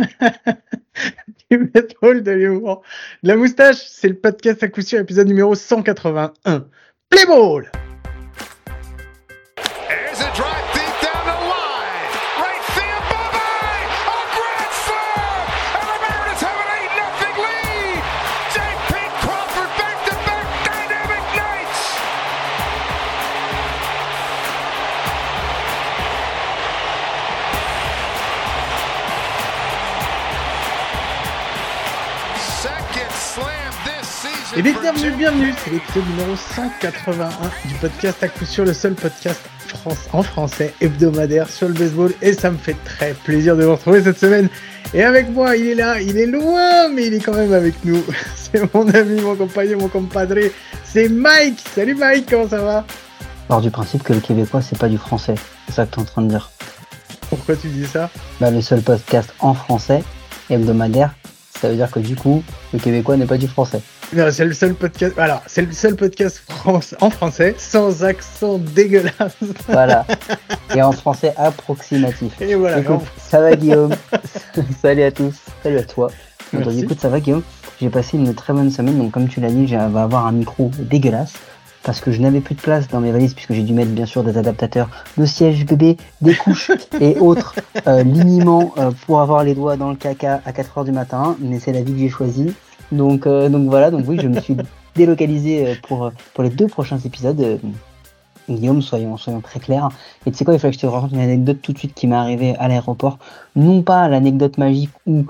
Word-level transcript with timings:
du 1.50 1.58
baseball, 1.58 2.22
de 2.22 2.32
l'humour. 2.32 2.82
La 3.22 3.36
moustache, 3.36 3.78
c'est 3.86 4.08
le 4.08 4.16
podcast 4.16 4.62
à 4.62 4.68
coup 4.68 4.82
sûr, 4.82 5.00
épisode 5.00 5.28
numéro 5.28 5.54
181. 5.54 6.66
Play 7.08 7.26
ball! 7.26 7.70
Et 34.56 34.62
bien, 34.62 34.72
bienvenue, 34.80 35.12
bienvenue, 35.12 35.54
c'est 35.62 35.70
l'épisode 35.70 36.04
numéro 36.08 36.34
181 36.34 37.28
du 37.68 37.74
podcast 37.74 38.20
à 38.24 38.28
coup 38.28 38.44
sûr, 38.44 38.64
le 38.64 38.72
seul 38.72 38.94
podcast 38.94 39.40
France, 39.68 40.08
en 40.12 40.24
français 40.24 40.74
hebdomadaire 40.80 41.48
sur 41.48 41.68
le 41.68 41.74
baseball. 41.74 42.12
Et 42.20 42.32
ça 42.32 42.50
me 42.50 42.56
fait 42.56 42.76
très 42.84 43.14
plaisir 43.14 43.56
de 43.56 43.62
vous 43.62 43.76
retrouver 43.76 44.02
cette 44.02 44.18
semaine. 44.18 44.48
Et 44.92 45.04
avec 45.04 45.30
moi, 45.30 45.56
il 45.56 45.68
est 45.68 45.74
là, 45.76 46.00
il 46.00 46.18
est 46.18 46.26
loin, 46.26 46.88
mais 46.88 47.06
il 47.06 47.14
est 47.14 47.20
quand 47.20 47.34
même 47.34 47.52
avec 47.52 47.84
nous. 47.84 48.02
C'est 48.34 48.74
mon 48.74 48.88
ami, 48.88 49.20
mon 49.20 49.36
compagnon, 49.36 49.78
mon 49.78 49.88
compadre. 49.88 50.34
C'est 50.82 51.08
Mike. 51.08 51.62
Salut 51.72 51.94
Mike, 51.94 52.26
comment 52.28 52.48
ça 52.48 52.60
va? 52.60 52.84
Part 53.46 53.60
du 53.60 53.70
principe 53.70 54.02
que 54.02 54.12
le 54.12 54.20
québécois 54.20 54.62
c'est 54.62 54.78
pas 54.78 54.88
du 54.88 54.98
français. 54.98 55.36
C'est 55.66 55.74
ça 55.74 55.86
que 55.86 55.94
tu 55.94 56.00
es 56.00 56.02
en 56.02 56.06
train 56.06 56.22
de 56.22 56.28
dire. 56.28 56.50
Pourquoi 57.28 57.54
tu 57.54 57.68
dis 57.68 57.86
ça? 57.86 58.10
Bah, 58.40 58.50
le 58.50 58.60
seul 58.60 58.82
podcast 58.82 59.32
en 59.38 59.54
français 59.54 60.02
hebdomadaire, 60.48 61.14
ça 61.60 61.68
veut 61.68 61.76
dire 61.76 61.90
que 61.90 62.00
du 62.00 62.16
coup, 62.16 62.42
le 62.72 62.80
québécois 62.80 63.16
n'est 63.16 63.26
pas 63.26 63.38
du 63.38 63.46
français. 63.46 63.80
Non, 64.12 64.26
c'est 64.32 64.44
le 64.44 64.52
seul 64.54 64.74
podcast. 64.74 65.16
Alors, 65.18 65.40
c'est 65.46 65.62
le 65.62 65.70
seul 65.70 65.94
podcast 65.94 66.42
France, 66.48 66.96
en 67.00 67.10
français 67.10 67.54
sans 67.58 68.02
accent 68.02 68.58
dégueulasse. 68.58 69.36
Voilà. 69.68 70.04
Et 70.74 70.82
en 70.82 70.90
français 70.90 71.32
approximatif. 71.36 72.32
Et 72.40 72.56
voilà. 72.56 72.80
Écoute, 72.80 73.02
ça 73.16 73.40
va 73.40 73.54
Guillaume 73.54 73.94
Salut 74.82 75.04
à 75.04 75.12
tous. 75.12 75.36
Salut 75.62 75.78
à 75.78 75.84
toi. 75.84 76.08
Donc, 76.52 76.64
Merci. 76.64 76.80
écoute, 76.80 76.98
ça 77.00 77.08
va 77.08 77.20
Guillaume? 77.20 77.42
J'ai 77.80 77.88
passé 77.88 78.16
une 78.16 78.34
très 78.34 78.52
bonne 78.52 78.72
semaine. 78.72 78.98
Donc 78.98 79.12
comme 79.12 79.28
tu 79.28 79.40
l'as 79.40 79.50
dit, 79.50 79.68
je 79.68 79.76
vais 79.76 79.80
avoir 79.80 80.26
un 80.26 80.32
micro 80.32 80.72
dégueulasse. 80.76 81.34
Parce 81.84 82.00
que 82.00 82.10
je 82.10 82.20
n'avais 82.20 82.40
plus 82.40 82.56
de 82.56 82.60
place 82.60 82.88
dans 82.88 83.00
mes 83.00 83.12
valises, 83.12 83.32
puisque 83.32 83.54
j'ai 83.54 83.62
dû 83.62 83.72
mettre 83.72 83.92
bien 83.92 84.04
sûr 84.06 84.22
des 84.22 84.36
adaptateurs 84.36 84.90
de 85.16 85.24
siège 85.24 85.64
bébé, 85.64 85.96
des 86.20 86.34
couches 86.34 86.72
et 87.00 87.16
autres 87.18 87.54
euh, 87.86 88.02
liniments 88.02 88.74
euh, 88.76 88.90
pour 89.06 89.20
avoir 89.22 89.44
les 89.44 89.54
doigts 89.54 89.76
dans 89.76 89.88
le 89.88 89.96
caca 89.96 90.42
à 90.44 90.52
4h 90.52 90.84
du 90.84 90.92
matin. 90.92 91.36
Mais 91.40 91.60
c'est 91.60 91.72
la 91.72 91.80
vie 91.80 91.92
que 91.92 91.98
j'ai 92.00 92.08
choisie. 92.08 92.54
Donc, 92.92 93.26
euh, 93.26 93.48
donc 93.48 93.68
voilà, 93.68 93.90
donc 93.90 94.04
oui, 94.06 94.18
je 94.20 94.28
me 94.28 94.40
suis 94.40 94.56
délocalisé 94.94 95.66
euh, 95.66 95.74
pour, 95.82 96.10
pour 96.34 96.44
les 96.44 96.50
deux 96.50 96.66
prochains 96.66 96.98
épisodes. 96.98 97.40
Euh, 97.40 97.56
Guillaume, 98.48 98.82
soyons, 98.82 99.16
soyons 99.16 99.40
très 99.40 99.60
clairs. 99.60 99.90
Et 100.26 100.30
tu 100.32 100.36
sais 100.36 100.44
quoi, 100.44 100.54
il 100.54 100.60
fallait 100.60 100.72
que 100.72 100.80
je 100.80 100.82
te 100.82 100.86
raconte 100.86 101.12
une 101.12 101.20
anecdote 101.20 101.58
tout 101.62 101.72
de 101.72 101.78
suite 101.78 101.94
qui 101.94 102.06
m'est 102.08 102.16
arrivée 102.16 102.56
à 102.56 102.66
l'aéroport. 102.66 103.18
Non 103.54 103.82
pas 103.82 104.08
l'anecdote 104.08 104.58
magique 104.58 104.90
où, 105.06 105.24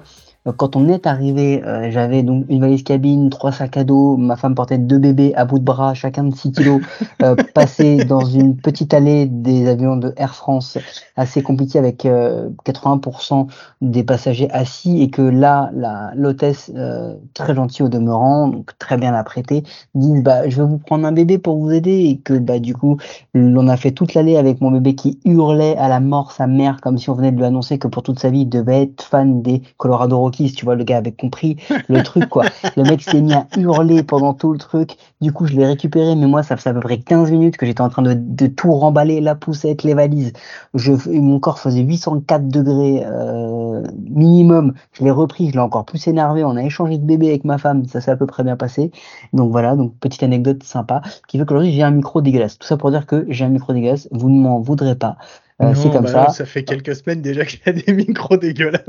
euh, 0.46 0.52
quand 0.52 0.76
on 0.76 0.88
est 0.88 1.06
arrivé, 1.06 1.62
euh, 1.64 1.90
j'avais 1.90 2.22
donc 2.22 2.46
une 2.48 2.60
valise 2.60 2.82
cabine, 2.82 3.28
trois 3.28 3.52
sacs 3.52 3.76
à 3.76 3.84
dos, 3.84 4.16
ma 4.16 4.36
femme 4.36 4.54
portait 4.54 4.78
deux 4.78 4.98
bébés 4.98 5.34
à 5.34 5.44
bout 5.44 5.58
de 5.58 5.64
bras, 5.64 5.92
chacun 5.94 6.24
de 6.24 6.34
6 6.34 6.52
kilos, 6.52 6.80
euh, 7.22 7.34
passé 7.54 8.04
dans 8.04 8.24
une 8.24 8.56
petite 8.56 8.94
allée 8.94 9.26
des 9.26 9.68
avions 9.68 9.96
de 9.96 10.14
Air 10.16 10.34
France, 10.34 10.78
assez 11.16 11.42
compliqué 11.42 11.78
avec 11.78 12.06
euh, 12.06 12.48
80% 12.64 13.48
des 13.82 14.02
passagers 14.02 14.50
assis, 14.50 15.02
et 15.02 15.10
que 15.10 15.22
là, 15.22 15.70
la 15.74 16.12
l'hôtesse, 16.14 16.70
euh, 16.74 17.14
très 17.34 17.54
gentille 17.54 17.84
au 17.84 17.88
demeurant, 17.88 18.48
donc 18.48 18.70
très 18.78 18.96
bien 18.96 19.12
apprêtée, 19.12 19.62
dit 19.94 20.22
bah 20.22 20.48
je 20.48 20.62
vais 20.62 20.68
vous 20.68 20.78
prendre 20.78 21.06
un 21.06 21.12
bébé 21.12 21.38
pour 21.38 21.58
vous 21.58 21.70
aider, 21.70 22.04
et 22.08 22.18
que 22.18 22.38
bah 22.38 22.58
du 22.58 22.74
coup 22.74 22.96
on 23.34 23.68
a 23.68 23.76
fait 23.76 23.90
toute 23.92 24.14
l'allée 24.14 24.36
avec 24.36 24.60
mon 24.60 24.70
bébé 24.70 24.94
qui 24.94 25.20
hurlait 25.24 25.76
à 25.76 25.88
la 25.88 26.00
mort 26.00 26.32
sa 26.32 26.46
mère 26.46 26.80
comme 26.80 26.98
si 26.98 27.10
on 27.10 27.14
venait 27.14 27.32
de 27.32 27.36
lui 27.36 27.44
annoncer 27.44 27.78
que 27.78 27.88
pour 27.88 28.02
toute 28.02 28.18
sa 28.18 28.30
vie 28.30 28.40
il 28.40 28.48
devait 28.48 28.82
être 28.82 29.02
fan 29.02 29.42
des 29.42 29.62
Colorado 29.76 30.29
Tu 30.30 30.64
vois, 30.64 30.74
le 30.74 30.84
gars 30.84 30.98
avait 30.98 31.12
compris 31.12 31.56
le 31.88 32.02
truc 32.02 32.28
quoi. 32.28 32.44
Le 32.76 32.84
mec 32.84 33.02
s'est 33.02 33.20
mis 33.20 33.34
à 33.34 33.46
hurler 33.56 34.02
pendant 34.02 34.32
tout 34.32 34.52
le 34.52 34.58
truc. 34.58 34.96
Du 35.20 35.32
coup, 35.32 35.46
je 35.46 35.54
l'ai 35.54 35.66
récupéré, 35.66 36.14
mais 36.14 36.26
moi 36.26 36.42
ça 36.42 36.56
faisait 36.56 36.70
à 36.70 36.74
peu 36.74 36.80
près 36.80 36.98
15 36.98 37.30
minutes 37.30 37.56
que 37.56 37.66
j'étais 37.66 37.80
en 37.80 37.88
train 37.88 38.02
de, 38.02 38.14
de 38.14 38.46
tout 38.46 38.72
remballer, 38.72 39.20
la 39.20 39.34
poussette, 39.34 39.82
les 39.82 39.94
valises. 39.94 40.32
Je, 40.74 40.92
mon 41.10 41.40
corps 41.40 41.58
faisait 41.58 41.80
804 41.80 42.48
degrés 42.48 43.02
euh, 43.04 43.82
minimum. 44.08 44.74
Je 44.92 45.04
l'ai 45.04 45.10
repris, 45.10 45.48
je 45.48 45.54
l'ai 45.54 45.58
encore 45.58 45.84
plus 45.84 46.06
énervé. 46.06 46.44
On 46.44 46.56
a 46.56 46.62
échangé 46.62 46.98
de 46.98 47.04
bébé 47.04 47.28
avec 47.28 47.44
ma 47.44 47.58
femme, 47.58 47.86
ça 47.86 48.00
s'est 48.00 48.10
à 48.10 48.16
peu 48.16 48.26
près 48.26 48.44
bien 48.44 48.56
passé. 48.56 48.90
Donc 49.32 49.50
voilà, 49.50 49.76
donc 49.76 49.94
petite 49.98 50.22
anecdote 50.22 50.62
sympa 50.62 51.02
qui 51.28 51.38
fait 51.38 51.44
qu'aujourd'hui 51.44 51.72
j'ai 51.72 51.82
un 51.82 51.90
micro 51.90 52.20
dégueulasse. 52.20 52.58
Tout 52.58 52.66
ça 52.66 52.76
pour 52.76 52.90
dire 52.90 53.06
que 53.06 53.26
j'ai 53.28 53.44
un 53.44 53.48
micro 53.48 53.72
dégueulasse, 53.72 54.08
vous 54.12 54.30
ne 54.30 54.40
m'en 54.40 54.60
voudrez 54.60 54.94
pas. 54.94 55.16
Euh, 55.60 55.74
c'est 55.74 55.90
comme 55.90 56.04
bah 56.04 56.26
ça. 56.26 56.28
ça 56.30 56.44
fait 56.46 56.64
quelques 56.64 56.94
semaines 56.96 57.20
déjà 57.20 57.44
qu'il 57.44 57.60
y 57.66 57.68
a 57.68 57.72
des 57.72 57.92
micros 58.06 58.36
dégueulasses. 58.36 58.80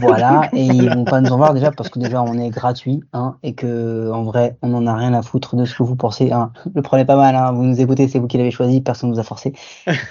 Voilà, 0.00 0.48
et 0.52 0.62
ils 0.64 0.90
vont 0.90 1.04
pas 1.04 1.20
nous 1.20 1.30
en 1.32 1.36
voir 1.38 1.54
déjà 1.54 1.70
parce 1.70 1.88
que 1.88 1.98
déjà 1.98 2.22
on 2.22 2.38
est 2.38 2.50
gratuit, 2.50 3.00
hein, 3.14 3.36
et 3.42 3.54
que 3.54 4.10
en 4.12 4.24
vrai 4.24 4.56
on 4.62 4.74
en 4.74 4.86
a 4.86 4.94
rien 4.94 5.14
à 5.14 5.22
foutre 5.22 5.56
de 5.56 5.64
ce 5.64 5.74
que 5.74 5.82
vous 5.82 5.96
pensez. 5.96 6.30
Hein. 6.32 6.50
Le 6.74 6.82
prenez 6.82 7.04
pas 7.04 7.16
mal, 7.16 7.34
hein, 7.34 7.52
vous 7.52 7.64
nous 7.64 7.80
écoutez, 7.80 8.08
c'est 8.08 8.18
vous 8.18 8.26
qui 8.26 8.36
l'avez 8.38 8.50
choisi, 8.50 8.80
personne 8.80 9.10
vous 9.12 9.18
a 9.18 9.22
forcé. 9.22 9.52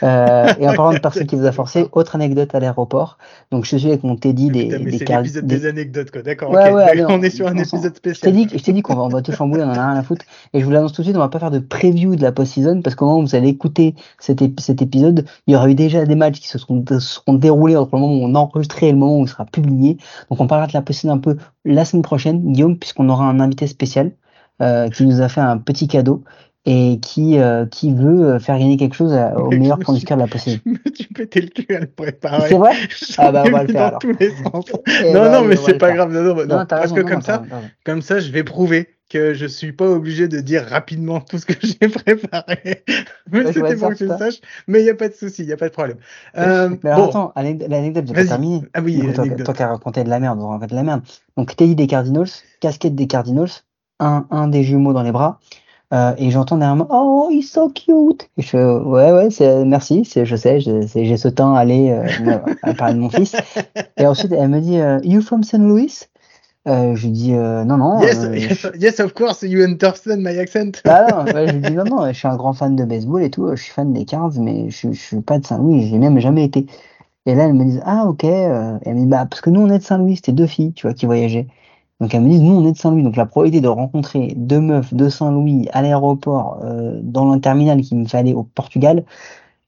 Euh, 0.04 0.48
et 0.60 0.68
en 0.68 0.74
parlant 0.74 0.94
de 0.94 1.00
personne 1.00 1.28
qui 1.28 1.36
vous 1.36 1.46
a 1.46 1.52
forcé, 1.52 1.88
autre 1.92 2.16
anecdote 2.16 2.54
à 2.56 2.60
l'aéroport. 2.60 3.18
Donc 3.52 3.66
je 3.66 3.78
suis 3.78 3.88
avec 3.88 4.04
mon 4.04 4.16
Teddy 4.16 4.50
des, 4.50 4.66
Putain, 4.66 4.80
mais 4.84 4.92
des 4.92 5.00
car- 5.06 5.22
des- 5.24 5.42
des 5.42 5.66
anecdotes, 5.66 6.12
quoi. 6.12 6.22
D'accord, 6.24 6.52
Ouais, 6.52 6.72
ouais, 6.72 7.06
on 7.08 7.22
est 7.22 7.30
sur 7.30 7.48
un 7.48 7.56
épisode 7.58 7.96
spécial. 7.96 8.34
je 8.54 8.58
t'ai 8.64 8.74
dit 8.74 8.82
qu'on 8.82 8.96
va, 8.96 9.04
on 9.04 9.08
va 9.10 9.22
tout 9.22 9.32
chambouler, 9.32 9.64
on 9.64 9.68
en 9.68 9.76
a 9.76 9.92
rien 9.92 10.00
à 10.00 10.04
foutre. 10.04 10.26
Et 10.54 10.60
je 10.60 10.66
vous 10.66 10.72
l'annonce 10.72 10.94
tout 10.94 11.02
de 11.02 11.06
suite, 11.08 11.16
on 11.16 11.20
va 11.20 11.30
pas 11.30 11.40
faire 11.40 11.52
de 11.52 11.60
preview 11.60 12.16
de 12.16 12.22
la 12.22 12.32
post-season 12.32 12.82
parce 12.82 12.96
qu'au 12.96 13.06
moment 13.06 13.20
où 13.20 13.26
vous 13.26 13.36
allez 13.36 13.50
écouter 13.50 13.96
cet, 14.20 14.42
ép- 14.42 14.60
cet 14.60 14.82
épisode, 14.82 15.26
il 15.46 15.54
y 15.54 15.56
aura 15.56 15.70
eu 15.70 15.76
déjà 15.76 16.02
des 16.08 16.16
matchs 16.16 16.40
qui 16.40 16.48
se 16.48 16.58
seront, 16.58 16.84
seront 17.00 17.34
déroulés 17.34 17.76
entre 17.76 17.96
le 17.96 18.02
moment 18.02 18.14
où 18.16 18.26
on 18.26 18.36
enregistré 18.36 18.88
et 18.90 18.92
le 18.92 18.98
moment 18.98 19.20
où 19.20 19.24
il 19.24 19.30
sera 19.30 19.46
publié. 19.46 19.98
Donc 20.30 20.40
on 20.42 20.48
parlera 20.48 20.68
de 20.68 20.74
la 20.74 20.82
post-season 20.82 21.14
un 21.14 21.18
peu 21.20 21.38
la 21.66 21.86
semaine 21.86 22.04
prochaine, 22.04 22.52
Guillaume, 22.54 22.78
puisqu'on 22.78 23.10
aura 23.10 23.26
un 23.26 23.40
invité 23.40 23.68
spécial 23.68 24.12
euh, 24.62 24.90
qui 24.90 25.06
nous 25.06 25.22
a 25.22 25.30
fait 25.30 25.42
un 25.42 25.58
petit 25.58 25.88
cadeau 25.88 26.24
et 26.70 27.00
qui, 27.02 27.40
euh, 27.40 27.66
qui 27.66 27.94
veut 27.94 28.26
euh, 28.34 28.40
faire 28.40 28.58
gagner 28.60 28.76
quelque 28.76 28.96
chose 28.96 29.14
à- 29.14 29.40
au 29.40 29.52
meilleur 29.52 29.80
producteur 29.80 30.18
de 30.18 30.24
la 30.24 30.28
post-season. 30.28 30.60
Je 30.66 30.70
me 30.72 30.96
suis 30.96 31.06
pété 31.14 31.42
le 31.42 31.48
cul 31.48 31.74
à 31.76 31.80
le 31.80 31.88
préparer. 31.88 32.50
C'est 32.50 32.58
vrai? 32.58 32.74
Ah 33.18 33.32
bah, 33.32 33.44
on 33.48 33.52
va 33.52 33.64
le 33.64 33.72
faire, 33.72 33.86
alors. 33.86 34.00
tous 34.00 34.12
les 34.20 34.32
sens. 34.32 34.66
Eh 35.06 35.14
non, 35.14 35.22
bah, 35.22 35.30
non, 35.40 35.46
mais 35.48 35.56
c'est 35.56 35.78
pas 35.78 35.94
grave. 35.94 36.12
Non, 36.12 36.24
non, 36.24 36.36
non, 36.46 36.66
parce 36.68 36.82
raison, 36.82 36.96
que 36.96 37.02
non, 37.02 37.08
comme 37.08 37.22
ça, 37.22 37.38
raison. 37.38 37.56
comme 37.86 38.02
ça, 38.02 38.20
je 38.20 38.32
vais 38.32 38.44
prouver 38.44 38.90
que 39.10 39.34
je 39.34 39.46
suis 39.46 39.72
pas 39.72 39.90
obligé 39.90 40.28
de 40.28 40.40
dire 40.42 40.66
rapidement 40.66 41.22
tout 41.22 41.38
ce 41.38 41.46
que 41.46 41.54
j'ai 41.62 41.88
préparé. 41.88 42.84
Mais 43.32 43.52
c'était 43.54 43.76
bon 43.76 43.90
que 43.90 43.96
tu 43.96 44.06
le 44.08 44.18
saches. 44.18 44.42
Mais 44.68 44.82
il 44.82 44.84
n'y 44.84 44.90
a 44.90 44.96
pas 44.96 45.08
de 45.08 45.14
souci, 45.14 45.44
il 45.44 45.48
n'y 45.48 45.54
a 45.54 45.58
pas 45.58 45.70
de 45.70 45.74
problème. 45.74 45.98
Euh, 46.38 46.70
Mais 46.84 46.90
alors 46.90 47.06
bon, 47.06 47.10
attends, 47.10 47.34
l'anecdote, 47.36 48.06
j'ai 48.08 48.14
pas 48.14 48.26
terminé. 48.26 48.64
Ah 48.74 48.82
oui, 48.82 49.00
coup, 49.00 49.14
toi, 49.14 49.26
toi 49.28 49.54
qui 49.54 49.64
as 49.64 49.70
raconté 49.70 50.04
de 50.04 50.10
la 50.10 50.20
merde, 50.20 50.40
on 50.42 50.50
raconte 50.50 50.70
de 50.70 50.76
la 50.76 50.84
merde. 50.84 51.02
Donc, 51.38 51.56
Teddy 51.56 51.76
des 51.76 51.88
Cardinals, 51.88 52.30
casquette 52.60 52.96
des 52.96 53.08
Cardinals, 53.08 53.50
un, 54.00 54.28
un 54.30 54.48
des 54.48 54.64
jumeaux 54.64 54.94
dans 54.94 55.04
les 55.04 55.12
bras, 55.12 55.40
euh, 55.94 56.14
et 56.18 56.32
j'entends 56.32 56.58
derrière 56.58 56.76
moi, 56.76 56.88
oh, 56.90 57.30
he's 57.32 57.50
so 57.50 57.70
cute. 57.70 58.30
Et 58.38 58.42
je 58.42 58.50
fais, 58.50 58.64
ouais, 58.64 59.12
ouais, 59.14 59.66
merci, 59.66 60.04
je 60.04 60.36
sais, 60.36 60.60
j'ai 60.60 61.18
ce 61.18 61.28
temps 61.30 61.56
à 61.56 61.60
aller, 61.60 61.92
euh, 61.92 62.38
à 62.64 62.74
parler 62.74 62.96
de 62.96 63.00
mon 63.00 63.10
fils. 63.10 63.36
Et 63.98 64.06
ensuite, 64.06 64.34
elle 64.34 64.50
me 64.50 64.60
dit, 64.60 64.80
euh, 64.80 65.00
you 65.04 65.22
from 65.22 65.44
St. 65.44 65.60
Louis? 65.60 65.94
Euh, 66.68 66.96
je 66.96 67.06
lui 67.06 67.12
dis, 67.12 67.34
euh, 67.34 67.64
non, 67.64 67.78
non. 67.78 68.02
yes, 68.02 68.24
euh, 68.24 68.38
yes, 68.38 68.68
yes, 68.78 69.00
of 69.00 69.14
course, 69.14 69.42
you 69.44 69.64
understand 69.64 70.18
my 70.18 70.38
accent. 70.38 70.82
ah 70.86 71.08
non, 71.10 71.34
ouais, 71.34 71.48
je 71.48 71.54
lui 71.54 71.62
dis 71.62 71.72
non, 71.74 71.86
non, 71.86 72.08
je 72.08 72.14
suis 72.14 72.28
un 72.28 72.36
grand 72.36 72.52
fan 72.54 72.76
de 72.76 72.84
baseball 72.84 73.24
et 73.24 73.30
tout, 73.30 73.48
je 73.56 73.62
suis 73.62 73.72
fan 73.72 73.94
des 73.94 74.04
Cards, 74.04 74.34
mais 74.38 74.70
je, 74.70 74.92
je 74.92 75.00
suis 75.00 75.22
pas 75.22 75.40
de 75.40 75.46
Saint-Louis, 75.46 75.88
j'ai 75.88 75.98
même 75.98 76.20
jamais 76.20 76.44
été. 76.44 76.66
Et 77.26 77.36
là, 77.36 77.46
elle 77.46 77.54
me 77.54 77.64
dit, 77.64 77.80
ah 77.86 78.06
ok, 78.08 78.24
et 78.26 78.28
elle 78.28 78.96
me 78.96 79.00
dit, 79.02 79.06
bah, 79.06 79.26
parce 79.30 79.42
que 79.42 79.50
nous 79.50 79.62
on 79.62 79.70
est 79.70 79.80
de 79.80 79.84
Saint-Louis, 79.84 80.18
c'était 80.18 80.34
deux 80.34 80.48
filles, 80.48 80.74
tu 80.74 80.88
vois, 80.88 80.94
qui 80.94 81.06
voyageaient. 81.06 81.48
Donc 82.02 82.14
elle 82.14 82.22
me 82.22 82.30
dit, 82.30 82.40
nous 82.40 82.56
on 82.56 82.68
est 82.68 82.74
de 82.74 82.78
Saint-Louis, 82.78 83.04
donc 83.04 83.16
la 83.16 83.26
probabilité 83.26 83.62
de 83.62 83.70
rencontrer 83.70 84.34
deux 84.36 84.60
meufs 84.60 84.94
de 84.94 85.08
Saint-Louis 85.08 85.70
à 85.72 85.82
l'aéroport, 85.82 86.60
dans 87.02 87.34
le 87.34 87.40
terminal 87.40 87.82
qui 87.82 87.96
me 87.96 88.06
fallait 88.06 88.34
au 88.34 88.44
Portugal, 88.44 89.06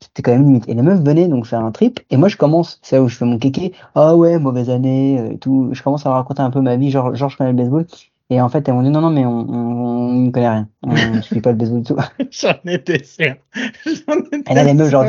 c'était 0.02 0.22
quand 0.22 0.32
même 0.32 0.44
limite. 0.46 0.68
Et 0.70 0.74
les 0.74 0.82
meufs 0.82 1.02
venaient 1.02 1.28
donc 1.28 1.46
faire 1.46 1.64
un 1.64 1.72
trip, 1.72 2.00
et 2.10 2.18
moi 2.18 2.30
je 2.30 2.38
commence, 2.38 2.80
c'est 2.82 2.96
là 2.96 3.04
où 3.04 3.08
je 3.08 3.16
fais 3.18 3.26
mon 3.26 3.38
kéké, 3.38 3.74
ah 3.96 4.16
ouais, 4.16 4.40
mauvaise 4.40 4.70
année, 4.70 5.20
euh, 5.20 5.32
et 5.34 5.38
tout, 5.38 5.70
je 5.74 5.82
commence 5.84 6.06
à 6.06 6.10
leur 6.10 6.18
raconter 6.18 6.42
un 6.42 6.52
peu 6.52 6.62
ma 6.62 6.76
vie, 6.78 6.92
genre, 6.92 7.16
genre 7.16 7.30
je 7.30 7.38
connais 7.38 7.52
le 7.52 7.58
baseball, 7.58 7.86
et 8.30 8.42
en 8.42 8.50
fait 8.50 8.68
elles 8.68 8.74
m'ont 8.74 8.84
dit, 8.84 8.90
non, 8.90 9.02
non, 9.02 9.10
mais 9.10 9.26
on, 9.26 9.40
on, 9.50 10.10
on 10.10 10.14
ne 10.14 10.32
connaît 10.32 10.50
rien, 10.50 10.70
on 10.84 10.94
ne 10.94 11.22
suit 11.22 11.42
pas 11.42 11.52
le 11.52 11.58
baseball 11.58 11.82
du 11.82 11.94
tout. 11.94 11.98
J'en 12.32 12.54
étais 12.66 13.04
sûr. 13.04 13.36
J'en 13.86 14.20
étais 14.32 14.52
Et 14.52 14.56
là, 14.56 14.64
les 14.64 14.74
meufs, 14.74 14.90
genre, 14.90 15.06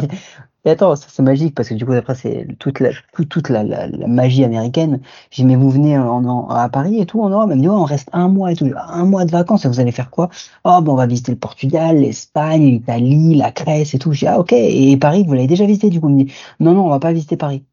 et 0.64 0.70
attends, 0.70 0.94
ça 0.96 1.06
c'est 1.10 1.22
magique 1.22 1.54
parce 1.54 1.68
que 1.70 1.74
du 1.74 1.86
coup, 1.86 1.92
après, 1.92 2.14
c'est 2.14 2.46
toute 2.58 2.80
la, 2.80 2.90
toute, 3.14 3.28
toute 3.28 3.48
la, 3.48 3.62
la, 3.64 3.86
la 3.88 4.06
magie 4.06 4.44
américaine. 4.44 5.00
J'ai 5.30 5.42
dit, 5.42 5.46
mais 5.48 5.56
vous 5.56 5.70
venez 5.70 5.98
en, 5.98 6.24
en- 6.26 6.48
à 6.50 6.68
Paris 6.68 7.00
et 7.00 7.06
tout, 7.06 7.22
en 7.22 7.30
Europe? 7.30 7.48
Elle 7.50 7.56
me 7.58 7.62
dit, 7.62 7.68
ouais, 7.68 7.74
on 7.74 7.84
reste 7.84 8.08
un 8.12 8.28
mois 8.28 8.52
et 8.52 8.56
tout. 8.56 8.70
Un 8.76 9.04
mois 9.04 9.24
de 9.24 9.30
vacances 9.30 9.64
et 9.64 9.68
vous 9.68 9.80
allez 9.80 9.92
faire 9.92 10.10
quoi? 10.10 10.28
Oh, 10.64 10.80
ben, 10.82 10.92
on 10.92 10.96
va 10.96 11.06
visiter 11.06 11.32
le 11.32 11.38
Portugal, 11.38 11.98
l'Espagne, 12.00 12.62
l'Italie, 12.66 13.34
la 13.36 13.50
Grèce 13.52 13.94
et 13.94 13.98
tout. 13.98 14.12
J'ai 14.12 14.26
dit, 14.26 14.32
ah, 14.32 14.38
ok. 14.40 14.52
Et 14.52 14.96
Paris, 14.98 15.24
vous 15.26 15.32
l'avez 15.34 15.46
déjà 15.46 15.64
visité, 15.66 15.90
du 15.90 16.00
coup? 16.00 16.08
Elle 16.08 16.14
me 16.16 16.24
dit, 16.24 16.32
non, 16.60 16.74
non, 16.74 16.86
on 16.86 16.90
va 16.90 17.00
pas 17.00 17.12
visiter 17.12 17.36
Paris. 17.36 17.64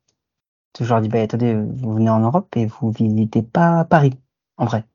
Je 0.79 0.85
leur 0.85 1.01
dis, 1.01 1.09
bah, 1.09 1.21
attendez, 1.21 1.55
vous 1.55 1.93
venez 1.95 2.09
en 2.09 2.19
Europe 2.19 2.55
et 2.55 2.65
vous 2.67 2.91
visitez 2.91 3.41
pas 3.41 3.83
Paris, 3.85 4.13
en 4.57 4.65
vrai. 4.65 4.85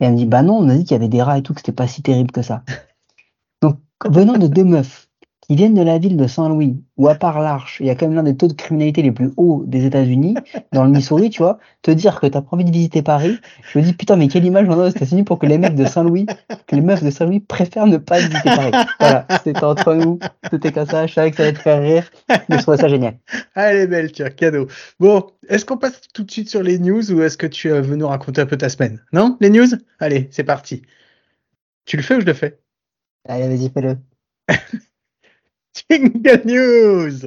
Et 0.00 0.06
elle 0.06 0.12
me 0.14 0.18
dit, 0.18 0.26
bah 0.26 0.42
non, 0.42 0.56
on 0.58 0.68
a 0.70 0.76
dit 0.76 0.84
qu'il 0.84 0.92
y 0.92 0.96
avait 0.96 1.08
des 1.08 1.22
rats 1.22 1.38
et 1.38 1.42
tout, 1.42 1.54
que 1.54 1.60
c'était 1.60 1.72
pas 1.72 1.88
si 1.88 2.02
terrible 2.02 2.32
que 2.32 2.42
ça. 2.42 2.64
Donc, 3.62 3.78
venant 4.06 4.38
de 4.38 4.46
deux 4.46 4.64
meufs 4.64 5.05
qui 5.46 5.54
viennent 5.54 5.74
de 5.74 5.82
la 5.82 5.98
ville 5.98 6.16
de 6.16 6.26
Saint-Louis, 6.26 6.76
où 6.96 7.08
à 7.08 7.14
part 7.14 7.40
l'Arche, 7.40 7.78
il 7.80 7.86
y 7.86 7.90
a 7.90 7.94
quand 7.94 8.06
même 8.06 8.16
l'un 8.16 8.24
des 8.24 8.36
taux 8.36 8.48
de 8.48 8.52
criminalité 8.52 9.02
les 9.02 9.12
plus 9.12 9.30
hauts 9.36 9.62
des 9.66 9.84
États-Unis, 9.84 10.34
dans 10.72 10.84
le 10.84 10.90
Missouri, 10.90 11.30
tu 11.30 11.42
vois, 11.42 11.58
te 11.82 11.90
dire 11.92 12.18
que 12.20 12.26
t'as 12.26 12.40
pas 12.40 12.48
envie 12.50 12.64
de 12.64 12.72
visiter 12.72 13.02
Paris, 13.02 13.38
je 13.72 13.78
me 13.78 13.84
dis, 13.84 13.92
putain, 13.92 14.16
mais 14.16 14.26
quelle 14.26 14.44
image 14.44 14.66
on 14.68 14.72
a 14.72 14.86
aux 14.86 14.88
États-Unis 14.88 15.22
pour 15.22 15.38
que 15.38 15.46
les 15.46 15.58
mecs 15.58 15.76
de 15.76 15.84
Saint-Louis, 15.84 16.26
que 16.66 16.74
les 16.74 16.82
meufs 16.82 17.04
de 17.04 17.10
Saint-Louis 17.10 17.40
préfèrent 17.40 17.86
ne 17.86 17.98
pas 17.98 18.18
visiter 18.18 18.40
Paris. 18.44 18.72
Voilà, 18.98 19.26
c'était 19.44 19.62
entre 19.62 19.94
nous, 19.94 20.18
c'était 20.50 20.72
comme 20.72 20.86
ça, 20.86 21.06
je 21.06 21.14
savais 21.14 21.30
que 21.30 21.36
ça 21.36 21.44
allait 21.44 21.52
te 21.52 21.58
faire 21.58 21.80
rire, 21.80 22.10
mais 22.48 22.56
je 22.56 22.62
trouvais 22.62 22.78
ça 22.78 22.88
génial. 22.88 23.18
Ah, 23.54 23.72
Elle 23.72 23.82
est 23.82 23.86
belle, 23.86 24.10
tiens, 24.10 24.30
cadeau. 24.30 24.66
Bon, 24.98 25.26
est-ce 25.48 25.64
qu'on 25.64 25.76
passe 25.76 26.00
tout 26.12 26.24
de 26.24 26.30
suite 26.30 26.50
sur 26.50 26.62
les 26.62 26.78
news 26.78 27.12
ou 27.12 27.22
est-ce 27.22 27.38
que 27.38 27.46
tu 27.46 27.70
euh, 27.70 27.80
veux 27.80 27.96
nous 27.96 28.08
raconter 28.08 28.40
un 28.40 28.46
peu 28.46 28.56
ta 28.56 28.68
semaine? 28.68 29.00
Non? 29.12 29.36
Les 29.40 29.50
news? 29.50 29.68
Allez, 30.00 30.28
c'est 30.32 30.44
parti. 30.44 30.82
Tu 31.84 31.96
le 31.96 32.02
fais 32.02 32.16
ou 32.16 32.20
je 32.20 32.26
le 32.26 32.34
fais? 32.34 32.58
Allez, 33.28 33.48
vas-y, 33.48 33.70
fais-le. 33.70 33.96
Jingle 35.76 36.40
News 36.44 37.26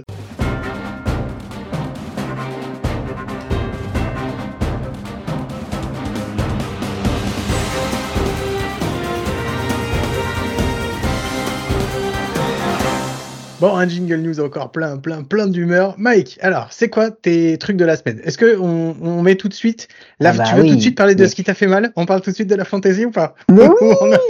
Bon, 13.60 13.76
un 13.76 13.88
jingle 13.88 14.18
news 14.22 14.40
encore 14.40 14.72
plein, 14.72 14.98
plein, 14.98 15.24
plein 15.24 15.48
d'humeur. 15.48 15.96
Mike, 15.98 16.38
alors, 16.42 16.68
c'est 16.72 16.88
quoi 16.90 17.12
tes 17.12 17.58
trucs 17.58 17.76
de 17.76 17.84
la 17.84 17.98
semaine? 17.98 18.22
Est-ce 18.24 18.38
que 18.38 18.58
on, 18.58 18.96
on 19.02 19.22
met 19.22 19.36
tout 19.36 19.50
de 19.50 19.54
suite 19.54 19.90
Ah 20.24 20.32
bah 20.32 20.44
Tu 20.48 20.56
veux 20.56 20.62
oui, 20.62 20.70
tout 20.70 20.76
de 20.78 20.82
suite 20.82 20.98
parler 20.98 21.14
de 21.16 21.26
ce 21.26 21.36
qui 21.36 21.44
t'a 21.44 21.54
fait 21.54 21.68
mal? 21.68 21.92
On 21.98 22.06
parle 22.06 22.22
tout 22.22 22.30
de 22.30 22.36
suite 22.36 22.50
de 22.50 22.56
la 22.56 22.64
fantaisie 22.64 23.06
ou 23.06 23.12
pas? 23.12 23.36
Mais 23.52 23.68
oui, 23.82 23.88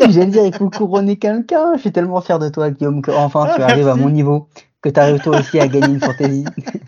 j'allais 0.10 0.26
dire, 0.28 0.46
il 0.46 0.54
faut 0.56 0.70
couronner 0.72 1.18
quelqu'un. 1.18 1.74
Je 1.76 1.82
suis 1.82 1.92
tellement 1.92 2.22
fier 2.22 2.40
de 2.40 2.50
toi, 2.50 2.72
Guillaume, 2.72 3.02
que 3.04 3.12
enfin 3.12 3.46
tu 3.56 3.62
Ah, 3.62 3.68
arrives 3.68 3.88
à 3.88 3.96
mon 3.96 4.10
niveau, 4.10 4.48
que 4.82 4.90
tu 4.90 5.00
arrives 5.00 5.20
toi 5.22 5.38
aussi 5.40 5.60
à 5.60 5.68
gagner 5.68 5.90
une 5.94 6.00
fantaisie. 6.00 6.46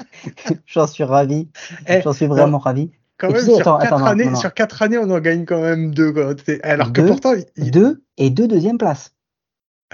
J'en 0.66 0.88
suis 0.88 1.04
ravi. 1.04 1.48
Eh, 1.88 2.02
J'en 2.02 2.14
suis 2.14 2.26
vraiment 2.28 2.58
ravi. 2.58 2.90
Quand 3.20 3.30
même, 3.30 3.38
sais, 3.38 3.52
sur, 3.52 3.60
attends, 3.60 3.78
quatre 3.78 3.86
attends, 3.94 4.00
non, 4.00 4.06
années, 4.08 4.26
non, 4.26 4.32
non. 4.32 4.40
sur 4.40 4.54
quatre 4.56 4.82
années, 4.82 4.98
on 4.98 5.10
en 5.12 5.20
gagne 5.20 5.46
quand 5.46 5.62
même 5.62 5.94
deux. 5.94 6.12
quoi. 6.12 6.34
C'est- 6.44 6.64
Alors 6.64 6.92
que 6.92 7.02
Deux, 7.02 7.08
pourtant, 7.08 7.34
il- 7.56 7.70
Deux 7.70 8.02
et 8.18 8.32
deux 8.32 8.48
deuxième 8.48 8.80
place. 8.80 9.12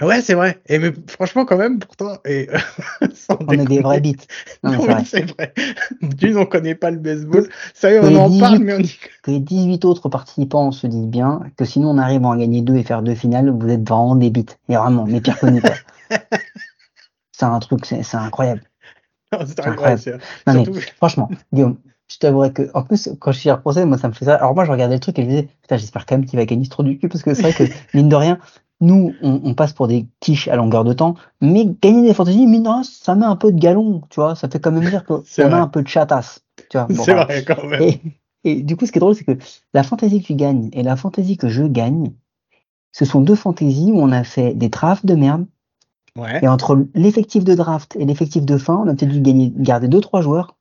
Ouais, 0.02 0.20
c'est 0.20 0.34
vrai. 0.34 0.60
Et 0.66 0.78
mais 0.78 0.92
franchement, 1.06 1.44
quand 1.44 1.56
même, 1.56 1.78
pourtant, 1.78 2.18
et 2.24 2.48
sans 3.14 3.38
On 3.46 3.52
est 3.52 3.64
des 3.64 3.80
vraies 3.80 4.00
bites. 4.00 4.26
Non, 4.62 4.72
c'est 5.04 5.30
vrai. 5.32 5.54
D'une, 6.02 6.36
on 6.36 6.46
connaît 6.46 6.74
pas 6.74 6.90
le 6.90 6.98
baseball. 6.98 7.48
Que 7.80 8.00
on 8.00 8.16
en 8.16 8.28
18 8.28 8.40
parle, 8.40 8.58
mais 8.58 8.74
on 8.74 8.78
y... 8.78 8.98
Que 9.22 9.30
les 9.30 9.40
18 9.40 9.84
autres 9.84 10.08
participants 10.08 10.72
se 10.72 10.86
disent 10.86 11.06
bien 11.06 11.42
que 11.56 11.64
sinon 11.64 11.90
on 11.90 11.98
arrive 11.98 12.24
à 12.24 12.28
en 12.28 12.36
gagner 12.36 12.62
deux 12.62 12.76
et 12.76 12.82
faire 12.82 13.02
deux 13.02 13.14
finales, 13.14 13.50
vous 13.50 13.68
êtes 13.68 13.88
vraiment 13.88 14.16
des 14.16 14.30
bites. 14.30 14.58
Et 14.68 14.76
vraiment, 14.76 15.04
mais 15.06 15.20
pire 15.20 15.38
que 15.38 15.46
nous, 15.46 15.60
quoi. 15.60 15.74
C'est 17.32 17.44
un 17.44 17.58
truc, 17.60 17.86
c'est 17.86 18.02
incroyable. 18.16 18.62
C'est 19.32 19.60
incroyable. 19.60 20.00
incroyable. 20.00 20.22
Non, 20.44 20.54
mais 20.54 20.64
Surtout, 20.64 20.80
Franchement, 20.96 21.30
Guillaume, 21.52 21.76
je 22.08 22.18
t'avouerais 22.18 22.52
que, 22.52 22.68
en 22.74 22.82
plus, 22.82 23.10
quand 23.20 23.30
je 23.30 23.38
suis 23.38 23.50
repensé, 23.50 23.84
moi, 23.84 23.96
ça 23.96 24.08
me 24.08 24.12
fait 24.12 24.24
ça. 24.24 24.34
Alors, 24.36 24.54
moi, 24.54 24.64
je 24.64 24.72
regardais 24.72 24.94
le 24.94 25.00
truc 25.00 25.18
et 25.18 25.22
je 25.22 25.26
me 25.26 25.30
disais, 25.30 25.48
putain, 25.62 25.76
j'espère 25.76 26.06
quand 26.06 26.16
même 26.16 26.26
qu'il 26.26 26.38
va 26.38 26.46
gagner 26.46 26.64
ce 26.64 26.70
trou 26.70 26.82
du 26.82 26.98
cul, 26.98 27.08
parce 27.08 27.22
que 27.22 27.34
c'est 27.34 27.42
vrai 27.42 27.52
que, 27.52 27.64
mine 27.94 28.08
de 28.08 28.16
rien, 28.16 28.38
nous, 28.80 29.12
on, 29.22 29.40
on 29.44 29.54
passe 29.54 29.72
pour 29.72 29.88
des 29.88 30.06
quiches 30.20 30.48
à 30.48 30.56
longueur 30.56 30.84
de 30.84 30.92
temps, 30.92 31.14
mais 31.40 31.66
gagner 31.82 32.02
des 32.08 32.14
fantaisies, 32.14 32.46
mine 32.46 32.62
de 32.62 32.68
rien, 32.68 32.82
ça 32.84 33.14
met 33.14 33.26
un 33.26 33.36
peu 33.36 33.52
de 33.52 33.58
galon, 33.58 34.02
tu 34.10 34.20
vois, 34.20 34.34
ça 34.36 34.48
fait 34.48 34.60
quand 34.60 34.70
même 34.72 34.88
dire 34.88 35.04
qu'on 35.04 35.22
a 35.38 35.56
un 35.60 35.66
peu 35.68 35.82
de 35.82 35.88
chatasse, 35.88 36.44
tu 36.70 36.78
vois. 36.78 36.86
Bon, 36.86 37.02
c'est 37.02 37.14
vrai 37.14 37.44
quand 37.44 37.64
même. 37.66 37.82
Et, 37.82 38.00
et 38.44 38.62
du 38.62 38.76
coup, 38.76 38.86
ce 38.86 38.92
qui 38.92 38.98
est 38.98 39.00
drôle, 39.00 39.14
c'est 39.16 39.24
que 39.24 39.36
la 39.74 39.82
fantaisie 39.82 40.20
que 40.22 40.26
tu 40.26 40.34
gagnes 40.34 40.70
et 40.72 40.82
la 40.82 40.96
fantaisie 40.96 41.36
que 41.36 41.48
je 41.48 41.64
gagne, 41.64 42.12
ce 42.92 43.04
sont 43.04 43.20
deux 43.20 43.34
fantaisies 43.36 43.92
où 43.92 43.98
on 44.00 44.12
a 44.12 44.24
fait 44.24 44.54
des 44.54 44.68
drafts 44.68 45.06
de 45.06 45.14
merde, 45.14 45.46
Ouais. 46.16 46.40
et 46.42 46.48
entre 46.48 46.86
l'effectif 46.94 47.44
de 47.44 47.54
draft 47.54 47.94
et 47.96 48.04
l'effectif 48.04 48.44
de 48.44 48.58
fin, 48.58 48.74
on 48.74 48.88
a 48.88 48.94
peut-être 48.94 49.12
dû 49.12 49.20
gagner, 49.20 49.52
garder 49.54 49.86
deux, 49.86 50.00
trois 50.00 50.20
joueurs, 50.20 50.56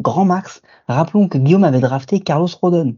grand 0.00 0.24
max. 0.24 0.62
Rappelons 0.88 1.28
que 1.28 1.36
Guillaume 1.36 1.64
avait 1.64 1.80
drafté 1.80 2.20
Carlos 2.20 2.48
Rodon. 2.62 2.94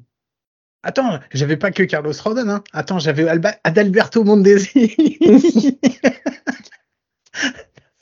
Attends, 0.85 1.19
j'avais 1.33 1.57
pas 1.57 1.71
que 1.73 1.83
Carlos 1.83 2.13
Rodon. 2.23 2.49
Hein. 2.49 2.63
Attends, 2.73 2.99
j'avais. 2.99 3.27
Adalberto 3.65 4.23
Mondesi. 4.23 4.95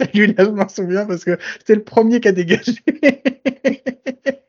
Celui-là, 0.00 0.44
je 0.44 0.50
m'en 0.50 0.68
souviens 0.68 1.06
parce 1.06 1.24
que 1.24 1.38
c'est 1.64 1.74
le 1.76 1.84
premier 1.84 2.20
qui 2.20 2.28
a 2.28 2.32
dégagé. 2.32 2.74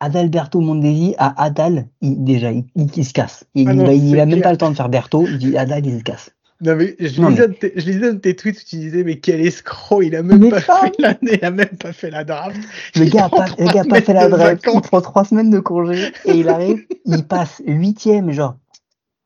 Adalberto 0.00 0.60
Mondesi 0.60 1.14
à 1.18 1.42
Adal, 1.42 1.86
il, 2.00 2.24
déjà, 2.24 2.50
il, 2.52 2.64
il- 2.74 2.88
il 2.96 3.04
se 3.04 3.12
casse. 3.12 3.44
Il, 3.54 3.68
Ah 3.68 3.74
non, 3.74 3.90
il 3.90 4.18
a 4.18 4.24
même 4.24 4.36
clair. 4.38 4.42
pas 4.44 4.52
le 4.52 4.56
temps 4.56 4.70
de 4.70 4.76
faire 4.76 4.88
Berto, 4.88 5.26
il 5.26 5.36
dit 5.36 5.58
Adal, 5.58 5.84
il 5.84 5.98
se 5.98 6.02
casse. 6.04 6.30
Non, 6.62 6.76
mais 6.76 6.94
je, 7.00 7.20
Non, 7.20 7.28
lisais, 7.30 7.48
de 7.48 7.52
tes- 7.54 7.72
je 7.74 7.86
lisais 7.86 8.18
tes 8.18 8.36
tweets 8.36 8.60
où 8.60 8.64
tu 8.64 8.76
disais, 8.76 9.02
mais 9.02 9.18
quel 9.18 9.40
escroc, 9.40 10.02
il 10.02 10.14
a 10.14 10.22
même 10.22 10.38
Mais 10.38 10.50
pas 10.50 10.60
fait 10.60 10.92
l'année, 10.98 11.38
il 11.40 11.44
a 11.44 11.50
même 11.50 11.76
pas 11.78 11.92
fait 11.92 12.10
la 12.10 12.24
draft. 12.24 12.56
Le 12.96 13.04
Il 13.04 13.10
gars 13.10 13.24
a 13.24 13.28
pas, 13.30 13.46
le 13.58 13.66
gars 13.72 13.84
pas 13.84 14.02
fait 14.02 14.12
la 14.12 14.28
draft, 14.28 14.66
il 14.74 14.80
prend 14.82 15.00
trois 15.00 15.24
semaines 15.24 15.50
de 15.50 15.58
congé 15.60 16.12
et 16.26 16.32
il 16.32 16.48
arrive, 16.48 16.84
il 17.06 17.26
passe 17.26 17.62
huitième, 17.66 18.30
genre, 18.32 18.56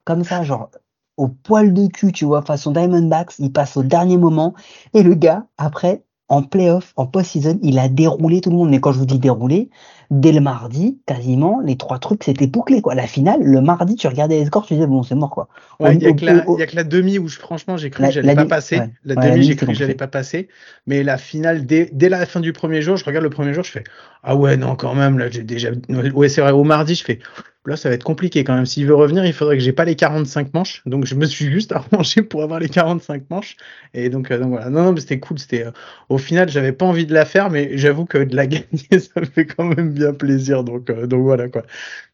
comme 0.04 0.22
ça, 0.22 0.44
genre, 0.44 0.70
au 1.16 1.28
poil 1.28 1.72
de 1.74 1.86
cul, 1.88 2.12
tu 2.12 2.24
vois, 2.24 2.42
façon 2.42 2.70
Diamondbacks, 2.70 3.38
il 3.38 3.52
passe 3.52 3.76
au 3.76 3.82
dernier 3.82 4.16
moment 4.16 4.54
et 4.94 5.02
le 5.02 5.14
gars, 5.14 5.46
après, 5.58 6.04
en 6.34 6.42
playoff, 6.42 6.92
en 6.96 7.06
post-season, 7.06 7.58
il 7.62 7.78
a 7.78 7.88
déroulé 7.88 8.40
tout 8.40 8.50
le 8.50 8.56
monde. 8.56 8.70
Mais 8.70 8.80
quand 8.80 8.92
je 8.92 8.98
vous 8.98 9.06
dis 9.06 9.18
déroulé, 9.18 9.70
dès 10.10 10.32
le 10.32 10.40
mardi, 10.40 10.98
quasiment, 11.06 11.60
les 11.60 11.76
trois 11.76 11.98
trucs, 11.98 12.24
c'était 12.24 12.46
bouclé, 12.46 12.82
quoi. 12.82 12.94
La 12.94 13.06
finale, 13.06 13.42
le 13.42 13.60
mardi, 13.60 13.96
tu 13.96 14.06
regardais 14.08 14.38
les 14.38 14.46
scores, 14.46 14.66
tu 14.66 14.74
disais, 14.74 14.86
bon, 14.86 15.02
c'est 15.02 15.14
mort, 15.14 15.30
quoi. 15.30 15.48
Ouais, 15.80 15.96
il 15.96 16.02
y, 16.02 16.06
a 16.06 16.12
que 16.12 16.24
la- 16.24 16.32
a 16.42 16.66
que 16.66 16.82
demi 16.82 17.18
où 17.18 17.28
je- 17.28 17.38
franchement 17.38 17.76
j'ai 17.76 17.90
cru 17.90 18.04
que 18.04 18.10
j'allais 18.10 18.28
la 18.28 18.34
pas 18.36 18.44
passer. 18.46 18.78
ouais. 18.78 18.90
La 19.04 19.16
Ouais, 19.16 19.32
demi 19.32 19.44
j'ai 19.46 19.56
cru 19.56 19.66
que 19.66 19.74
j'allais 19.74 19.94
pas 19.94 20.06
passer. 20.08 20.48
Mais 20.86 21.02
la 21.02 21.18
finale 21.18 21.66
dès, 21.66 21.90
dès 21.92 22.08
la 22.08 22.26
fin 22.26 22.40
du 22.40 22.52
premier 22.52 22.80
jour, 22.82 22.96
je 22.96 23.04
regarde 23.04 23.24
le 23.24 23.30
premier 23.30 23.52
jour, 23.54 23.64
je 23.64 23.70
fais 23.70 23.84
ah 24.22 24.36
ouais 24.36 24.56
non 24.56 24.76
quand 24.76 24.94
même 24.94 25.18
là 25.18 25.28
j'ai 25.30 25.42
déjà 25.42 25.70
ouais 26.14 26.28
c'est 26.28 26.40
vrai 26.40 26.52
au 26.52 26.64
mardi 26.64 26.94
je 26.94 27.04
fais 27.04 27.18
là 27.66 27.76
ça 27.76 27.88
va 27.88 27.94
être 27.94 28.04
compliqué 28.04 28.44
quand 28.44 28.54
même. 28.54 28.66
S'il 28.66 28.86
veut 28.86 28.94
revenir 28.94 29.24
il 29.26 29.32
faudrait 29.32 29.56
que 29.56 29.62
j'ai 29.62 29.72
pas 29.72 29.84
les 29.84 29.94
45 29.96 30.52
manches. 30.54 30.82
Donc 30.86 31.06
je 31.06 31.14
me 31.14 31.24
suis 31.26 31.50
juste 31.50 31.72
arrangé 31.92 32.22
pour 32.22 32.42
avoir 32.42 32.60
les 32.60 32.68
45 32.68 33.30
manches. 33.30 33.56
Et 33.94 34.08
donc, 34.10 34.30
euh, 34.30 34.38
donc 34.38 34.50
voilà. 34.50 34.70
Non 34.70 34.84
non 34.84 34.92
mais 34.92 35.00
c'était 35.00 35.18
cool. 35.20 35.38
C'était 35.38 35.66
euh, 35.66 35.70
au 36.08 36.18
final 36.18 36.48
j'avais 36.48 36.72
pas 36.72 36.84
envie 36.86 37.06
de 37.06 37.14
la 37.14 37.24
faire 37.24 37.50
mais 37.50 37.76
j'avoue 37.78 38.04
que 38.04 38.18
de 38.18 38.34
la 38.36 38.46
gagner 38.48 38.64
ça 38.98 39.20
me 39.20 39.24
fait 39.26 39.46
quand 39.46 39.64
même 39.64 39.92
bien 39.92 40.12
plaisir. 40.12 40.64
Donc 40.64 40.90
euh, 40.90 41.06
donc 41.06 41.22
voilà 41.22 41.48
quoi. 41.48 41.62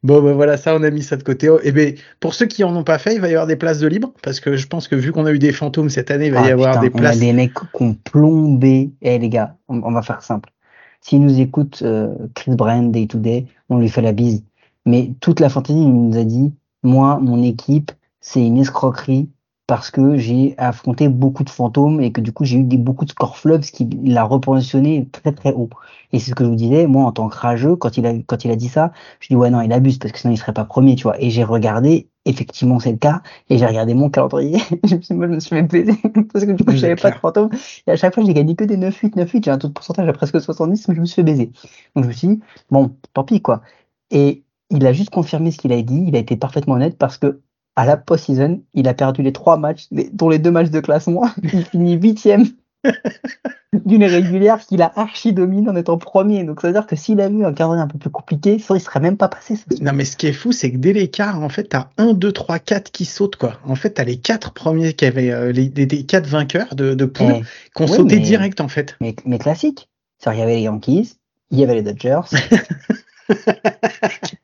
Bon 0.03 0.23
ben 0.23 0.33
voilà 0.33 0.57
ça 0.57 0.75
on 0.75 0.83
a 0.83 0.91
mis 0.91 1.03
ça 1.03 1.17
de 1.17 1.23
côté. 1.23 1.49
Oh, 1.49 1.59
et 1.63 1.73
ben 1.73 1.95
pour 2.21 2.35
ceux 2.35 2.47
qui 2.47 2.65
en 2.65 2.75
ont 2.77 2.85
pas 2.85 2.99
fait 2.99 3.15
il 3.15 3.21
va 3.21 3.29
y 3.29 3.33
avoir 3.33 3.47
des 3.47 3.57
places 3.57 3.81
de 3.81 3.87
libre. 3.89 4.13
Parce 4.23 4.41
que 4.41 4.57
je 4.57 4.67
pense 4.67 4.89
que 4.89 4.95
vu 4.97 5.13
qu'on 5.13 5.27
a 5.27 5.33
eu 5.33 5.39
des 5.39 5.53
fantômes 5.53 5.91
cette 5.91 6.11
année 6.11 6.27
il 6.27 6.33
va 6.33 6.43
y 6.47 6.51
Ah, 6.51 6.53
avoir 6.53 6.81
putain, 6.81 6.81
des 6.89 6.93
on 6.95 6.99
places. 6.99 7.17
a 7.17 7.21
des 7.21 7.33
mecs 7.33 7.55
qui 7.55 7.83
ont 7.83 7.95
plombé. 7.95 8.91
Eh 9.03 9.19
les 9.19 9.29
gars, 9.29 9.57
on, 9.69 9.83
on 9.83 9.93
va 9.93 10.03
faire 10.03 10.23
simple. 10.23 10.51
S'il 11.03 11.23
nous 11.23 11.41
écoute, 11.41 11.81
euh, 11.83 12.09
Chris 12.35 12.55
Brand, 12.55 12.93
Day 12.93 13.07
to 13.07 13.19
Day, 13.19 13.47
on 13.71 13.79
lui 13.79 13.89
fait 13.89 14.03
la 14.03 14.13
bise. 14.13 14.45
Mais 14.87 15.15
toute 15.21 15.41
la 15.41 15.49
fantaisie, 15.49 15.81
il 15.81 15.93
nous 15.93 16.17
a 16.17 16.25
dit, 16.25 16.53
moi, 16.83 17.19
mon 17.21 17.43
équipe, 17.43 17.93
c'est 18.21 18.45
une 18.45 18.59
escroquerie 18.59 19.31
parce 19.71 19.93
que 19.93 20.17
j'ai 20.17 20.57
affronté 20.59 21.09
beaucoup 21.09 21.45
de 21.45 21.51
fantômes 21.51 22.01
et 22.01 22.11
que 22.11 22.21
du 22.21 22.33
coup, 22.33 22.45
j'ai 22.45 22.59
eu 22.59 22.65
des, 22.65 22.77
beaucoup 22.77 23.05
de 23.05 23.11
score 23.11 23.37
flubs, 23.37 23.63
ce 23.63 23.71
qui 23.71 23.89
l'a 24.03 24.25
repositionné 24.25 25.09
très 25.13 25.31
très 25.31 25.53
haut. 25.53 25.71
Et 26.13 26.19
c'est 26.19 26.31
ce 26.31 26.35
que 26.35 26.43
je 26.43 26.49
vous 26.49 26.57
disais, 26.57 26.89
moi, 26.89 27.05
en 27.05 27.13
tant 27.13 27.29
que 27.29 27.37
rageux, 27.37 27.77
quand 27.77 27.97
il 27.97 28.05
a, 28.05 28.13
quand 28.27 28.45
il 28.45 28.51
a 28.51 28.57
dit 28.57 28.67
ça, 28.69 28.93
je 29.21 29.29
dis, 29.29 29.37
ouais, 29.37 29.49
non, 29.49 29.61
il 29.61 29.73
abuse 29.73 29.99
parce 29.99 30.11
que 30.11 30.19
sinon 30.19 30.33
il 30.35 30.39
serait 30.39 30.53
pas 30.53 30.65
premier, 30.65 30.97
tu 30.97 31.05
vois. 31.05 31.23
Et 31.23 31.31
j'ai 31.31 31.45
regardé, 31.45 32.09
effectivement, 32.25 32.81
c'est 32.81 32.91
le 32.91 32.99
cas. 32.99 33.23
Et 33.49 33.59
j'ai 33.59 33.67
regardé 33.67 33.95
mon 33.95 34.11
calendrier. 34.11 34.59
je 34.85 34.97
me 34.97 35.03
suis, 35.03 35.15
moi, 35.15 35.29
je 35.29 35.35
me 35.35 35.39
suis 35.39 35.51
fait 35.51 35.63
baiser 35.63 35.95
parce 36.33 36.45
que 36.45 36.51
du 36.51 36.65
coup, 36.65 36.73
Oui, 36.73 36.79
j'avais 36.79 36.97
c'est 36.97 37.03
pas 37.03 37.13
de 37.13 37.19
fantômes. 37.21 37.51
Et 37.87 37.93
à 37.93 37.97
chaque 37.97 38.13
fois, 38.13 38.25
j'ai 38.25 38.35
gagné 38.35 38.57
que 38.57 38.65
des 38.65 38.77
9-8, 38.77 39.15
9-8. 39.15 39.45
J'ai 39.45 39.51
un 39.53 39.59
taux 39.59 39.69
de 39.69 39.73
pourcentage 39.73 40.09
à 40.09 40.13
presque 40.13 40.41
70, 40.41 40.89
mais 40.89 40.97
je 40.97 41.01
me 41.01 41.07
suis 41.07 41.15
fait 41.15 41.23
baiser. 41.23 41.53
Donc, 41.95 42.05
je 42.05 42.09
me 42.09 42.13
suis 42.13 42.27
dit, 42.27 42.41
bon, 42.73 42.97
tant 43.15 43.23
pis, 43.23 43.41
quoi. 43.41 43.63
Et 44.11 44.43
il 44.71 44.87
a 44.87 44.93
juste 44.93 45.11
confirmé 45.11 45.51
ce 45.51 45.59
qu'il 45.59 45.73
a 45.73 45.81
dit. 45.83 46.05
Il 46.09 46.17
a 46.17 46.19
été 46.19 46.37
parfaitement 46.37 46.75
honnête 46.75 46.97
parce 46.99 47.19
que, 47.19 47.41
à 47.77 47.85
la 47.87 47.97
post-season, 47.97 48.63
il 48.75 48.89
a 48.89 48.95
perdu 48.95 49.23
les 49.23 49.33
trois 49.33 49.57
matchs, 49.57 49.87
dont 50.13 50.29
les 50.29 50.39
deux 50.39 50.51
matchs 50.51 50.71
de 50.71 50.81
classement. 50.81 51.29
Il 51.43 51.65
finit 51.65 51.95
huitième 51.95 52.45
d'une 53.87 54.05
régulière 54.05 54.59
qu'il 54.59 54.83
a 54.83 54.91
archi 54.97 55.33
dominé 55.33 55.69
en 55.71 55.77
étant 55.77 55.97
premier. 55.97 56.43
Donc, 56.45 56.61
ça 56.61 56.67
veut 56.69 56.73
dire 56.75 56.87
que 56.87 56.97
s'il 56.97 57.21
avait 57.21 57.35
eu 57.35 57.45
un 57.45 57.53
calendrier 57.53 57.83
un 57.83 57.87
peu 57.87 57.99
plus 57.99 58.11
compliqué, 58.11 58.59
ça, 58.59 58.75
il 58.75 58.81
serait 58.81 59.01
même 59.01 59.17
pas 59.17 59.29
passé. 59.29 59.55
ça. 59.57 59.63
Non, 59.81 59.93
mais 59.95 60.05
ce 60.05 60.17
qui 60.17 60.27
est 60.27 60.33
fou, 60.33 60.51
c'est 60.53 60.73
que 60.73 60.77
dès 60.79 60.93
l'écart, 60.93 61.41
en 61.43 61.49
fait, 61.49 61.65
t'as 61.65 61.89
1, 61.97 62.15
2, 62.15 62.33
3, 62.33 62.59
4 62.59 62.91
qui 62.91 63.05
sautent, 63.05 63.37
quoi. 63.37 63.61
En 63.65 63.77
fait, 63.77 63.91
t'as 63.91 64.05
les 64.05 64.19
4 64.19 64.53
premiers 64.53 64.93
qui 64.95 65.05
avaient, 65.05 65.31
euh, 65.31 65.53
les, 65.53 65.71
les, 65.75 65.87
les 65.87 66.05
4 66.05 66.27
vainqueurs 66.27 66.75
de, 66.75 66.95
de 66.95 67.05
poule 67.05 67.35
Eh, 67.39 67.43
qui 67.77 67.83
ont 67.83 67.87
oui, 67.87 67.97
sauté 67.97 68.17
mais- 68.17 68.23
direct, 68.23 68.61
en 68.61 68.69
fait. 68.69 68.97
mais, 69.01 69.15
mais 69.25 69.39
classique. 69.39 69.89
Il 70.27 70.39
y 70.39 70.43
avait 70.43 70.57
les 70.57 70.63
Yankees, 70.63 71.15
il 71.51 71.59
y 71.61 71.65
avait 71.65 71.77
les 71.77 71.83
Dodgers. 71.83 72.21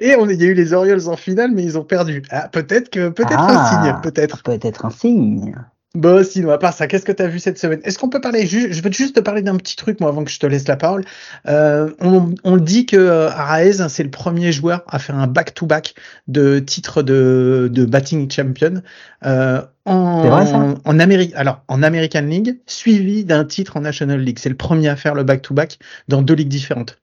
Et 0.00 0.16
on, 0.16 0.28
il 0.28 0.40
y 0.40 0.44
a 0.44 0.48
eu 0.48 0.54
les 0.54 0.72
Orioles 0.72 1.08
en 1.08 1.16
finale, 1.16 1.50
mais 1.52 1.62
ils 1.62 1.78
ont 1.78 1.84
perdu. 1.84 2.22
Ah, 2.30 2.48
peut-être 2.48 2.90
que, 2.90 3.08
peut-être 3.08 3.34
Ah. 3.38 3.80
un 3.80 3.84
signe, 3.92 4.00
peut-être. 4.02 4.42
peut 4.42 4.58
être 4.62 4.84
un 4.86 4.90
signe. 4.90 5.54
Bon, 5.96 6.24
sinon, 6.24 6.50
à 6.50 6.58
part 6.58 6.72
ça, 6.72 6.88
qu'est-ce 6.88 7.04
que 7.04 7.12
tu 7.12 7.22
as 7.22 7.28
vu 7.28 7.38
cette 7.38 7.56
semaine? 7.56 7.78
Est-ce 7.84 8.00
qu'on 8.00 8.08
peut 8.08 8.20
parler 8.20 8.46
ju- 8.46 8.72
Je 8.72 8.82
veux 8.82 8.90
juste 8.90 9.14
te 9.14 9.20
parler 9.20 9.42
d'un 9.42 9.54
petit 9.56 9.76
truc, 9.76 10.00
moi, 10.00 10.08
avant 10.08 10.24
que 10.24 10.30
je 10.32 10.40
te 10.40 10.46
laisse 10.46 10.66
la 10.66 10.74
parole. 10.76 11.04
Euh, 11.46 11.92
on, 12.00 12.34
on 12.42 12.56
dit 12.56 12.84
que 12.84 12.96
euh, 12.96 13.30
Araez, 13.30 13.74
c'est 13.88 14.02
le 14.02 14.10
premier 14.10 14.50
joueur 14.50 14.82
à 14.88 14.98
faire 14.98 15.14
un 15.16 15.28
back-to-back 15.28 15.94
de 16.26 16.58
titre 16.58 17.02
de, 17.02 17.68
de 17.72 17.84
batting 17.84 18.28
champion 18.28 18.82
euh, 19.24 19.62
en, 19.84 20.22
C'est 20.24 20.28
vrai, 20.30 20.46
ça? 20.46 20.74
en 20.84 20.98
Amérique. 20.98 21.32
Alors, 21.36 21.62
en 21.68 21.80
American 21.84 22.22
League, 22.22 22.58
suivi 22.66 23.24
d'un 23.24 23.44
titre 23.44 23.76
en 23.76 23.82
National 23.82 24.18
League. 24.18 24.40
C'est 24.40 24.48
le 24.48 24.56
premier 24.56 24.88
à 24.88 24.96
faire 24.96 25.14
le 25.14 25.22
back-to-back 25.22 25.78
dans 26.08 26.22
deux 26.22 26.34
ligues 26.34 26.48
différentes. 26.48 26.98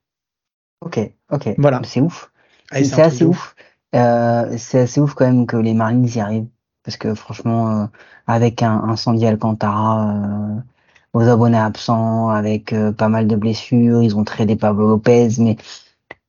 Ok, 0.82 1.00
ok. 1.32 1.50
Voilà. 1.58 1.80
C'est 1.86 2.02
ouf. 2.02 2.31
Ah, 2.72 2.84
c'est 2.84 3.02
assez 3.02 3.26
ouf. 3.26 3.56
Euh, 3.96 4.56
c'est 4.58 4.80
assez 4.82 5.02
ouf 5.02 5.14
quand 5.14 5.26
même 5.26 5.46
que 5.48 5.58
les 5.58 5.74
Marines 5.74 6.08
y 6.08 6.20
arrivent. 6.20 6.48
Parce 6.84 6.98
que 6.98 7.14
franchement, 7.16 7.84
euh, 7.84 7.88
avec 8.28 8.64
un, 8.64 8.72
un 8.84 8.96
Sandy 8.96 9.26
Alcantara 9.28 10.10
euh, 10.16 10.62
aux 11.14 11.22
abonnés 11.28 11.58
absents, 11.58 12.30
avec 12.30 12.74
euh, 12.74 12.92
pas 12.94 13.10
mal 13.10 13.28
de 13.28 13.36
blessures, 13.36 14.02
ils 14.04 14.16
ont 14.18 14.24
tradé 14.24 14.56
Pablo 14.56 14.88
Lopez, 14.90 15.30
mais 15.40 15.58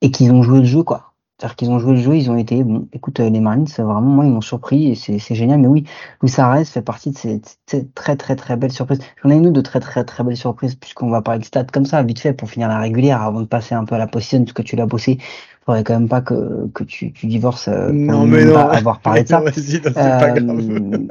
et 0.01 0.11
qu'ils 0.11 0.31
ont 0.31 0.43
joué 0.43 0.59
le 0.59 0.65
jeu, 0.65 0.83
quoi. 0.83 1.12
C'est-à-dire 1.43 1.55
qu'ils 1.57 1.71
ont 1.71 1.79
joué 1.79 1.91
le 1.95 1.99
jeu, 1.99 2.15
ils 2.15 2.31
ont 2.31 2.37
été, 2.37 2.63
bon, 2.63 2.87
écoute, 2.93 3.19
euh, 3.19 3.29
les 3.29 3.41
Marines, 3.41 3.67
c'est 3.67 3.81
vraiment, 3.81 3.99
moi, 3.99 4.23
ils 4.23 4.31
m'ont 4.31 4.39
surpris 4.39 4.91
et 4.91 4.95
c'est 4.95 5.35
génial. 5.35 5.59
Mais 5.59 5.67
oui, 5.67 5.83
Luis 6.21 6.31
Arraez 6.37 6.63
fait 6.63 6.81
partie 6.81 7.11
de 7.11 7.17
ces, 7.17 7.41
ces 7.65 7.85
très, 7.89 8.15
très, 8.15 8.37
très 8.37 8.55
belles 8.55 8.71
surprises. 8.71 8.99
J'en 9.21 9.29
ai 9.29 9.35
une 9.35 9.47
autre 9.47 9.55
de 9.55 9.59
très, 9.59 9.81
très, 9.81 10.05
très 10.05 10.23
belles 10.23 10.37
surprises, 10.37 10.75
puisqu'on 10.75 11.09
va 11.09 11.21
parler 11.21 11.41
de 11.41 11.43
stats 11.45 11.65
comme 11.65 11.85
ça, 11.85 12.01
vite 12.01 12.19
fait, 12.19 12.31
pour 12.31 12.49
finir 12.49 12.69
la 12.69 12.79
régulière, 12.79 13.21
avant 13.21 13.41
de 13.41 13.45
passer 13.45 13.75
un 13.75 13.83
peu 13.83 13.95
à 13.95 13.97
la 13.97 14.07
position, 14.07 14.39
parce 14.39 14.53
que 14.53 14.61
tu 14.61 14.77
l'as 14.77 14.85
bossé. 14.85 15.17
Faudrait 15.65 15.83
quand 15.83 15.99
même 15.99 16.07
pas 16.07 16.21
que, 16.21 16.69
que 16.73 16.85
tu, 16.85 17.11
tu 17.11 17.27
divorces 17.27 17.67
euh, 17.67 17.87
pour 17.87 17.93
Non, 17.93 18.25
mais 18.25 18.45
non. 18.45 18.55
avoir 18.55 19.01
parlé 19.01 19.23
de 19.23 19.27
ça. 19.27 19.43
Euh, 19.97 21.07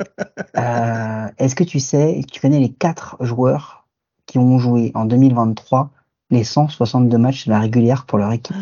euh, 0.57 1.27
Est-ce 1.37 1.55
que 1.55 1.65
tu 1.65 1.79
sais, 1.79 2.23
tu 2.33 2.41
connais 2.41 2.61
les 2.61 2.73
quatre 2.73 3.19
joueurs 3.21 3.87
qui 4.25 4.39
ont 4.39 4.59
joué 4.59 4.93
en 4.95 5.05
2023 5.05 5.91
les 6.31 6.45
162 6.45 7.19
matchs 7.19 7.45
de 7.45 7.51
la 7.51 7.61
régulière 7.61 8.07
pour 8.07 8.17
leur 8.17 8.33
équipe? 8.33 8.57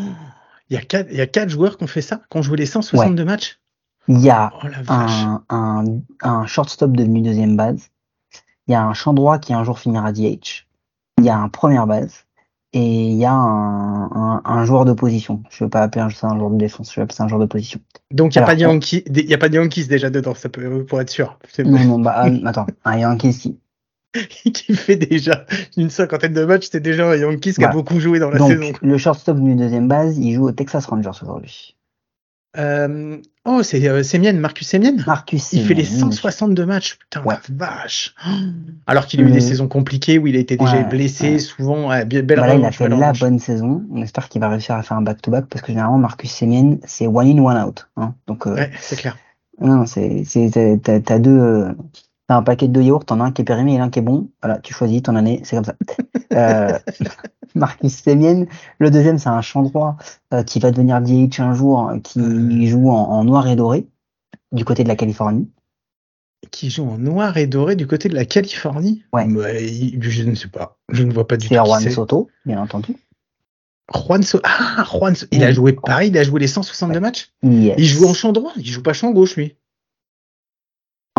Il 0.70 0.74
y, 0.74 0.78
a 0.78 0.82
quatre, 0.82 1.08
il 1.10 1.16
y 1.16 1.20
a 1.20 1.26
quatre 1.26 1.48
joueurs 1.48 1.76
qui 1.76 1.84
ont 1.84 1.88
fait 1.88 2.00
ça, 2.02 2.22
qui 2.30 2.38
ont 2.38 2.42
joué 2.42 2.56
les 2.56 2.66
162 2.66 3.24
matchs. 3.24 3.58
Il 4.08 4.20
y 4.20 4.30
a 4.30 4.52
Oh 4.62 4.66
un, 4.88 5.42
un, 5.50 5.84
un 6.22 6.46
shortstop 6.46 6.92
devenu 6.92 7.22
deuxième 7.22 7.56
base, 7.56 7.90
il 8.66 8.72
y 8.72 8.74
a 8.74 8.82
un 8.84 8.94
champ 8.94 9.12
droit 9.12 9.38
qui 9.38 9.52
un 9.52 9.64
jour 9.64 9.78
finira 9.78 10.12
DH, 10.12 10.66
il 11.18 11.24
y 11.24 11.28
a 11.28 11.36
un 11.36 11.48
première 11.48 11.86
base, 11.86 12.24
et 12.72 13.08
il 13.10 13.16
y 13.16 13.24
a 13.24 13.32
un, 13.34 14.64
joueur 14.64 14.84
de 14.84 14.92
position. 14.92 15.42
Je 15.50 15.62
ne 15.62 15.66
veux 15.66 15.70
pas 15.70 15.80
appeler 15.82 16.08
ça 16.14 16.28
un 16.28 16.38
joueur 16.38 16.50
de 16.50 16.56
défense, 16.56 16.90
je 16.92 16.96
vais 16.96 17.02
appeler 17.02 17.16
ça 17.16 17.24
un 17.24 17.28
joueur 17.28 17.40
de 17.40 17.46
position. 17.46 17.80
Donc 18.12 18.34
il 18.34 18.38
n'y 18.38 18.44
a, 18.44 18.46
pas 18.46 18.54
de 18.54 18.64
on- 18.64 18.70
Yankees- 18.74 19.04
des- 19.10 19.22
y 19.22 19.34
a 19.34 19.38
pas 19.38 19.48
de 19.48 19.56
Yankees 19.56 19.86
déjà 19.86 20.08
dedans, 20.08 20.34
ça 20.34 20.48
peut, 20.48 20.84
pour 20.84 21.00
être 21.00 21.10
sûr. 21.10 21.36
Non, 21.58 21.84
non, 21.84 21.98
bah, 21.98 22.26
euh, 22.26 22.40
attends, 22.46 22.66
un 22.84 22.96
Yankees 22.96 23.34
qui, 23.38 23.58
qui 24.52 24.74
fait 24.74 24.96
déjà 24.96 25.44
une 25.76 25.90
cinquantaine 25.90 26.32
de 26.34 26.44
matchs, 26.44 26.68
c'est 26.72 26.80
déjà 26.80 27.08
un 27.10 27.16
Yankees 27.16 27.54
qui 27.54 27.60
a 27.64 27.68
Voilà. 27.68 27.74
beaucoup 27.74 28.00
joué 28.00 28.18
dans 28.18 28.30
la 28.30 28.38
Donc, 28.38 28.50
saison. 28.50 28.72
le 28.82 28.98
shortstop 28.98 29.36
devenu 29.36 29.54
deuxième 29.56 29.88
base, 29.88 30.18
il 30.18 30.34
joue 30.34 30.48
au 30.48 30.52
Texas 30.52 30.86
Rangers 30.86 31.10
aujourd'hui. 31.22 31.76
Euh, 32.56 33.18
oh, 33.44 33.62
c'est 33.62 33.86
euh, 33.88 34.02
Marcus 34.34 34.66
Semien. 34.66 34.96
Marcus 35.06 35.52
Il 35.52 35.64
fait 35.64 35.74
les 35.74 35.84
Semien, 35.84 36.10
162 36.10 36.66
matchs, 36.66 36.98
putain, 36.98 37.22
Ouais. 37.22 37.36
la 37.48 37.66
vache. 37.66 38.12
Alors 38.88 39.06
qu'il 39.06 39.20
a 39.20 39.22
eu 39.22 39.30
des 39.30 39.40
saisons 39.40 39.68
compliquées 39.68 40.18
où 40.18 40.26
il 40.26 40.34
a 40.34 40.40
été 40.40 40.56
déjà 40.56 40.78
Ouais, 40.78 40.84
blessé 40.84 41.34
ouais. 41.34 41.38
souvent. 41.38 41.88
Bien- 42.04 42.22
belle 42.24 42.38
Voilà, 42.38 42.56
il 42.56 42.64
a 42.64 42.72
fait 42.72 42.88
la 42.88 43.12
bonne 43.12 43.38
saison. 43.38 43.84
On 43.92 44.02
espère 44.02 44.28
qu'il 44.28 44.40
va 44.40 44.48
réussir 44.48 44.74
à 44.74 44.82
faire 44.82 44.96
un 44.96 45.02
back-to-back 45.02 45.46
parce 45.46 45.62
que 45.62 45.68
généralement, 45.68 45.98
Marcus 45.98 46.32
Semien, 46.32 46.78
c'est 46.84 47.06
one 47.06 47.28
in, 47.28 47.38
one 47.40 47.56
out. 47.56 47.88
Hein. 47.96 48.14
Donc, 48.26 48.48
euh, 48.48 48.54
Ouais, 48.56 48.72
c'est 48.80 48.96
clair. 48.96 49.16
non, 49.60 49.86
c'est, 49.86 50.24
c'est, 50.26 50.50
t'as- 50.82 51.18
deux, 51.20 51.30
euh, 51.30 51.72
t'as 52.30 52.36
un 52.36 52.44
paquet 52.44 52.68
de 52.68 52.72
deux 52.72 52.82
yaourts, 52.82 53.04
t'en 53.04 53.18
as 53.18 53.24
un 53.24 53.32
qui 53.32 53.42
est 53.42 53.44
périmé 53.44 53.74
et 53.74 53.78
l'un 53.78 53.90
qui 53.90 53.98
est 53.98 54.02
bon. 54.02 54.28
Voilà, 54.40 54.58
tu 54.60 54.72
choisis 54.72 55.02
ton 55.02 55.16
année, 55.16 55.40
c'est 55.42 55.56
comme 55.56 55.64
ça. 55.64 55.74
euh, 56.32 56.78
Marcus 57.56 57.92
Semien, 58.04 58.44
le 58.78 58.90
deuxième, 58.92 59.18
c'est 59.18 59.28
un 59.30 59.40
champ 59.40 59.62
droit 59.62 59.96
euh, 60.32 60.44
qui 60.44 60.60
va 60.60 60.70
devenir 60.70 61.00
DH 61.00 61.40
un 61.40 61.54
jour, 61.54 61.88
euh, 61.88 61.98
qui 61.98 62.20
Euh. 62.20 62.66
joue 62.68 62.88
en, 62.88 62.94
en 63.10 63.24
noir 63.24 63.48
et 63.48 63.56
doré 63.56 63.88
du 64.52 64.64
côté 64.64 64.84
de 64.84 64.88
la 64.88 64.94
Californie. 64.94 65.50
Qui 66.52 66.70
joue 66.70 66.88
en 66.88 66.98
noir 66.98 67.36
et 67.36 67.48
doré 67.48 67.74
du 67.74 67.88
côté 67.88 68.08
de 68.08 68.14
la 68.14 68.24
Californie? 68.24 69.02
Ouais. 69.12 69.26
Il- 69.28 70.00
je 70.00 70.22
ne 70.22 70.36
sais 70.36 70.46
pas. 70.46 70.78
Je 70.88 71.02
ne 71.02 71.12
vois 71.12 71.26
pas 71.26 71.36
du 71.36 71.48
C'est 71.48 71.56
tout. 71.56 71.62
qui 71.64 71.68
Juan 71.68 71.82
c'est. 71.82 71.90
Soto, 71.90 72.28
bien 72.46 72.60
entendu. 72.62 72.94
Juan 73.92 74.22
So- 74.22 74.38
Ah, 74.44 74.84
Juan 74.88 75.16
So- 75.16 75.26
Il 75.32 75.42
a 75.42 75.50
joué 75.50 75.72
pareil, 75.72 76.10
il 76.10 76.16
a 76.18 76.22
joué 76.22 76.38
les 76.38 76.46
162 76.46 76.94
Ouais. 76.94 77.00
matchs? 77.00 77.32
Yes. 77.42 77.74
Il 77.76 77.86
joue 77.86 78.06
en 78.06 78.14
champ 78.14 78.30
droit, 78.30 78.52
il 78.56 78.64
joue 78.66 78.82
pas 78.84 78.92
champ 78.92 79.10
gauche, 79.10 79.34
lui. 79.36 79.56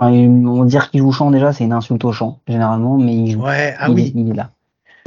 Enfin, 0.01 0.11
on 0.13 0.65
dire 0.65 0.89
qu'il 0.89 1.01
joue 1.01 1.11
champ 1.11 1.29
déjà, 1.29 1.53
c'est 1.53 1.63
une 1.63 1.73
insulte 1.73 2.03
au 2.05 2.11
champ, 2.11 2.39
généralement, 2.47 2.97
mais 2.97 3.15
il 3.15 3.31
joue. 3.31 3.41
Ouais, 3.43 3.75
ah 3.77 3.87
il, 3.89 3.93
oui. 3.93 4.01
est, 4.15 4.19
il 4.19 4.29
est 4.31 4.33
là. 4.33 4.49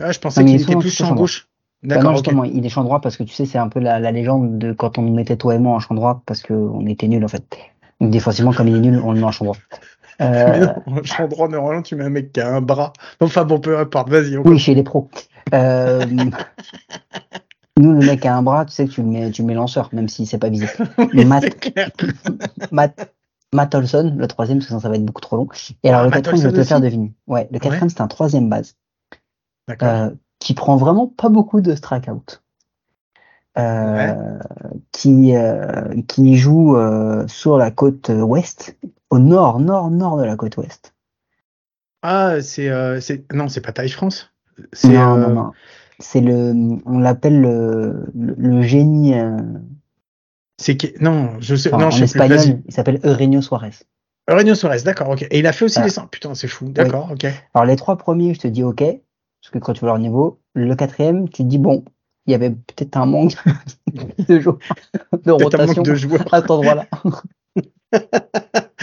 Ah, 0.01 0.13
je 0.13 0.19
pensais 0.21 0.43
mais 0.45 0.53
qu'il 0.53 0.63
était 0.63 0.77
plus 0.77 0.91
champ 0.95 1.15
gauche. 1.15 1.49
Bah 1.83 1.97
non, 1.97 2.01
D'accord, 2.01 2.11
ok. 2.13 2.17
justement, 2.19 2.45
il 2.45 2.65
est 2.65 2.69
champ 2.69 2.85
droit 2.85 3.01
parce 3.01 3.17
que 3.17 3.25
tu 3.25 3.35
sais, 3.35 3.45
c'est 3.45 3.59
un 3.59 3.69
peu 3.69 3.81
la, 3.81 3.99
la 4.01 4.13
légende 4.13 4.59
de 4.59 4.73
quand 4.73 4.97
on 4.99 5.03
nous 5.03 5.13
mettait 5.15 5.37
toi 5.37 5.55
et 5.55 5.59
moi 5.59 5.75
en 5.75 5.81
champ 5.81 5.95
droit 5.95 6.23
parce 6.27 6.43
qu'on 6.43 6.87
était 6.87 7.09
nuls 7.09 7.25
en 7.25 7.29
fait. 7.29 7.45
Donc 8.01 8.11
défensivement, 8.11 8.53
comme 8.53 8.69
il 8.69 8.77
est 8.77 8.81
nul, 8.81 9.01
on 9.05 9.13
le 9.13 9.19
met 9.19 9.27
en 9.27 9.33
champ 9.33 9.45
droit. 9.45 9.57
Mais 10.21 10.27
Euh, 10.27 10.67
non, 10.87 11.03
champ 11.03 11.27
droit, 11.27 11.49
normalement, 11.49 11.83
tu 11.83 11.97
mets 11.97 12.05
un 12.05 12.09
mec 12.11 12.33
qui 12.33 12.41
a 12.41 12.49
un 12.55 12.61
bras. 12.61 12.93
Enfin 13.21 13.45
bon, 13.45 13.59
peu 13.59 13.77
importe, 13.79 14.09
vas-y. 14.11 14.37
oui, 14.37 14.59
chez 14.61 14.75
les 14.75 14.85
pros. 14.85 15.11
Euh, 15.53 16.07
nous, 17.79 17.93
le 18.01 18.07
mec 18.07 18.25
a 18.25 18.37
un 18.37 18.43
bras, 18.43 18.65
tu 18.65 18.73
sais 18.73 18.87
que 18.87 18.93
tu 18.93 19.03
le 19.03 19.09
mets, 19.09 19.31
tu 19.33 19.43
le 19.43 19.49
mets 19.49 19.55
lanceur, 19.55 19.89
même 19.93 20.09
si 20.09 20.25
c'est 20.27 20.39
pas 20.39 20.49
visé. 20.49 20.67
Matt-. 21.13 21.69
Matt, 22.71 23.13
Matt 23.55 23.75
Olson, 23.75 24.15
le 24.19 24.27
troisième, 24.27 24.59
parce 24.59 24.67
que 24.67 24.69
sinon 24.71 24.81
ça 24.81 24.89
va 24.89 24.97
être 24.97 25.05
beaucoup 25.05 25.23
trop 25.23 25.37
long. 25.37 25.49
Et 25.83 25.89
alors, 25.89 26.01
Ah, 26.01 26.05
le 26.05 26.11
Matt 26.11 26.25
quatrième, 26.25 26.43
je 26.43 26.47
vais 26.49 26.53
te 26.53 26.59
le 26.59 26.65
faire 26.65 26.81
deviner. 26.81 27.15
Ouais, 27.27 27.49
le 27.51 27.59
quatrième, 27.59 27.89
c'est 27.89 28.01
un 28.01 28.09
troisième 28.09 28.51
base. 28.51 28.77
D'accord. 29.69 29.89
euh, 29.89 30.11
qui 30.41 30.53
prend 30.55 30.77
vraiment 30.77 31.07
pas 31.07 31.31
beaucoup 31.31 31.61
de 31.61 31.75
strikeout. 31.75 32.43
Euh, 33.57 34.39
qui, 34.91 35.37
euh, 35.37 36.03
qui 36.09 36.37
joue 36.37 36.77
sur 37.29 37.57
la 37.57 37.71
côte 37.71 38.11
ouest, 38.11 38.77
au 39.11 39.19
nord, 39.21 39.61
nord, 39.61 39.91
nord 39.91 40.19
de 40.19 40.25
la 40.25 40.37
côte 40.37 40.57
ouest. 40.57 40.93
Ah, 42.03 42.43
c'est, 42.43 42.69
non, 43.33 43.49
c'est 43.49 43.61
pas 43.61 43.73
Taille 43.73 43.89
France. 43.89 44.33
C'est, 44.73 44.89
Non, 44.89 45.17
non, 45.17 45.31
non. 45.31 45.53
C'est 46.01 46.21
le, 46.21 46.53
on 46.85 46.99
l'appelle 46.99 47.41
le, 47.41 48.07
le, 48.15 48.35
le 48.37 48.63
génie, 48.63 49.15
c'est 50.57 50.77
qui, 50.77 50.93
non, 51.01 51.31
je 51.41 51.55
sais, 51.57 51.69
enfin, 51.73 51.79
non, 51.83 51.87
en 51.87 51.91
je 51.91 52.05
sais 52.07 52.19
plus. 52.19 52.29
Vas-y. 52.29 52.35
espagnol, 52.39 52.63
il 52.67 52.73
s'appelle 52.75 53.01
Eugenio 53.05 53.41
Suarez. 53.43 53.71
Eugenio 54.31 54.55
Suarez, 54.55 54.83
d'accord, 54.83 55.11
ok. 55.11 55.27
Et 55.31 55.39
il 55.39 55.47
a 55.47 55.53
fait 55.53 55.65
aussi 55.67 55.75
Voilà. 55.75 55.87
les 55.87 55.93
100. 55.93 56.07
Putain, 56.09 56.35
c'est 56.35 56.49
fou. 56.49 56.69
D'accord, 56.71 57.11
ok. 57.13 57.27
Alors, 57.55 57.67
les 57.67 57.77
trois 57.77 57.97
premiers, 57.97 58.35
je 58.35 58.41
te 58.41 58.49
dis 58.49 58.63
OK, 58.63 58.79
parce 58.79 59.51
que 59.53 59.59
quand 59.59 59.73
tu 59.75 59.81
vois 59.81 59.89
leur 59.91 59.99
niveau, 59.99 60.41
le 60.55 60.75
quatrième, 60.75 61.29
tu 61.29 61.43
te 61.43 61.49
dis 61.49 61.59
bon, 61.59 61.85
il 62.27 62.31
y 62.33 62.35
avait 62.35 62.51
peut-être 62.51 62.97
un 62.97 63.07
manque 63.07 63.35
de, 64.29 64.41
jou- 64.41 64.59
de 65.25 65.31
un 65.31 65.35
rotation 65.35 65.77
manque 65.77 65.87
de 65.87 65.95
joueurs. 65.95 66.33
à 66.33 66.41
cet 66.41 66.51
endroit-là. 66.51 66.87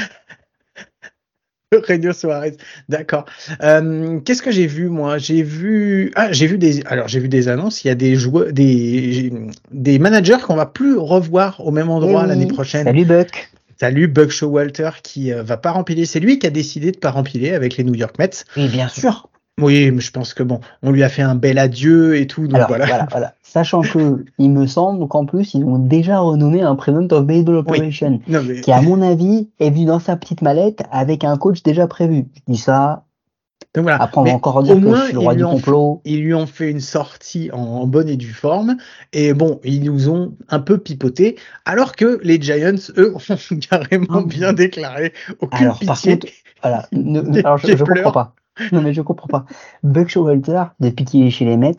Eugenio 1.75 2.11
Suarez, 2.11 2.57
d'accord. 2.89 3.25
Euh, 3.63 4.19
qu'est-ce 4.19 4.41
que 4.41 4.51
j'ai 4.51 4.67
vu 4.67 4.89
moi? 4.89 5.17
J'ai 5.17 5.41
vu, 5.41 6.11
ah, 6.15 6.31
j'ai 6.33 6.45
vu 6.45 6.57
des, 6.57 6.83
alors 6.85 7.07
j'ai 7.07 7.21
vu 7.21 7.29
des 7.29 7.47
annonces. 7.47 7.85
Il 7.85 7.87
y 7.87 7.91
a 7.91 7.95
des 7.95 8.17
joueurs, 8.17 8.51
des, 8.51 9.31
des 9.71 9.97
managers 9.97 10.37
qu'on 10.45 10.55
va 10.55 10.65
plus 10.65 10.97
revoir 10.97 11.65
au 11.65 11.71
même 11.71 11.89
endroit 11.89 12.23
oui. 12.23 12.27
l'année 12.27 12.47
prochaine. 12.47 12.83
Salut 12.83 13.05
Buck. 13.05 13.51
Salut 13.79 14.09
Buck 14.09 14.31
Showalter 14.31 14.89
qui 15.01 15.31
euh, 15.31 15.43
va 15.43 15.55
pas 15.55 15.71
rempiler. 15.71 16.05
C'est 16.05 16.19
lui 16.19 16.39
qui 16.39 16.45
a 16.45 16.49
décidé 16.49 16.91
de 16.91 16.97
pas 16.97 17.09
rempiler 17.09 17.53
avec 17.53 17.77
les 17.77 17.85
New 17.85 17.95
York 17.95 18.19
Mets. 18.19 18.43
Et 18.57 18.67
bien 18.67 18.89
sûr. 18.89 19.29
Oui, 19.59 19.91
mais 19.91 19.99
je 20.01 20.11
pense 20.11 20.33
que 20.33 20.43
bon, 20.43 20.59
on 20.81 20.91
lui 20.91 21.03
a 21.03 21.09
fait 21.09 21.21
un 21.21 21.35
bel 21.35 21.57
adieu 21.59 22.15
et 22.17 22.25
tout. 22.25 22.47
Donc 22.47 22.55
Alors 22.55 22.67
voilà. 22.69 22.85
voilà. 22.85 23.07
voilà, 23.11 23.33
Sachant 23.43 23.81
que 23.81 24.23
il 24.37 24.49
me 24.51 24.65
semble 24.65 25.07
qu'en 25.07 25.25
plus 25.25 25.53
ils 25.53 25.63
ont 25.65 25.77
déjà 25.77 26.19
renommé 26.19 26.61
un 26.61 26.75
President 26.75 27.07
of 27.11 27.25
Baseball 27.25 27.57
Operation, 27.57 28.21
Non, 28.27 28.41
mais 28.47 28.61
qui 28.61 28.71
à 28.71 28.81
mon 28.81 29.01
avis 29.01 29.49
est 29.59 29.69
venu 29.69 29.85
dans 29.85 29.99
sa 29.99 30.15
petite 30.15 30.41
mallette 30.41 30.83
avec 30.91 31.23
un 31.23 31.37
coach 31.37 31.61
déjà 31.63 31.85
prévu. 31.85 32.25
Je 32.33 32.53
dis 32.53 32.57
ça. 32.57 33.03
donc 33.75 33.83
voilà. 33.83 34.01
Après 34.01 34.21
on 34.21 34.23
va 34.23 34.31
encore 34.31 34.63
dire 34.63 34.79
que 34.79 34.95
je 34.95 35.03
suis 35.03 35.13
le 35.13 35.19
roi 35.19 35.35
du 35.35 35.43
complot. 35.43 36.01
Ils 36.05 36.21
lui 36.21 36.33
ont 36.33 36.47
fait 36.47 36.71
une 36.71 36.79
sortie 36.79 37.51
en 37.51 37.85
bonne 37.85 38.07
et 38.09 38.15
due 38.17 38.31
forme. 38.33 38.77
Et 39.13 39.33
bon, 39.33 39.59
ils 39.65 39.83
nous 39.83 40.09
ont 40.09 40.33
un 40.49 40.59
peu 40.59 40.77
pipoté. 40.77 41.35
Alors 41.65 41.95
que 41.95 42.19
les 42.23 42.41
Giants, 42.41 42.73
eux, 42.97 43.13
ont 43.29 43.55
carrément 43.69 44.21
bien 44.21 44.53
déclaré 44.53 45.13
aucune 45.39 45.65
Alors 45.67 45.79
par 45.85 45.95
pitié. 45.97 46.13
contre, 46.19 46.27
voilà. 46.63 46.87
ne- 46.93 47.39
alors 47.39 47.57
je, 47.57 47.75
je 47.75 47.83
comprends 47.83 48.11
pas. 48.13 48.33
Non 48.71 48.81
mais 48.81 48.93
je 48.93 49.01
comprends 49.01 49.27
pas. 49.27 49.45
Buck 49.83 50.09
Showalter, 50.09 50.63
depuis 50.79 51.05
qu'il 51.05 51.25
est 51.25 51.31
chez 51.31 51.45
les 51.45 51.57
Mets, 51.57 51.75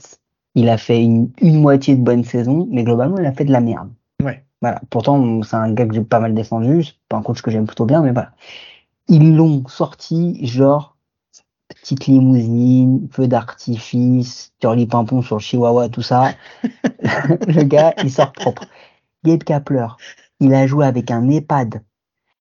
il 0.55 0.69
a 0.69 0.77
fait 0.79 1.03
une, 1.03 1.31
une 1.41 1.61
moitié 1.61 1.97
de 1.97 2.03
bonne 2.03 2.25
saison, 2.25 2.69
mais 2.71 2.85
globalement 2.85 3.19
il 3.19 3.27
a 3.27 3.33
fait 3.33 3.45
de 3.45 3.53
la 3.53 3.61
merde. 3.61 3.91
Ouais. 4.23 4.45
Voilà. 4.63 4.81
Pourtant, 4.91 5.43
c'est 5.43 5.57
un 5.57 5.73
gars 5.73 5.87
que 5.87 5.95
j'ai 5.95 6.03
pas 6.03 6.21
mal 6.21 6.35
défendu. 6.35 6.85
C'est 6.85 6.95
pas 7.09 7.17
un 7.17 7.23
coach 7.23 7.43
que 7.43 7.51
j'aime 7.51 7.67
plutôt 7.67 7.85
bien, 7.85 8.01
mais 8.01 8.13
voilà. 8.13 8.31
Ils 9.09 9.35
l'ont 9.35 9.67
sorti, 9.67 10.47
genre, 10.47 10.97
petite 11.69 12.07
limousine, 12.07 13.09
feu 13.11 13.27
d'artifice, 13.27 14.53
Turly 14.61 14.87
Pimpon 14.87 15.21
sur 15.23 15.37
le 15.37 15.41
Chihuahua, 15.41 15.89
tout 15.89 16.03
ça. 16.03 16.35
le 16.63 17.63
gars, 17.65 17.93
il 18.03 18.11
sort 18.11 18.33
propre. 18.33 18.65
Gabe 19.25 19.43
Kapler, 19.43 19.87
il 20.41 20.55
a 20.55 20.67
joué 20.67 20.87
avec 20.87 21.11
un 21.11 21.29
EHPAD, 21.29 21.83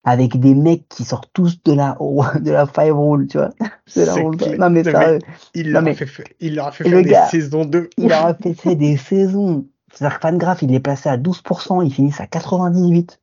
avec 0.10 0.39
des 0.39 0.56
mecs 0.56 0.88
qui 0.89 1.04
sortent 1.06 1.30
tous 1.34 1.62
de 1.63 1.74
la, 1.74 1.98
de 2.42 2.51
la 2.51 2.66
five 2.66 2.96
roll, 2.96 3.28
tu 3.28 3.38
vois. 3.38 3.50
De 3.96 4.01
la. 4.01 4.13
Non, 4.58 4.70
mais 4.70 4.84
sérieux. 4.92 5.20
Il 5.54 5.72
leur 5.72 5.82
a 5.92 5.94
fait, 5.96 6.06
fa- 6.06 6.24
il 6.39 6.56
leur 6.56 6.68
a 6.68 6.72
fait 6.72 6.84
faire 6.84 7.04
des 7.04 7.10
saisons 7.32 7.66
2. 7.66 7.89
Il 7.98 8.08
leur 8.10 8.25
a 8.25 8.34
fait, 8.34 8.75
des 8.75 8.98
saisons. 8.98 9.66
C'est-à-dire 9.94 10.20
que 10.20 10.28
Fangraph, 10.28 10.62
il 10.62 10.74
est 10.74 10.80
placé 10.80 11.10
à 11.10 11.18
12%, 11.18 11.84
ils 11.86 11.94
finissent 11.94 12.22
à 12.22 12.28
98. 12.28 13.20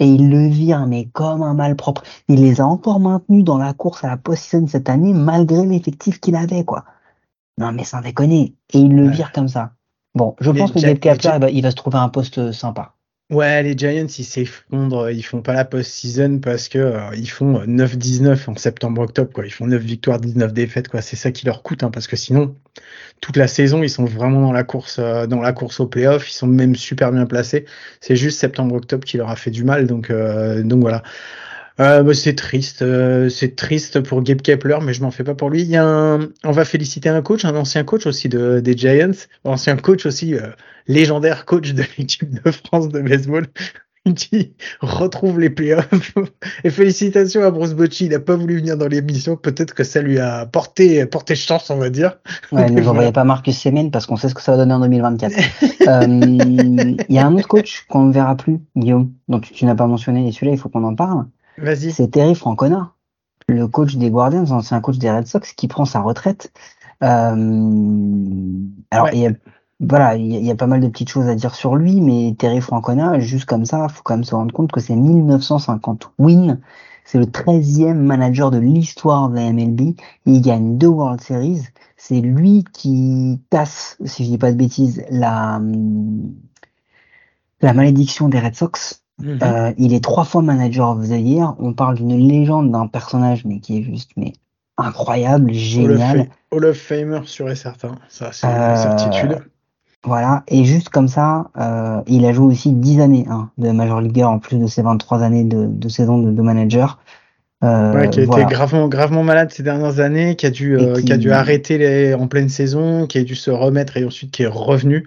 Et 0.00 0.06
il 0.06 0.28
le 0.28 0.48
vire, 0.48 0.86
mais 0.86 1.06
comme 1.12 1.42
un 1.42 1.54
malpropre. 1.54 2.02
Il 2.28 2.40
les 2.40 2.60
a 2.60 2.66
encore 2.66 2.98
maintenus 2.98 3.44
dans 3.44 3.58
la 3.58 3.72
course 3.74 4.02
à 4.02 4.08
la 4.08 4.16
post-season 4.16 4.66
cette 4.66 4.88
année, 4.88 5.12
malgré 5.12 5.64
l'effectif 5.66 6.18
qu'il 6.20 6.34
avait, 6.34 6.64
quoi. 6.64 6.84
Non, 7.58 7.70
mais 7.72 7.84
sans 7.84 8.00
déconner. 8.00 8.54
Et 8.72 8.78
il 8.78 8.94
le 8.96 9.04
Ouais. 9.06 9.10
vire 9.12 9.30
comme 9.32 9.46
ça. 9.48 9.72
Bon, 10.16 10.34
je 10.40 10.50
Les 10.50 10.58
pense 10.60 10.72
que 10.72 10.78
Jack- 10.80 11.04
il 11.04 11.40
va, 11.40 11.50
il 11.50 11.62
va 11.62 11.70
se 11.70 11.76
trouver 11.76 11.98
un 11.98 12.08
poste 12.08 12.38
euh, 12.38 12.52
sympa. 12.52 12.93
Ouais, 13.30 13.62
les 13.62 13.76
Giants, 13.76 14.06
ils 14.06 14.24
s'effondrent, 14.24 15.10
ils 15.10 15.22
font 15.22 15.40
pas 15.40 15.54
la 15.54 15.64
post-season 15.64 16.40
parce 16.40 16.68
que 16.68 16.78
euh, 16.78 17.10
ils 17.16 17.28
font 17.30 17.58
euh, 17.60 17.64
9-19 17.64 18.50
en 18.50 18.56
septembre-octobre, 18.56 19.32
quoi. 19.32 19.46
Ils 19.46 19.50
font 19.50 19.66
9 19.66 19.82
victoires, 19.82 20.20
19 20.20 20.52
défaites, 20.52 20.88
quoi. 20.88 21.00
C'est 21.00 21.16
ça 21.16 21.32
qui 21.32 21.46
leur 21.46 21.62
coûte, 21.62 21.82
hein, 21.82 21.90
parce 21.90 22.06
que 22.06 22.16
sinon, 22.16 22.54
toute 23.22 23.36
la 23.38 23.48
saison, 23.48 23.82
ils 23.82 23.88
sont 23.88 24.04
vraiment 24.04 24.42
dans 24.42 24.52
la 24.52 24.62
course, 24.62 24.98
euh, 24.98 25.26
dans 25.26 25.40
la 25.40 25.54
course 25.54 25.80
au 25.80 25.86
playoff. 25.86 26.28
Ils 26.30 26.34
sont 26.34 26.46
même 26.46 26.76
super 26.76 27.12
bien 27.12 27.24
placés. 27.24 27.64
C'est 28.00 28.14
juste 28.14 28.38
septembre-octobre 28.38 29.04
qui 29.04 29.16
leur 29.16 29.30
a 29.30 29.36
fait 29.36 29.50
du 29.50 29.64
mal, 29.64 29.86
donc, 29.86 30.10
euh, 30.10 30.62
donc 30.62 30.82
voilà. 30.82 31.02
Euh, 31.80 32.04
bah, 32.04 32.14
c'est 32.14 32.36
triste, 32.36 32.82
euh, 32.82 33.28
c'est 33.28 33.56
triste 33.56 34.00
pour 34.00 34.22
Gabe 34.22 34.42
Kepler, 34.42 34.78
mais 34.82 34.94
je 34.94 35.02
m'en 35.02 35.10
fais 35.10 35.24
pas 35.24 35.34
pour 35.34 35.50
lui. 35.50 35.62
Il 35.62 35.68
y 35.68 35.76
a 35.76 35.84
un, 35.84 36.28
on 36.44 36.52
va 36.52 36.64
féliciter 36.64 37.08
un 37.08 37.20
coach, 37.20 37.44
un 37.44 37.56
ancien 37.56 37.82
coach 37.82 38.06
aussi 38.06 38.28
de, 38.28 38.60
des 38.60 38.76
Giants, 38.76 39.26
ancien 39.42 39.76
coach 39.76 40.06
aussi, 40.06 40.34
euh, 40.34 40.50
légendaire 40.86 41.44
coach 41.46 41.72
de 41.72 41.82
l'équipe 41.98 42.30
de 42.30 42.50
France 42.52 42.88
de 42.90 43.00
baseball, 43.00 43.46
qui 44.14 44.54
retrouve 44.82 45.40
les 45.40 45.50
playoffs. 45.50 46.14
Et 46.62 46.70
félicitations 46.70 47.42
à 47.42 47.50
Bruce 47.50 47.74
Bocci, 47.74 48.04
il 48.04 48.12
n'a 48.12 48.20
pas 48.20 48.36
voulu 48.36 48.58
venir 48.58 48.76
dans 48.76 48.86
l'émission, 48.86 49.36
peut-être 49.36 49.74
que 49.74 49.82
ça 49.82 50.00
lui 50.00 50.20
a 50.20 50.46
porté, 50.46 51.04
porté 51.06 51.34
chance, 51.34 51.70
on 51.70 51.78
va 51.78 51.90
dire. 51.90 52.18
Ouais, 52.52 52.70
ne 52.70 52.80
vous 52.82 53.12
pas 53.12 53.24
Marcus 53.24 53.58
Semen 53.58 53.90
parce 53.90 54.06
qu'on 54.06 54.16
sait 54.16 54.28
ce 54.28 54.34
que 54.36 54.42
ça 54.42 54.52
va 54.52 54.58
donner 54.58 54.74
en 54.74 54.80
2024. 54.80 55.34
Euh, 55.88 56.06
Il 57.08 57.14
y 57.14 57.18
a 57.18 57.26
un 57.26 57.34
autre 57.34 57.48
coach 57.48 57.84
qu'on 57.88 58.04
ne 58.04 58.12
verra 58.12 58.36
plus, 58.36 58.60
Guillaume, 58.76 59.10
dont 59.26 59.40
tu, 59.40 59.52
tu 59.52 59.64
n'as 59.64 59.74
pas 59.74 59.88
mentionné, 59.88 60.28
et 60.28 60.30
celui-là, 60.30 60.52
il 60.52 60.58
faut 60.58 60.68
qu'on 60.68 60.84
en 60.84 60.94
parle. 60.94 61.24
Vas-y. 61.56 61.92
C'est 61.92 62.08
Terry 62.08 62.34
Francona, 62.34 62.94
le 63.48 63.68
coach 63.68 63.96
des 63.96 64.10
Guardians, 64.10 64.50
ancien 64.52 64.80
coach 64.80 64.98
des 64.98 65.10
Red 65.10 65.26
Sox, 65.26 65.52
qui 65.54 65.68
prend 65.68 65.84
sa 65.84 66.00
retraite. 66.02 66.52
Euh, 67.02 68.58
alors, 68.90 69.06
Ouais. 69.06 69.12
il 69.12 69.20
y 69.20 69.26
a, 69.26 69.32
voilà, 69.80 70.16
il 70.16 70.26
y, 70.32 70.36
a, 70.36 70.40
il 70.40 70.46
y 70.46 70.50
a 70.50 70.56
pas 70.56 70.66
mal 70.66 70.80
de 70.80 70.88
petites 70.88 71.08
choses 71.10 71.28
à 71.28 71.34
dire 71.34 71.54
sur 71.54 71.76
lui, 71.76 72.00
mais 72.00 72.34
Terry 72.38 72.60
Francona, 72.60 73.18
juste 73.20 73.44
comme 73.46 73.64
ça, 73.66 73.88
faut 73.88 74.02
quand 74.02 74.14
même 74.14 74.24
se 74.24 74.34
rendre 74.34 74.54
compte 74.54 74.72
que 74.72 74.80
c'est 74.80 74.96
1950 74.96 76.12
wins. 76.18 76.60
C'est 77.04 77.18
le 77.18 77.26
13e 77.26 77.98
manager 77.98 78.50
de 78.50 78.58
l'histoire 78.58 79.28
de 79.28 79.36
la 79.36 79.52
MLB. 79.52 79.94
Il 80.26 80.40
gagne 80.40 80.78
deux 80.78 80.86
World 80.88 81.20
Series. 81.20 81.62
C'est 81.96 82.20
lui 82.20 82.64
qui 82.72 83.42
tasse, 83.50 83.98
si 84.04 84.24
je 84.24 84.30
dis 84.30 84.38
pas 84.38 84.52
de 84.52 84.56
bêtises, 84.56 85.04
la, 85.10 85.60
la 87.60 87.72
malédiction 87.72 88.28
des 88.28 88.38
Red 88.38 88.54
Sox. 88.54 89.03
Mhm. 89.22 89.38
Euh, 89.42 89.72
il 89.78 89.94
est 89.94 90.02
trois 90.02 90.24
fois 90.24 90.42
manager 90.42 90.90
of 90.90 91.06
the 91.08 91.12
year. 91.18 91.54
On 91.58 91.72
parle 91.72 91.94
d'une 91.96 92.16
légende 92.16 92.72
d'un 92.72 92.86
personnage, 92.88 93.44
mais 93.44 93.60
qui 93.60 93.78
est 93.78 93.82
juste 93.82 94.10
mais 94.16 94.32
incroyable, 94.76 95.52
génial. 95.52 96.28
Hall 96.50 96.64
of 96.64 96.76
Famer 96.76 97.20
sûr 97.24 97.48
et 97.50 97.54
certain, 97.54 97.94
ça 98.08 98.30
c'est 98.32 98.46
une 98.46 98.52
Euh, 98.54 98.76
certitude. 98.76 99.38
Voilà. 100.02 100.42
Et 100.48 100.64
juste 100.64 100.88
comme 100.90 101.08
ça, 101.08 101.46
euh, 101.58 102.00
il 102.08 102.26
a 102.26 102.32
joué 102.32 102.46
aussi 102.46 102.72
10 102.72 103.00
années 103.00 103.24
hein, 103.30 103.50
de 103.56 103.70
Major 103.70 104.00
Leaguer 104.00 104.24
en 104.24 104.38
plus 104.38 104.58
de 104.58 104.66
ses 104.66 104.82
23 104.82 105.22
années 105.22 105.44
de, 105.44 105.66
de 105.66 105.88
saison 105.88 106.18
de, 106.18 106.30
de 106.30 106.42
manager. 106.42 106.98
Ouais, 107.62 108.10
qui 108.10 108.20
a 108.20 108.24
voilà. 108.26 108.42
été 108.44 108.52
gravement, 108.52 108.88
gravement 108.88 109.22
malade 109.22 109.50
ces 109.50 109.62
dernières 109.62 109.98
années, 110.00 110.36
qui 110.36 110.44
a 110.44 110.50
dû, 110.50 110.74
Et 110.78 110.92
qui... 111.02 111.12
a 111.12 111.16
qui- 111.16 111.18
dû 111.18 111.32
arrêter 111.32 111.78
les... 111.78 112.12
en 112.12 112.26
pleine 112.26 112.50
saison, 112.50 113.06
qui 113.06 113.16
a 113.16 113.22
dû 113.24 113.34
se 113.34 113.50
remettre 113.50 113.96
et 113.96 114.04
ensuite 114.04 114.32
qui 114.32 114.42
est 114.42 114.46
revenu 114.48 115.06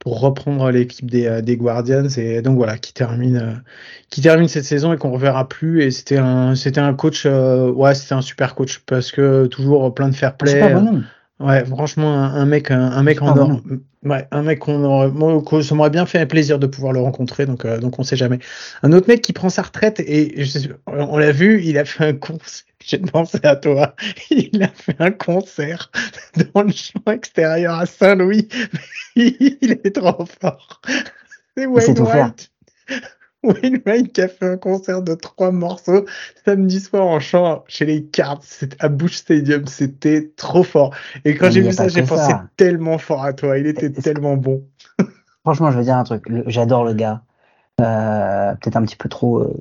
pour 0.00 0.20
reprendre 0.20 0.70
l'équipe 0.70 1.08
des, 1.08 1.26
euh, 1.26 1.42
des 1.42 1.56
Guardians 1.56 2.08
et 2.16 2.42
donc 2.42 2.56
voilà 2.56 2.78
qui 2.78 2.92
termine 2.92 3.36
euh, 3.36 3.52
qui 4.08 4.22
termine 4.22 4.48
cette 4.48 4.64
saison 4.64 4.92
et 4.92 4.96
qu'on 4.96 5.12
reverra 5.12 5.48
plus 5.48 5.82
et 5.82 5.90
c'était 5.90 6.16
un 6.16 6.54
c'était 6.56 6.80
un 6.80 6.94
coach 6.94 7.24
euh, 7.26 7.70
ouais 7.70 7.94
c'était 7.94 8.14
un 8.14 8.22
super 8.22 8.54
coach 8.54 8.80
parce 8.86 9.12
que 9.12 9.46
toujours 9.46 9.94
plein 9.94 10.08
de 10.08 10.14
fair 10.14 10.36
play. 10.36 10.60
Ouais, 11.40 11.64
franchement, 11.64 12.12
un, 12.12 12.34
un 12.34 12.44
mec, 12.44 12.70
un, 12.70 12.92
un 12.92 13.02
mec 13.02 13.22
en 13.22 13.36
or. 13.36 13.60
Ouais, 14.04 14.26
un 14.30 14.42
mec 14.42 14.60
qu'on 14.60 14.84
aurait, 14.84 15.10
moi, 15.10 15.42
ça 15.62 15.74
m'aurait 15.74 15.90
bien 15.90 16.06
fait 16.06 16.24
plaisir 16.26 16.58
de 16.58 16.66
pouvoir 16.66 16.92
le 16.92 17.00
rencontrer, 17.00 17.46
donc, 17.46 17.64
euh, 17.64 17.78
donc 17.78 17.98
on 17.98 18.02
sait 18.02 18.16
jamais. 18.16 18.38
Un 18.82 18.92
autre 18.92 19.08
mec 19.08 19.22
qui 19.22 19.32
prend 19.32 19.48
sa 19.48 19.62
retraite 19.62 20.00
et 20.00 20.44
je 20.44 20.68
on 20.86 21.18
l'a 21.18 21.32
vu, 21.32 21.62
il 21.62 21.78
a 21.78 21.84
fait 21.84 22.04
un 22.04 22.12
concert. 22.14 22.64
J'ai 22.84 22.98
pensé 22.98 23.38
à 23.42 23.56
toi. 23.56 23.94
Il 24.30 24.62
a 24.62 24.68
fait 24.68 24.96
un 24.98 25.10
concert 25.10 25.90
dans 26.54 26.62
le 26.62 26.72
champ 26.72 27.12
extérieur 27.12 27.74
à 27.74 27.84
Saint-Louis. 27.84 28.48
Il 29.16 29.78
est 29.84 29.94
trop 29.94 30.24
fort. 30.24 30.80
C'est 31.56 31.66
faire. 32.06 32.32
Wainwright. 33.42 34.12
Qui 34.12 34.22
a 34.22 34.28
fait 34.28 34.46
un 34.46 34.56
concert 34.56 35.02
de 35.02 35.14
trois 35.14 35.50
morceaux 35.50 36.04
samedi 36.44 36.80
soir 36.80 37.06
en 37.06 37.20
chant 37.20 37.64
chez 37.68 37.86
les 37.86 38.04
Cards 38.04 38.42
à 38.78 38.88
Bush 38.88 39.16
Stadium. 39.16 39.66
C'était 39.66 40.30
trop 40.36 40.62
fort. 40.62 40.94
Et 41.24 41.34
quand 41.34 41.50
j'ai 41.50 41.60
vu 41.62 41.72
ça, 41.72 41.88
j'ai 41.88 42.02
pensé 42.02 42.32
tellement 42.56 42.98
fort 42.98 43.24
à 43.24 43.32
toi. 43.32 43.58
Il 43.58 43.66
était 43.66 43.90
tellement 43.90 44.36
bon. 44.36 44.64
Franchement, 45.42 45.70
je 45.70 45.78
veux 45.78 45.84
dire 45.84 45.96
un 45.96 46.04
truc. 46.04 46.24
J'adore 46.46 46.84
le 46.84 46.94
gars. 46.94 47.22
Euh, 47.80 48.54
peut-être 48.56 48.76
un 48.76 48.82
petit 48.82 48.96
peu 48.96 49.08
trop 49.08 49.38
euh, 49.38 49.54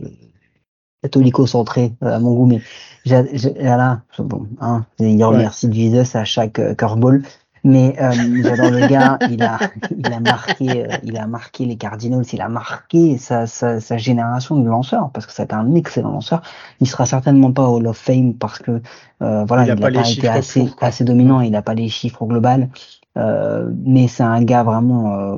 catholico-centré 1.04 1.94
euh, 2.04 2.16
à 2.16 2.20
mon 2.20 2.34
goût, 2.34 2.46
mais 2.46 2.62
j'a- 3.06 3.24
j'a- 3.34 3.52
voilà, 3.52 4.02
bon, 4.18 4.48
hein, 4.60 4.86
il 5.00 5.24
remercie 5.24 5.72
Jesus 5.72 6.18
à 6.18 6.26
chaque 6.26 6.60
euh, 6.60 6.76
curveball. 6.76 7.24
Mais 7.70 7.96
euh, 8.02 8.12
j'adore 8.44 8.72
le 8.72 8.88
gars. 8.88 9.20
Il 9.30 9.44
a, 9.44 9.60
il 9.96 10.12
a 10.12 10.20
marqué, 10.20 10.86
euh, 10.86 10.98
il 11.04 11.18
a 11.18 11.28
marqué 11.28 11.66
les 11.66 11.78
Cardinals. 11.78 12.26
Il 12.34 12.42
a 12.42 12.50
marqué 12.50 13.18
sa, 13.18 13.46
sa, 13.46 13.80
sa 13.80 13.98
génération 13.98 14.58
de 14.58 14.68
lanceurs 14.68 15.12
parce 15.12 15.26
que 15.28 15.32
c'est 15.32 15.54
un 15.54 15.76
excellent 15.76 16.12
lanceur. 16.12 16.42
Il 16.80 16.88
sera 16.88 17.06
certainement 17.06 17.52
pas 17.52 17.68
au 17.68 17.78
Hall 17.78 17.88
of 17.88 17.98
Fame 17.98 18.34
parce 18.34 18.60
que 18.60 18.82
euh, 19.22 19.46
voilà, 19.46 19.64
Il 19.64 19.76
pas 19.76 19.92
n'a 19.92 20.02
pas 20.02 20.10
été 20.10 20.28
assez, 20.28 20.70
assez 20.82 21.04
dominant. 21.04 21.42
Il 21.42 21.52
n'a 21.52 21.62
pas 21.62 21.76
les 21.76 21.90
chiffres 21.90 22.24
au 22.24 22.28
global. 22.28 22.70
Euh, 23.18 23.70
mais 23.86 24.08
c'est 24.08 24.24
un 24.24 24.44
gars 24.44 24.64
vraiment 24.64 25.14
euh, 25.14 25.36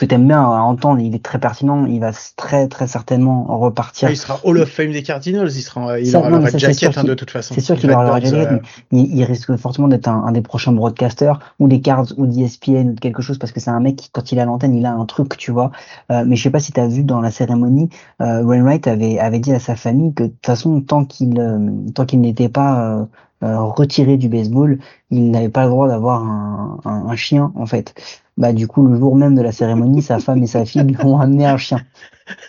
que 0.00 0.06
t'aimes 0.06 0.26
bien 0.26 0.40
à 0.40 0.60
entendre. 0.62 1.00
Il 1.00 1.14
est 1.14 1.22
très 1.22 1.38
pertinent. 1.38 1.84
Il 1.86 2.00
va 2.00 2.12
très 2.36 2.68
très 2.68 2.86
certainement 2.86 3.44
repartir. 3.44 4.10
Il 4.10 4.16
sera 4.16 4.40
Hall 4.44 4.58
of 4.58 4.68
Fame 4.70 4.92
des 4.92 5.02
Cardinals. 5.02 5.50
Il 5.50 5.62
sera, 5.62 6.00
il 6.00 6.06
Ça, 6.06 6.18
aura 6.18 6.30
non, 6.30 6.40
red 6.40 6.50
ça, 6.50 6.58
jacket 6.58 6.96
hein, 6.96 7.04
de 7.04 7.14
toute 7.14 7.30
façon. 7.30 7.54
C'est 7.54 7.60
sûr 7.60 7.76
qu'il 7.76 7.90
aura 7.90 8.14
Red 8.14 8.24
Jacket, 8.24 8.52
euh, 8.52 8.58
mais 8.90 9.00
il, 9.00 9.18
il 9.18 9.24
risque 9.24 9.54
fortement 9.56 9.88
d'être 9.88 10.08
un, 10.08 10.24
un 10.24 10.32
des 10.32 10.40
prochains 10.40 10.72
broadcasters 10.72 11.38
ou 11.58 11.68
des 11.68 11.80
cards 11.80 12.06
ou 12.16 12.26
d'ESPN 12.26 12.90
ou 12.90 12.92
de 12.94 13.00
quelque 13.00 13.20
chose 13.22 13.38
parce 13.38 13.52
que 13.52 13.60
c'est 13.60 13.70
un 13.70 13.80
mec 13.80 13.96
qui, 13.96 14.10
quand 14.10 14.32
il 14.32 14.40
a 14.40 14.46
l'antenne, 14.46 14.74
il 14.74 14.86
a 14.86 14.92
un 14.92 15.04
truc, 15.04 15.36
tu 15.36 15.50
vois. 15.52 15.70
Euh, 16.10 16.24
mais 16.26 16.36
je 16.36 16.42
sais 16.42 16.50
pas 16.50 16.60
si 16.60 16.72
tu 16.72 16.80
as 16.80 16.88
vu 16.88 17.04
dans 17.04 17.20
la 17.20 17.30
cérémonie, 17.30 17.90
euh, 18.22 18.42
Wainwright 18.42 18.86
avait, 18.86 19.18
avait 19.18 19.38
dit 19.38 19.52
à 19.52 19.58
sa 19.60 19.76
famille 19.76 20.14
que 20.14 20.24
de 20.24 20.28
toute 20.28 20.46
façon, 20.46 20.80
tant 20.80 21.04
qu'il 21.04 21.38
euh, 21.38 21.58
tant 21.94 22.06
qu'il 22.06 22.22
n'était 22.22 22.48
pas 22.48 23.06
euh, 23.42 23.58
retiré 23.58 24.16
du 24.16 24.28
baseball, 24.28 24.78
il 25.10 25.30
n'avait 25.30 25.48
pas 25.48 25.64
le 25.64 25.70
droit 25.70 25.88
d'avoir 25.88 26.22
un, 26.22 26.78
un, 26.84 27.06
un 27.08 27.16
chien 27.16 27.52
en 27.54 27.66
fait. 27.66 27.94
Bah 28.40 28.52
du 28.52 28.66
coup, 28.66 28.84
le 28.86 28.96
jour 28.98 29.14
même 29.14 29.36
de 29.36 29.42
la 29.42 29.52
cérémonie, 29.52 30.02
sa 30.02 30.18
femme 30.18 30.42
et 30.42 30.46
sa 30.48 30.64
fille 30.64 30.82
lui 30.82 30.96
ont 31.04 31.18
amené 31.20 31.46
un 31.46 31.58
chien 31.58 31.82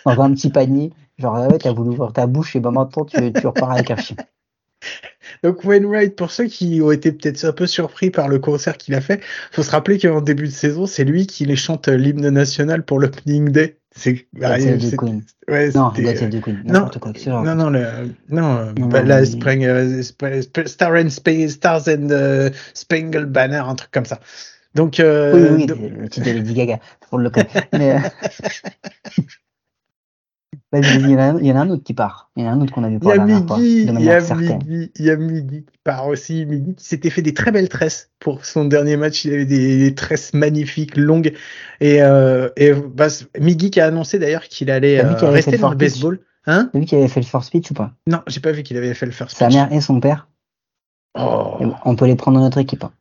dans 0.04 0.20
un 0.20 0.32
petit 0.32 0.50
panier. 0.50 0.90
Genre, 1.18 1.36
ah 1.36 1.48
ouais, 1.48 1.58
t'as 1.58 1.72
voulu 1.72 1.90
ouvrir 1.90 2.12
ta 2.12 2.26
bouche 2.26 2.56
et 2.56 2.60
ben 2.60 2.70
maintenant 2.72 3.04
tu, 3.04 3.32
tu 3.32 3.46
repars 3.46 3.70
avec 3.72 3.90
un 3.90 3.96
chien. 3.96 4.16
Donc 5.44 5.64
Wainwright, 5.64 6.16
pour 6.16 6.30
ceux 6.30 6.44
qui 6.46 6.80
ont 6.82 6.90
été 6.90 7.12
peut-être 7.12 7.44
un 7.44 7.52
peu 7.52 7.66
surpris 7.66 8.10
par 8.10 8.28
le 8.28 8.38
concert 8.38 8.76
qu'il 8.76 8.94
a 8.94 9.00
fait, 9.00 9.20
faut 9.50 9.62
se 9.62 9.70
rappeler 9.70 9.98
qu'en 9.98 10.20
début 10.20 10.44
de 10.46 10.52
saison, 10.52 10.86
c'est 10.86 11.04
lui 11.04 11.26
qui 11.26 11.44
les 11.44 11.56
chante 11.56 11.88
euh, 11.88 11.96
l'hymne 11.96 12.28
national 12.30 12.84
pour 12.84 12.98
l'opening 12.98 13.50
day. 13.50 13.76
C'est 13.94 14.26
bah, 14.32 14.56
Queen. 14.96 15.22
ouais, 15.48 15.70
Non, 15.72 15.90
the 15.90 16.40
Queen. 16.40 16.62
non, 16.64 16.80
quoi. 17.00 17.12
non, 17.44 17.54
non, 17.54 17.70
le, 17.70 17.80
non, 18.30 18.56
euh, 18.56 18.72
Non, 18.78 18.86
bah, 18.86 19.02
mais- 19.20 19.26
Spring, 19.26 19.64
euh, 19.66 20.00
Sp- 20.02 20.40
Sp- 20.42 20.66
Star 20.68 20.92
and 20.94 21.10
Spa- 21.10 21.48
Stars 21.48 21.88
and 21.88 22.08
Spangled 22.72 23.30
Banner, 23.30 23.62
un 23.66 23.74
truc 23.74 23.90
comme 23.90 24.06
ça. 24.06 24.18
Donc, 24.74 24.94
Oui, 24.98 25.04
euh, 25.04 25.54
oui, 25.56 25.66
donc- 25.66 25.78
oui, 25.80 25.88
le 25.90 26.08
titre 26.08 26.26
de 26.26 26.32
Lady 26.32 26.54
Gaga, 26.54 26.78
on 27.10 27.18
le. 27.18 27.30
Mais, 27.74 27.92
euh, 27.92 27.98
il 30.74 31.10
y, 31.10 31.14
en 31.14 31.18
a 31.18 31.22
un- 31.24 31.38
il 31.38 31.46
y 31.46 31.52
en 31.52 31.56
a 31.56 31.60
un 31.60 31.68
autre 31.70 31.82
qui 31.84 31.92
part. 31.92 32.30
Il 32.36 32.44
y 32.44 32.46
en 32.46 32.50
a 32.50 32.52
un 32.52 32.60
autre 32.62 32.72
qu'on 32.72 32.82
a 32.84 32.88
vu 32.88 32.98
pour 32.98 33.10
la 33.10 33.18
dernière 33.18 33.46
fois, 33.46 33.58
il 33.60 34.00
y 34.02 34.10
a. 34.10 34.20
Miggy, 34.34 34.90
il 34.98 35.04
y 35.04 35.10
a 35.10 35.16
Miggy 35.16 35.64
qui 35.64 35.78
part 35.84 36.06
aussi. 36.06 36.46
Miggy 36.46 36.74
qui 36.74 36.84
s'était 36.86 37.10
fait 37.10 37.20
des 37.20 37.34
très 37.34 37.52
belles 37.52 37.68
tresses 37.68 38.10
pour 38.18 38.46
son 38.46 38.64
dernier 38.64 38.96
match. 38.96 39.26
Il 39.26 39.34
avait 39.34 39.44
des, 39.44 39.78
des 39.78 39.94
tresses 39.94 40.32
magnifiques, 40.32 40.96
longues. 40.96 41.34
Et, 41.80 42.02
euh, 42.02 42.48
et 42.56 42.72
bah, 42.72 43.08
Miggy 43.38 43.70
qui 43.70 43.80
a 43.80 43.86
annoncé 43.86 44.18
d'ailleurs 44.18 44.44
qu'il 44.44 44.70
allait 44.70 45.00
euh, 45.04 45.10
avait 45.14 45.28
rester 45.28 45.58
dans 45.58 45.68
le 45.70 45.76
baseball. 45.76 46.20
Hein? 46.46 46.70
T'as 46.72 46.78
vu 46.78 46.86
qu'il 46.86 46.96
avait 46.98 47.08
fait 47.08 47.20
le 47.20 47.26
first 47.26 47.48
speech 47.48 47.70
ou 47.70 47.74
pas? 47.74 47.92
Non, 48.06 48.22
j'ai 48.26 48.40
pas 48.40 48.52
vu 48.52 48.62
qu'il 48.62 48.76
avait 48.78 48.94
fait 48.94 49.06
le 49.06 49.12
first 49.12 49.36
Sa 49.36 49.48
pitch. 49.48 49.56
mère 49.56 49.70
et 49.72 49.80
son 49.82 50.00
père, 50.00 50.28
Oh. 51.18 51.58
on 51.84 51.94
peut 51.94 52.06
les 52.06 52.16
prendre 52.16 52.38
dans 52.38 52.44
notre 52.44 52.58
équipe. 52.58 52.82
hein. 52.84 52.92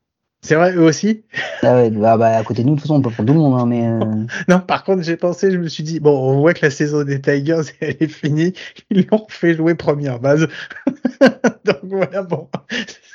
C'est 0.43 0.56
vrai, 0.56 0.73
eux 0.75 0.82
aussi? 0.82 1.23
Ah 1.62 1.75
ouais, 1.75 1.91
bah, 1.91 2.17
bah, 2.17 2.38
à 2.38 2.43
côté 2.43 2.63
de 2.63 2.67
nous, 2.67 2.73
de 2.75 2.80
toute 2.80 2.88
façon, 2.88 2.95
on 2.95 3.01
peut 3.01 3.12
prendre 3.12 3.27
tout 3.27 3.34
le 3.36 3.39
monde, 3.39 3.60
hein, 3.60 3.65
mais. 3.67 3.88
euh, 3.88 4.25
Non, 4.47 4.60
par 4.60 4.84
contre, 4.84 5.04
j'ai 5.04 5.15
pensé, 5.15 5.51
je 5.51 5.58
me 5.58 5.67
suis 5.67 5.84
dit, 5.84 5.99
bon, 5.99 6.17
on 6.17 6.39
voit 6.39 6.56
que 6.56 6.65
la 6.65 6.71
saison 6.71 7.04
des 7.04 7.21
Tigers, 7.21 7.62
elle 7.80 7.97
est 7.99 8.08
finie. 8.08 8.54
Ils 8.89 9.06
l'ont 9.12 9.25
fait 9.30 9.54
jouer 9.56 9.75
première 9.75 10.19
base. 10.19 10.47
Donc 11.65 11.77
voilà, 11.84 12.23
bon, 12.23 12.47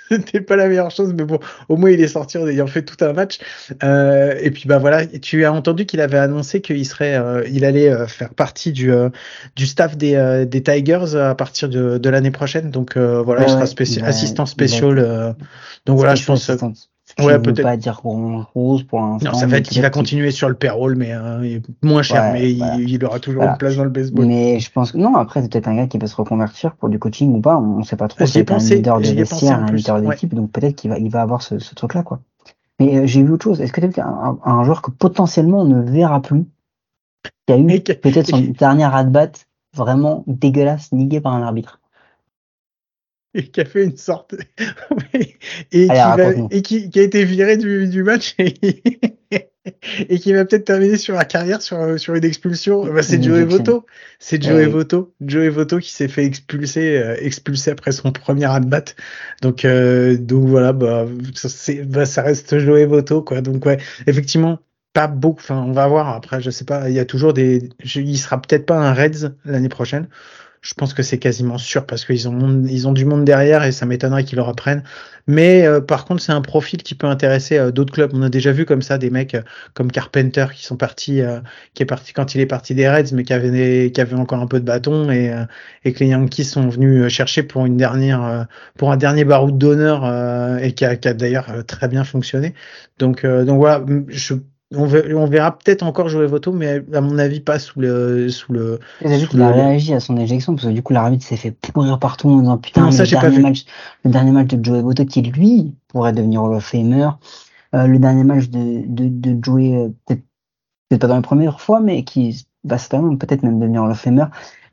c'était 0.09 0.41
pas 0.41 0.55
la 0.55 0.69
meilleure 0.69 0.93
chose, 0.93 1.13
mais 1.15 1.25
bon, 1.25 1.41
au 1.69 1.77
moins 1.77 1.91
il 1.91 2.01
est 2.01 2.07
sorti 2.07 2.39
en 2.39 2.47
ayant 2.47 2.69
fait 2.69 2.83
tout 2.83 3.05
un 3.05 3.13
match. 3.13 3.39
Euh, 3.83 4.37
et 4.41 4.53
puis 4.53 4.69
bah 4.69 4.79
voilà, 4.79 5.05
tu 5.07 5.45
as 5.45 5.53
entendu 5.53 5.85
qu'il 5.85 6.01
avait 6.01 6.19
annoncé 6.19 6.61
qu'il 6.61 6.87
serait, 6.87 7.17
euh, 7.17 7.43
il 7.51 7.65
allait 7.65 7.91
euh, 7.91 8.07
faire 8.07 8.33
partie 8.35 8.71
du 8.71 8.93
euh, 8.93 9.11
du 9.57 9.67
staff 9.67 9.97
des, 9.97 10.15
euh, 10.15 10.45
des 10.45 10.63
Tigers 10.63 11.17
à 11.17 11.35
partir 11.35 11.69
de, 11.69 11.99
de 11.99 12.09
l'année 12.09 12.31
prochaine. 12.31 12.71
Donc 12.71 12.97
euh, 12.97 13.21
voilà, 13.21 13.43
il 13.43 13.45
Ouais, 13.47 13.51
sera 13.51 13.65
spéci- 13.65 14.01
assistant 14.05 14.47
spécial. 14.47 14.99
euh, 15.01 15.33
donc 15.87 15.97
voilà, 15.99 16.15
je 16.15 16.25
pense. 16.25 16.49
Ouais, 17.25 17.33
je 17.35 17.39
peut-être. 17.39 17.63
pas 17.63 17.77
dire 17.77 18.01
grand 18.03 18.47
chose 18.53 18.83
pour 18.85 19.01
l'instant. 19.01 19.33
Non, 19.33 19.39
ça 19.39 19.47
va 19.47 19.59
être 19.59 19.69
qu'il 19.69 19.81
va 19.83 19.91
continuer 19.91 20.31
sur 20.31 20.49
le 20.49 20.55
payroll, 20.55 20.97
mais 20.97 21.13
euh, 21.13 21.59
moins 21.83 22.03
cher, 22.03 22.23
Ouais, 22.23 22.33
mais 22.33 22.51
il- 22.53 22.59
voilà. 22.59 22.75
il, 22.77 23.05
aura 23.05 23.19
toujours 23.21 23.41
Voilà. 23.41 23.53
une 23.53 23.59
place 23.59 23.77
dans 23.77 23.85
le 23.85 23.91
baseball. 23.91 24.27
Mais 24.27 24.61
je 24.61 24.71
pense 24.71 24.93
que 24.93 24.99
non, 24.99 25.15
après, 25.17 25.43
c'est 25.43 25.51
peut-être 25.51 25.69
un 25.69 25.77
gars 25.77 25.87
qui 25.87 25.99
peut 25.99 26.07
se 26.07 26.17
reconvertir 26.17 26.75
pour 26.77 26.89
du 26.89 26.99
coaching 26.99 27.35
ou 27.35 27.41
pas, 27.41 27.57
on 27.59 27.83
sait 27.85 27.97
pas 27.97 28.09
trop. 28.09 28.27
C'est 28.27 28.51
un 28.51 28.59
leader 28.59 29.01
de 29.01 29.07
vestiaire, 29.09 29.59
un 29.63 29.73
leader 29.73 29.97
ouais. 30.03 30.11
d'équipe, 30.11 30.35
donc 30.35 30.51
peut-être 30.53 30.77
qu'il 30.77 30.91
va, 30.91 30.99
il 30.99 31.11
va 31.11 31.23
avoir 31.23 31.43
ce, 31.43 31.59
ce 31.59 31.75
truc-là, 31.75 32.03
quoi. 32.03 32.21
Mais 32.79 32.97
euh, 32.99 33.07
j'ai 33.07 33.23
vu 33.23 33.33
autre 33.33 33.45
chose. 33.45 33.61
Est-ce 33.61 33.73
que 33.73 33.81
tu 33.81 33.87
as 33.87 33.91
vu 33.91 34.01
un, 34.03 34.39
un 34.45 34.65
joueur 34.65 34.83
que 34.83 34.91
potentiellement 34.91 35.61
on 35.61 35.65
ne 35.65 35.81
verra 35.81 36.21
plus, 36.21 36.45
qui 37.47 37.53
a 37.55 37.59
eu 37.59 37.67
peut-être 37.81 38.27
son 38.29 38.41
dernier 38.59 38.85
at-bat 38.85 39.33
vraiment 39.75 40.25
dégueulasse, 40.27 40.93
niqué 40.93 41.21
par 41.21 41.33
un 41.33 41.43
arbitre? 41.43 41.81
Et 43.37 43.49
qui 43.49 43.61
a 43.61 43.65
fait 43.65 43.85
une 43.85 43.97
sorte 43.97 44.35
et, 45.15 45.37
qui, 45.71 45.91
Allez, 45.91 45.99
va- 45.99 46.07
raconte-nous. 46.07 46.49
et 46.51 46.63
qui, 46.63 46.91
qui 46.91 46.99
a 46.99 47.03
été 47.03 47.25
viré 47.25 47.57
du, 47.57 47.87
du 47.89 48.03
match 48.03 48.35
et, 48.39 48.55
et 50.09 50.19
qui 50.19 50.33
va 50.33 50.45
peut-être 50.45 50.65
terminer 50.65 50.97
sur 50.97 51.15
la 51.15 51.25
carrière 51.25 51.61
sur, 51.63 51.99
sur 51.99 52.15
une 52.15 52.25
expulsion. 52.25 52.85
Bah, 52.93 53.03
c'est 53.03 53.23
Joey. 53.23 53.45
Voto. 53.45 53.85
C'est 54.19 54.43
Joey. 54.43 54.67
Voto. 54.67 55.15
Joey 55.21 55.49
Voto 55.49 55.79
qui 55.79 55.91
s'est 55.93 56.09
fait 56.09 56.25
expulser, 56.25 56.97
euh, 56.99 57.17
expulser 57.21 57.71
après 57.71 57.93
son 57.93 58.13
premier 58.13 58.47
at-bat. 58.47 58.95
Donc, 59.43 59.65
euh, 59.65 60.17
donc 60.17 60.47
voilà, 60.49 60.73
bah, 60.73 61.07
ça, 61.35 61.73
bah, 61.85 62.07
ça 62.07 62.23
reste 62.23 62.59
Joey 62.59 62.87
Voto, 62.87 63.23
quoi. 63.23 63.41
Donc 63.41 63.67
ouais, 63.67 63.79
effectivement, 64.07 64.61
pas 64.93 65.09
beaucoup. 65.09 65.41
Enfin, 65.41 65.63
on 65.67 65.73
va 65.73 65.87
voir. 65.89 66.09
Après, 66.09 66.41
je 66.41 66.51
sais 66.51 66.65
pas. 66.65 66.89
Il 66.89 66.95
y 66.95 67.01
a 67.01 67.05
toujours 67.05 67.33
des. 67.33 67.69
il 67.97 68.19
sera 68.19 68.41
peut-être 68.41 68.67
pas 68.67 68.79
un 68.79 68.95
Reds 68.95 69.33
l'année 69.45 69.69
prochaine. 69.69 70.09
Je 70.67 70.75
pense 70.75 70.95
que 70.95 71.05
c'est 71.05 71.19
quasiment 71.19 71.59
sûr 71.59 71.87
parce 71.87 72.05
qu'ils 72.05 72.29
ont, 72.29 72.65
ils 72.65 72.89
ont 72.89 72.93
du 72.93 73.05
monde 73.05 73.25
derrière 73.25 73.63
et 73.63 73.71
ça 73.71 73.87
m'étonnerait 73.87 74.25
qu'ils 74.25 74.35
le 74.35 74.43
reprennent. 74.43 74.83
Mais 75.29 75.65
euh, 75.65 75.81
par 75.81 76.05
contre, 76.05 76.21
c'est 76.23 76.33
un 76.33 76.41
profil 76.41 76.83
qui 76.83 76.97
peut 76.97 77.07
intéresser 77.07 77.57
euh, 77.57 77.71
d'autres 77.71 77.93
clubs. 77.93 78.11
On 78.15 78.23
a 78.23 78.29
déjà 78.29 78.51
vu 78.51 78.65
comme 78.65 78.83
ça 78.83 78.99
des 78.99 79.11
mecs 79.11 79.37
euh, 79.37 79.43
comme 79.75 79.93
Carpenter 79.93 80.47
qui 80.53 80.65
sont 80.65 80.77
partis, 80.77 81.21
euh, 81.21 81.39
qui 81.75 81.85
est 81.85 81.87
parti 81.87 82.13
quand 82.13 82.35
il 82.35 82.41
est 82.41 82.47
parti 82.47 82.75
des 82.75 82.89
Reds, 82.89 83.13
mais 83.13 83.23
qui 83.23 83.33
avait, 83.33 83.93
qui 83.93 84.01
avait 84.01 84.17
encore 84.17 84.41
un 84.41 84.49
peu 84.49 84.59
de 84.59 84.65
bâton 84.65 85.09
et, 85.09 85.33
et 85.85 85.93
que 85.93 86.01
les 86.01 86.09
Yankees 86.09 86.45
sont 86.45 86.69
venus 86.69 87.07
chercher 87.13 87.45
pour 87.45 87.65
une 87.65 87.77
dernière, 87.77 88.47
pour 88.77 88.91
un 88.91 88.97
dernier 88.97 89.25
baroud 89.25 89.57
d'honneur 89.57 90.05
et 90.61 90.73
qui 90.73 90.85
a, 90.85 90.97
qui 90.97 91.07
a 91.07 91.15
d'ailleurs 91.15 91.65
très 91.67 91.87
bien 91.87 92.03
fonctionné. 92.03 92.55
Donc, 92.99 93.25
donc 93.25 93.59
voilà, 93.59 93.85
je, 94.09 94.35
on, 94.75 94.87
ver- 94.87 95.17
on 95.17 95.27
verra 95.27 95.57
peut-être 95.57 95.83
encore 95.83 96.09
jouer 96.09 96.27
Voto, 96.27 96.53
mais 96.53 96.83
à 96.93 97.01
mon 97.01 97.19
avis 97.19 97.41
pas 97.41 97.59
sous 97.59 97.81
le, 97.81 98.29
sous 98.29 98.53
le. 98.53 98.81
Sous 99.01 99.29
qu'il 99.29 99.43
a 99.43 99.51
réagi 99.51 99.95
à 99.95 100.01
son 100.01 100.17
éjection 100.17 100.55
parce 100.55 100.67
que 100.67 100.73
du 100.73 100.83
coup 100.83 100.93
l'arbitre 100.93 101.25
s'est 101.25 101.37
fait 101.37 101.53
pourrir 101.53 101.99
partout 101.99 102.29
en 102.29 102.41
disant 102.41 102.59
putain 102.59 102.83
Non, 102.83 102.91
ça, 102.91 103.05
le, 103.05 103.11
dernier 103.11 103.39
match, 103.39 103.65
le 104.05 104.11
dernier 104.11 104.33
match 104.33 104.49
de 104.49 104.65
Joey 104.65 104.83
Votto 104.83 105.05
qui 105.05 105.23
lui 105.23 105.75
pourrait 105.89 106.13
devenir 106.13 106.43
Hall 106.43 106.55
of 106.55 106.65
Famer, 106.65 107.11
euh, 107.75 107.87
le 107.87 107.99
dernier 107.99 108.25
match 108.25 108.49
de, 108.49 108.83
de, 108.87 109.09
de 109.09 109.45
Joey 109.45 109.75
euh, 109.77 109.89
peut-être 110.07 110.23
peut-être 110.89 111.01
pas 111.01 111.09
dans 111.09 111.17
les 111.17 111.23
premières 111.23 111.61
fois 111.61 111.81
mais 111.81 112.05
qui 112.05 112.47
va 112.67 112.79
certainement 112.79 113.17
peut-être 113.17 113.43
même 113.43 113.59
devenir 113.59 113.83
Hall 113.85 113.91
of 113.91 113.99
Famer. 114.01 114.25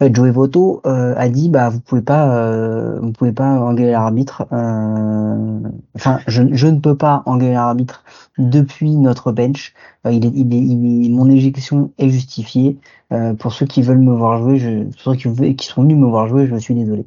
Euh, 0.02 0.10
Joey 0.12 0.32
Votto 0.32 0.82
euh, 0.86 1.14
a 1.18 1.30
dit 1.30 1.50
bah 1.50 1.70
vous 1.70 1.80
pouvez 1.80 2.02
pas 2.02 2.36
euh, 2.36 3.00
vous 3.02 3.12
pouvez 3.12 3.32
pas 3.32 3.46
engueuler 3.60 3.92
l'arbitre 3.92 4.46
euh, 4.52 5.60
enfin 5.96 6.20
je, 6.28 6.44
je 6.52 6.68
ne 6.68 6.80
peux 6.80 6.96
pas 6.96 7.24
engueuler 7.26 7.54
l'arbitre 7.54 8.04
depuis 8.38 8.96
notre 8.96 9.32
bench 9.32 9.74
Euh, 10.06 10.12
il 10.12 10.26
est, 10.26 10.32
il 10.36 10.54
est, 10.54 10.58
il 10.58 11.06
est- 11.06 11.10
mon 11.10 11.30
éjection 11.30 11.92
est 11.98 12.10
justifiée 12.10 12.78
euh, 13.14 13.34
pour 13.36 13.54
ceux 13.54 13.66
qui 13.66 13.82
veulent 13.82 14.00
me 14.00 14.14
voir 14.14 14.42
jouer, 14.42 14.58
je, 14.60 14.84
pour 14.84 15.02
ceux 15.02 15.16
qui, 15.16 15.28
veulent- 15.30 15.56
qui 15.56 15.68
sont 15.68 15.84
venus 15.84 15.98
me 15.98 16.08
voir 16.08 16.28
jouer, 16.28 16.48
je 16.48 16.56
suis 16.58 16.74
désolé. 16.76 17.06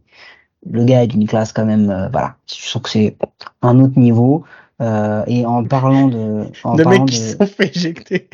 Le 0.71 0.85
gars 0.85 1.03
est 1.05 1.09
d'une 1.09 1.27
classe 1.27 1.53
quand 1.53 1.65
même, 1.67 1.91
euh, 1.91 2.09
voilà. 2.11 2.37
Je 2.49 2.55
sens 2.69 2.83
que 2.83 2.89
c'est 2.91 3.17
un 3.63 3.81
autre 3.81 3.99
niveau. 3.99 4.45
Euh, 4.83 5.25
et 5.27 5.47
en 5.47 5.65
parlant 5.65 6.09
de, 6.09 6.45
en 6.65 6.75
de 6.77 6.83
parlant 6.85 7.05
mecs 7.05 7.09
qui 7.09 7.21
de, 7.21 7.37
sont 7.37 7.47
fait 7.47 7.77
éjecter. 7.77 8.29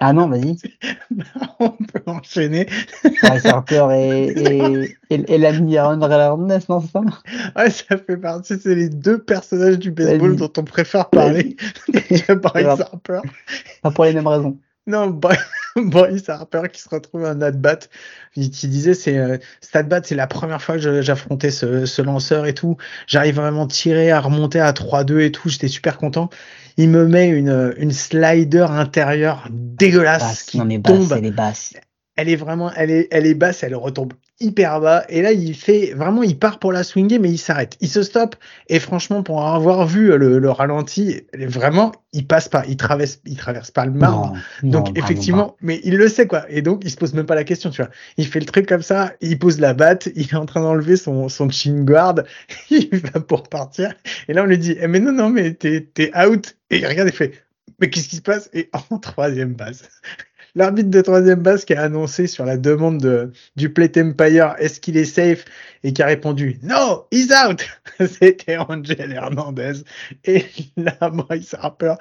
Ah 0.00 0.12
non, 0.12 0.28
vas-y. 0.28 0.56
on 1.60 1.70
peut 1.70 2.02
enchaîner. 2.06 2.66
Bryce 3.22 3.46
Harper 3.46 3.88
et, 3.92 4.26
et, 4.28 4.96
et, 5.10 5.34
et 5.34 5.38
l'ami 5.38 5.76
Aaron 5.76 6.00
Hernandez, 6.00 6.58
non, 6.68 6.80
c'est 6.80 6.90
ça? 6.92 7.00
Ouais, 7.56 7.70
ça 7.70 7.96
fait 7.96 8.16
partie, 8.16 8.58
c'est 8.60 8.74
les 8.74 8.88
deux 8.88 9.18
personnages 9.18 9.78
du 9.78 9.90
baseball 9.90 10.36
dont 10.36 10.52
on 10.58 10.64
préfère 10.64 11.08
parler. 11.08 11.56
Bryce. 12.28 12.80
Harper. 12.80 13.20
Pas 13.82 13.90
pour 13.90 14.04
les 14.04 14.12
mêmes 14.12 14.26
raisons. 14.26 14.58
Non, 14.86 15.08
Bry- 15.08 15.36
Bryce 15.76 16.28
Harper 16.28 16.62
qui 16.72 16.80
se 16.80 16.88
retrouve 16.88 17.24
un 17.24 17.40
at-bat, 17.42 17.88
qui 18.34 18.48
disait 18.48 18.94
c'est 18.94 19.18
euh, 19.18 19.36
cet 19.60 19.76
at-bat, 19.76 20.00
c'est 20.04 20.14
la 20.14 20.26
première 20.26 20.62
fois 20.62 20.78
que 20.78 21.02
j'affrontais 21.02 21.50
ce, 21.50 21.86
ce 21.86 22.02
lanceur 22.02 22.46
et 22.46 22.54
tout. 22.54 22.76
J'arrive 23.06 23.36
vraiment 23.36 23.64
à 23.64 23.68
tirer, 23.68 24.10
à 24.10 24.20
remonter 24.20 24.60
à 24.60 24.72
3-2 24.72 25.20
et 25.20 25.32
tout. 25.32 25.48
J'étais 25.48 25.68
super 25.68 25.98
content. 25.98 26.30
Il 26.76 26.88
me 26.90 27.06
met 27.06 27.28
une, 27.28 27.74
une 27.78 27.92
slider 27.92 28.66
intérieure 28.70 29.48
dégueulasse 29.50 30.22
Basse. 30.22 30.42
qui 30.44 30.58
Non, 30.58 30.64
mais 30.66 30.78
basse, 30.78 30.92
tombe. 31.08 31.12
elle 31.18 31.26
est 31.26 31.30
basse. 31.30 31.74
Elle 32.16 32.28
est 32.28 32.36
vraiment, 32.36 32.70
elle 32.74 32.90
est, 32.90 33.08
elle 33.10 33.26
est 33.26 33.34
basse, 33.34 33.62
elle 33.62 33.74
retombe 33.74 34.14
hyper 34.40 34.80
bas. 34.80 35.04
Et 35.08 35.22
là, 35.22 35.32
il 35.32 35.54
fait 35.54 35.92
vraiment, 35.94 36.22
il 36.22 36.38
part 36.38 36.58
pour 36.58 36.72
la 36.72 36.82
swinger, 36.82 37.18
mais 37.18 37.30
il 37.30 37.38
s'arrête. 37.38 37.76
Il 37.80 37.88
se 37.88 38.02
stoppe. 38.02 38.36
Et 38.68 38.78
franchement, 38.78 39.22
pour 39.22 39.46
avoir 39.46 39.86
vu 39.86 40.16
le, 40.16 40.38
le 40.38 40.50
ralenti, 40.50 41.22
vraiment, 41.34 41.92
il 42.16 42.26
passe 42.26 42.48
pas, 42.48 42.64
il 42.66 42.76
traverse, 42.76 43.20
il 43.26 43.36
traverse 43.36 43.70
pas 43.70 43.84
le 43.84 43.92
marbre. 43.92 44.34
Non, 44.62 44.80
Donc 44.80 44.98
effectivement, 44.98 45.56
mais 45.60 45.80
il 45.84 45.96
le 45.96 46.08
sait 46.08 46.26
quoi. 46.26 46.46
Et 46.48 46.62
donc 46.62 46.82
il 46.84 46.90
se 46.90 46.96
pose 46.96 47.12
même 47.12 47.26
pas 47.26 47.34
la 47.34 47.44
question, 47.44 47.68
tu 47.68 47.82
vois. 47.82 47.90
Il 48.16 48.26
fait 48.26 48.40
le 48.40 48.46
truc 48.46 48.66
comme 48.66 48.82
ça, 48.82 49.12
il 49.20 49.38
pose 49.38 49.60
la 49.60 49.74
batte, 49.74 50.08
il 50.16 50.22
est 50.22 50.34
en 50.34 50.46
train 50.46 50.62
d'enlever 50.62 50.96
son 50.96 51.28
son 51.28 51.50
chin 51.50 51.82
guard, 51.82 52.16
il 52.70 52.88
va 53.12 53.20
pour 53.20 53.42
partir. 53.42 53.94
Et 54.28 54.32
là 54.32 54.42
on 54.42 54.46
lui 54.46 54.58
dit, 54.58 54.76
eh, 54.80 54.86
mais 54.88 55.00
non 55.00 55.12
non 55.12 55.28
mais 55.28 55.52
t'es 55.52 55.86
t'es 55.92 56.10
out. 56.16 56.56
Et 56.70 56.78
il 56.78 56.86
regarde 56.86 57.08
et 57.08 57.12
fait, 57.12 57.32
mais 57.80 57.90
qu'est-ce 57.90 58.08
qui 58.08 58.16
se 58.16 58.22
passe? 58.22 58.48
Et 58.54 58.70
en 58.72 58.98
troisième 58.98 59.52
base. 59.52 59.82
L'arbitre 60.56 60.88
de 60.88 61.02
troisième 61.02 61.40
base 61.40 61.66
qui 61.66 61.74
a 61.74 61.82
annoncé 61.82 62.26
sur 62.26 62.46
la 62.46 62.56
demande 62.56 62.98
de, 62.98 63.30
du 63.56 63.70
plate 63.70 63.98
empire 63.98 64.54
est-ce 64.58 64.80
qu'il 64.80 64.96
est 64.96 65.04
safe? 65.04 65.44
Et 65.84 65.92
qui 65.92 66.02
a 66.02 66.06
répondu 66.06 66.58
no 66.62 67.06
he's 67.12 67.30
out 67.30 67.62
c'était 68.00 68.56
Angel 68.56 69.12
Hernandez 69.12 69.84
et 70.24 70.46
là 70.78 70.96
Bryce 71.10 71.54
Harper 71.60 71.94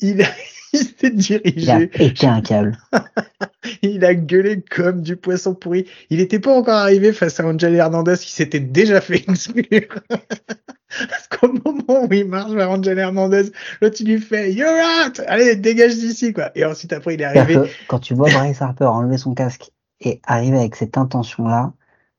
il, 0.00 0.22
il 0.74 0.78
s'est 0.78 0.92
pas. 0.92 1.06
Il 1.08 1.70
a 1.70 1.78
dirigé 1.78 1.86
pété 1.86 2.26
un 2.26 2.42
câble. 2.42 2.76
il 3.82 4.04
a 4.04 4.14
gueulé 4.14 4.62
comme 4.62 5.02
du 5.02 5.16
poisson 5.16 5.54
pourri. 5.54 5.86
Il 6.10 6.18
n'était 6.18 6.38
pas 6.40 6.52
encore 6.56 6.74
arrivé 6.74 7.12
face 7.12 7.40
à 7.40 7.46
Angel 7.46 7.74
Hernandez 7.74 8.16
qui 8.18 8.32
s'était 8.32 8.60
déjà 8.60 9.00
fait 9.00 9.24
exclure. 9.28 9.88
Parce 10.08 11.26
qu'au 11.28 11.48
moment 11.52 12.04
où 12.04 12.12
il 12.12 12.26
marche 12.26 12.52
vers 12.52 12.70
Angel 12.70 12.98
Hernandez, 12.98 13.50
l'autre 13.80 13.96
il 14.00 14.06
lui 14.06 14.20
fait 14.20 14.52
You're 14.52 14.70
out! 15.06 15.20
Allez, 15.26 15.56
dégage 15.56 15.94
d'ici, 15.96 16.32
quoi. 16.32 16.50
Et 16.54 16.64
ensuite, 16.64 16.92
après, 16.92 17.14
il 17.14 17.20
est 17.20 17.24
arrivé. 17.24 17.54
que 17.54 17.68
quand 17.88 17.98
tu 17.98 18.14
vois 18.14 18.30
Bryce 18.30 18.62
Harper 18.62 18.84
enlever 18.84 19.18
son 19.18 19.34
casque 19.34 19.70
et 20.00 20.20
arriver 20.24 20.58
avec 20.58 20.76
cette 20.76 20.96
intention-là, 20.96 21.72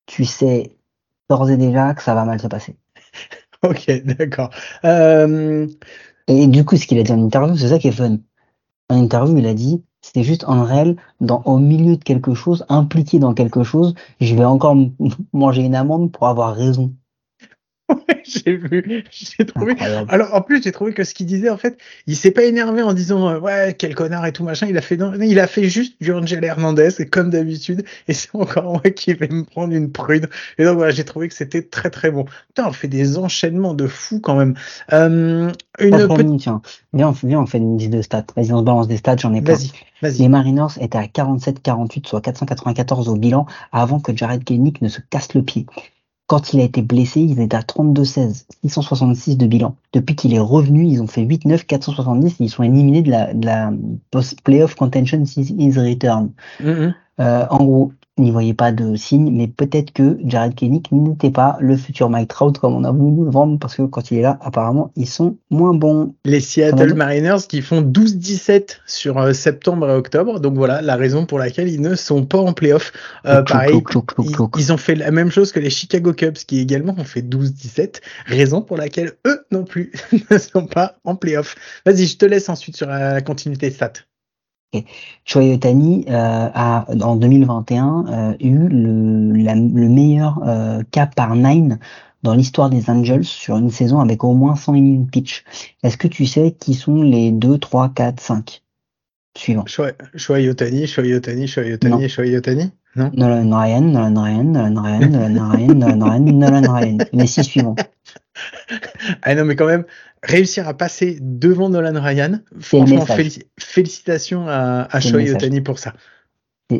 tu 0.08 0.26
sais 0.26 0.76
d'ores 1.30 1.50
et 1.50 1.58
déjà 1.58 1.94
que 1.94 2.04
ça 2.04 2.14
va 2.16 2.26
mal 2.26 2.40
se 2.40 2.48
passer. 2.48 2.76
Ok, 3.64 3.90
d'accord. 4.04 4.52
Euh, 4.84 5.68
Et 6.28 6.46
du 6.46 6.66
coup, 6.66 6.76
ce 6.78 6.86
qu'il 6.86 7.00
a 7.00 7.04
dit 7.04 7.12
en 7.14 7.20
interview, 7.24 7.56
c'est 7.58 7.70
ça 7.70 7.80
qui 7.80 7.88
est 7.88 7.92
fun. 7.92 8.18
En 8.90 8.98
interview, 9.02 9.38
il 9.38 9.48
a 9.48 9.56
dit, 9.56 9.84
c'était 10.06 10.24
juste 10.24 10.44
en 10.48 10.64
réel, 10.64 10.98
dans, 11.20 11.42
au 11.46 11.58
milieu 11.58 11.98
de 11.98 12.04
quelque 12.04 12.36
chose, 12.36 12.64
impliqué 12.70 13.18
dans 13.18 13.34
quelque 13.34 13.64
chose, 13.64 13.96
je 14.22 14.36
vais 14.36 14.46
encore 14.46 14.78
manger 15.34 15.64
une 15.64 15.74
amende 15.74 16.12
pour 16.12 16.28
avoir 16.28 16.54
raison. 16.56 16.94
J'ai 18.24 18.56
vu, 18.58 19.04
j'ai 19.12 19.46
trouvé. 19.46 19.74
Incroyable. 19.74 20.08
Alors, 20.12 20.34
en 20.34 20.42
plus, 20.42 20.64
j'ai 20.64 20.72
trouvé 20.72 20.94
que 20.94 21.04
ce 21.04 21.14
qu'il 21.14 21.26
disait, 21.28 21.50
en 21.50 21.58
fait, 21.58 21.78
il 22.08 22.16
s'est 22.16 22.32
pas 22.32 22.44
énervé 22.44 22.82
en 22.82 22.94
disant 22.94 23.30
euh, 23.30 23.40
ouais 23.40 23.76
quel 23.78 23.94
connard 23.94 24.26
et 24.26 24.32
tout 24.32 24.44
machin. 24.44 24.68
Il 24.68 24.78
a 24.78 24.82
fait 24.82 24.98
non, 24.98 25.14
il 25.22 25.40
a 25.40 25.48
fait 25.48 25.66
juste 25.70 25.96
du 26.02 26.12
Angel 26.12 26.44
Hernandez 26.44 26.90
et 27.00 27.06
comme 27.06 27.30
d'habitude. 27.30 27.84
Et 28.08 28.14
c'est 28.14 28.30
encore 28.34 28.64
moi 28.64 28.82
qui 28.82 29.14
vais 29.14 29.28
me 29.28 29.44
prendre 29.44 29.74
une 29.74 29.92
prude. 29.92 30.30
Et 30.58 30.66
donc 30.66 30.78
voilà, 30.78 30.92
j'ai 30.92 31.06
trouvé 31.06 31.28
que 31.28 31.36
c'était 31.36 31.62
très 31.62 31.90
très 31.90 32.10
bon. 32.12 32.26
Putain, 32.48 32.68
on 32.68 32.72
fait 32.74 32.88
des 32.88 33.18
enchaînements 33.18 33.74
de 33.74 33.88
fous 33.88 34.20
quand 34.20 34.36
même. 34.36 34.56
Euh, 34.92 35.52
une 35.80 35.92
petite. 36.08 36.42
tiens. 36.42 36.62
Viens, 36.94 37.10
on, 37.10 37.14
fait- 37.14 37.28
viens, 37.28 37.42
on 37.42 37.46
fait 37.46 37.58
une 37.60 37.78
liste 37.78 37.92
de 37.92 38.02
stats. 38.02 38.26
Vas-y, 38.36 38.52
on 38.54 38.60
se 38.60 38.64
balance 38.64 38.88
des 38.88 38.98
stats, 38.98 39.18
j'en 39.18 39.34
ai 39.34 39.42
plein. 39.42 39.56
Vas-y, 40.02 40.20
Les. 40.24 40.30
Mariners 40.30 40.68
étaient 40.80 40.98
à 40.98 41.06
47-48, 41.06 42.08
soit 42.08 42.22
494 42.22 43.10
au 43.10 43.16
bilan, 43.16 43.46
avant 43.72 44.00
que 44.00 44.16
Jared 44.16 44.44
Kelnick 44.44 44.82
ne 44.82 44.88
se 44.88 45.00
casse 45.10 45.34
le 45.34 45.44
pied. 45.44 45.66
Quand 46.28 46.54
il 46.54 46.60
a 46.60 46.64
été 46.64 46.82
blessé, 46.82 47.22
ils 47.22 47.40
étaient 47.40 47.56
à 47.56 47.62
32-16, 47.62 48.46
666 48.64 49.38
de 49.38 49.46
bilan. 49.46 49.76
Depuis 49.94 50.16
qu'il 50.16 50.34
est 50.34 50.40
revenu, 50.40 50.86
ils 50.86 51.02
ont 51.02 51.08
fait 51.08 51.22
8-9, 51.22 51.66
470 51.66 52.32
et 52.32 52.44
ils 52.44 52.50
sont 52.50 52.64
éliminés 52.64 53.04
de 53.04 53.12
la, 53.12 53.34
de 53.34 53.46
la 53.46 53.72
post-playoff 54.12 54.76
contention 54.76 55.26
since 55.26 55.50
his 55.50 55.78
return. 55.78 56.32
Mhm. 56.60 56.96
Euh, 57.20 57.46
en 57.50 57.64
gros, 57.64 57.92
n'y 58.18 58.32
voyez 58.32 58.54
pas 58.54 58.72
de 58.72 58.96
signe, 58.96 59.30
mais 59.32 59.48
peut-être 59.48 59.92
que 59.92 60.18
Jared 60.24 60.56
Kelnick 60.56 60.92
n'était 60.92 61.32
pas 61.32 61.58
le 61.60 61.76
futur 61.76 62.10
Mike 62.10 62.30
Trout 62.30 62.58
comme 62.58 62.74
on 62.74 62.84
a 62.86 62.92
voulu 62.92 63.12
nous 63.12 63.26
le 63.26 63.32
vendre, 63.32 63.60
parce 63.60 63.76
que 63.76 63.82
quand 63.84 64.10
il 64.12 64.20
est 64.20 64.22
là, 64.22 64.38
apparemment, 64.42 64.92
ils 64.96 65.08
sont 65.08 65.38
moins 65.50 65.74
bons. 65.74 66.16
Les 66.24 66.40
Seattle 66.40 66.94
Mariners 66.94 67.48
qui 67.50 67.62
font 67.62 67.82
12-17 67.82 68.78
sur 68.86 69.18
euh, 69.18 69.34
septembre 69.34 69.90
et 69.90 69.94
octobre. 69.94 70.40
Donc 70.40 70.56
voilà 70.56 70.82
la 70.82 70.96
raison 70.96 71.26
pour 71.26 71.40
laquelle 71.40 71.68
ils 71.68 71.82
ne 71.82 71.96
sont 71.96 72.26
pas 72.26 72.40
en 72.40 72.54
playoff. 72.54 72.94
Euh, 73.26 73.42
pareil, 73.44 73.84
clouc, 73.84 74.06
clouc, 74.06 74.32
clouc, 74.32 74.52
ils, 74.56 74.62
ils 74.62 74.74
ont 74.74 74.78
fait 74.78 74.96
la 74.96 75.12
même 75.12 75.32
chose 75.32 75.52
que 75.52 75.60
les 75.60 75.70
Chicago 75.70 76.14
Cubs 76.14 76.38
qui 76.38 76.60
également 76.60 76.96
ont 76.98 77.04
fait 77.04 77.22
12-17. 77.22 78.02
Raison 78.28 78.62
pour 78.62 78.78
laquelle 78.78 79.14
eux 79.28 79.46
non 79.52 79.66
plus 79.66 79.92
ne 80.32 80.38
sont 80.38 80.68
pas 80.68 80.96
en 81.04 81.16
playoff. 81.16 81.56
Vas-y, 81.86 82.06
je 82.06 82.18
te 82.18 82.26
laisse 82.26 82.48
ensuite 82.48 82.78
sur 82.78 82.88
la 82.88 83.22
continuité 83.22 83.70
stat. 83.70 83.94
Shohei 85.24 85.54
Ohtani 85.54 86.06
euh, 86.10 86.50
a, 86.54 86.86
en 87.02 87.16
2021, 87.16 88.06
euh, 88.08 88.34
eu 88.42 88.68
le, 88.68 89.32
la- 89.44 89.56
le 89.56 89.90
meilleur 89.90 90.42
euh, 90.46 90.82
cap 90.92 91.16
par 91.16 91.36
nine 91.36 91.80
dans 92.24 92.34
l'histoire 92.34 92.70
des 92.70 92.90
Angels 92.90 93.24
sur 93.24 93.56
une 93.58 93.70
saison 93.70 94.00
avec 94.00 94.24
au 94.24 94.34
moins 94.34 94.56
100 94.56 94.74
innings 94.76 95.08
pitch. 95.08 95.44
Est-ce 95.84 95.98
que 95.98 96.08
tu 96.08 96.26
sais 96.26 96.52
qui 96.60 96.74
sont 96.74 97.02
les 97.04 97.32
2, 97.32 97.58
3, 97.58 97.90
4, 97.96 98.20
5 98.20 98.64
suivants? 99.38 99.66
Ohtani, 101.16 101.48
Shohei 101.48 101.74
Ohtani, 101.74 102.10
Shohei 102.10 102.32
Non. 102.32 102.38
Ohtani 102.38 102.72
Non? 102.96 103.12
Nolan 103.14 103.52
Ryan, 103.58 103.82
Nolan 103.82 104.22
Ryan, 104.24 104.44
Nolan 104.44 104.82
Ryan, 104.82 105.10
Nolan 105.10 105.50
Ryan, 105.52 105.74
Nolan 105.76 106.00
Ryan, 106.10 106.20
Nolan 106.34 106.74
Ryan. 106.74 106.98
Les 107.14 107.28
six 107.28 107.44
suivants. 107.44 107.76
Ah 109.22 109.36
non, 109.36 109.46
mais 109.46 109.56
quand 109.56 109.68
même, 109.68 109.86
réussir 110.24 110.68
à 110.68 110.74
passer 110.74 111.18
devant 111.22 111.70
Nolan 111.70 112.02
Ryan, 112.02 112.40
franchement, 112.60 113.06
félici- 113.06 113.44
félicitations 113.60 114.48
à, 114.48 114.88
à 114.92 115.00
message. 115.18 115.36
Ohtani 115.36 115.62
pour 115.62 115.80
ça. 115.80 115.94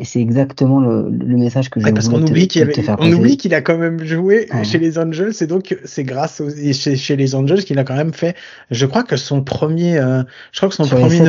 C'est- 0.02 0.20
exactement 0.20 0.80
le, 0.80 1.08
le 1.10 1.36
message 1.36 1.70
que 1.70 1.78
je 1.78 1.84
Ouais, 1.86 1.92
parce 1.92 2.08
voulais 2.08 2.18
qu'on 2.18 2.26
oublie 2.26 3.36
qu'il 3.36 3.54
a 3.54 3.60
quand 3.62 3.78
même 3.78 4.02
joué 4.04 4.48
chez 4.64 4.78
les 4.78 4.98
Angels, 4.98 5.32
et 5.40 5.46
donc 5.46 5.78
c'est 5.84 6.02
grâce 6.02 6.40
aux, 6.40 6.50
chez, 6.50 6.96
chez 6.96 7.14
les 7.14 7.36
Angels 7.36 7.62
qu'il 7.64 7.78
a 7.78 7.84
quand 7.84 7.94
même 7.94 8.12
fait. 8.12 8.34
Je 8.72 8.84
crois 8.84 9.04
que 9.04 9.16
son 9.16 9.44
premier, 9.44 9.96
euh, 9.98 10.24
je 10.50 10.58
crois 10.58 10.70
que 10.70 10.74
son 10.74 10.84
Sur 10.84 10.96
premier 10.98 11.20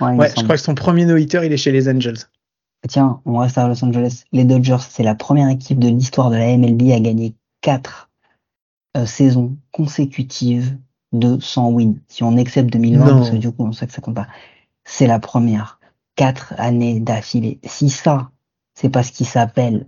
Ouais, 0.00 0.12
me 0.12 0.18
ouais, 0.18 0.30
je 0.34 0.42
crois 0.44 0.56
que 0.56 0.62
son 0.62 0.74
premier 0.74 1.04
no-hitter, 1.04 1.42
il 1.44 1.52
est 1.52 1.58
chez 1.58 1.72
les 1.72 1.88
Angels. 1.90 2.16
Tiens, 2.88 3.20
on 3.26 3.36
reste 3.38 3.58
à 3.58 3.68
Los 3.68 3.84
Angeles. 3.84 4.24
Les 4.32 4.44
Dodgers, 4.44 4.78
c'est 4.88 5.02
la 5.02 5.14
première 5.14 5.48
équipe 5.50 5.78
de 5.78 5.88
l'histoire 5.88 6.30
de 6.30 6.36
la 6.36 6.56
MLB 6.56 6.90
à 6.90 7.00
gagner 7.00 7.34
quatre 7.60 8.08
euh, 8.96 9.06
saisons 9.06 9.56
consécutives 9.72 10.76
de 11.12 11.38
100 11.40 11.70
wins. 11.70 11.96
Si 12.08 12.22
on 12.22 12.36
accepte 12.38 12.70
2020, 12.70 13.04
Non. 13.06 13.16
parce 13.16 13.30
que 13.30 13.36
du 13.36 13.50
coup, 13.52 13.64
on 13.64 13.72
sait 13.72 13.86
que 13.86 13.92
ça 13.92 14.00
compte 14.02 14.14
pas. 14.16 14.28
C'est 14.84 15.06
la 15.06 15.18
première. 15.18 15.80
Quatre 16.16 16.54
années 16.58 17.00
d'affilée. 17.00 17.58
Si 17.64 17.90
ça, 17.90 18.30
c'est 18.74 18.88
parce 18.90 19.10
qu'il 19.10 19.26
s'appelle 19.26 19.86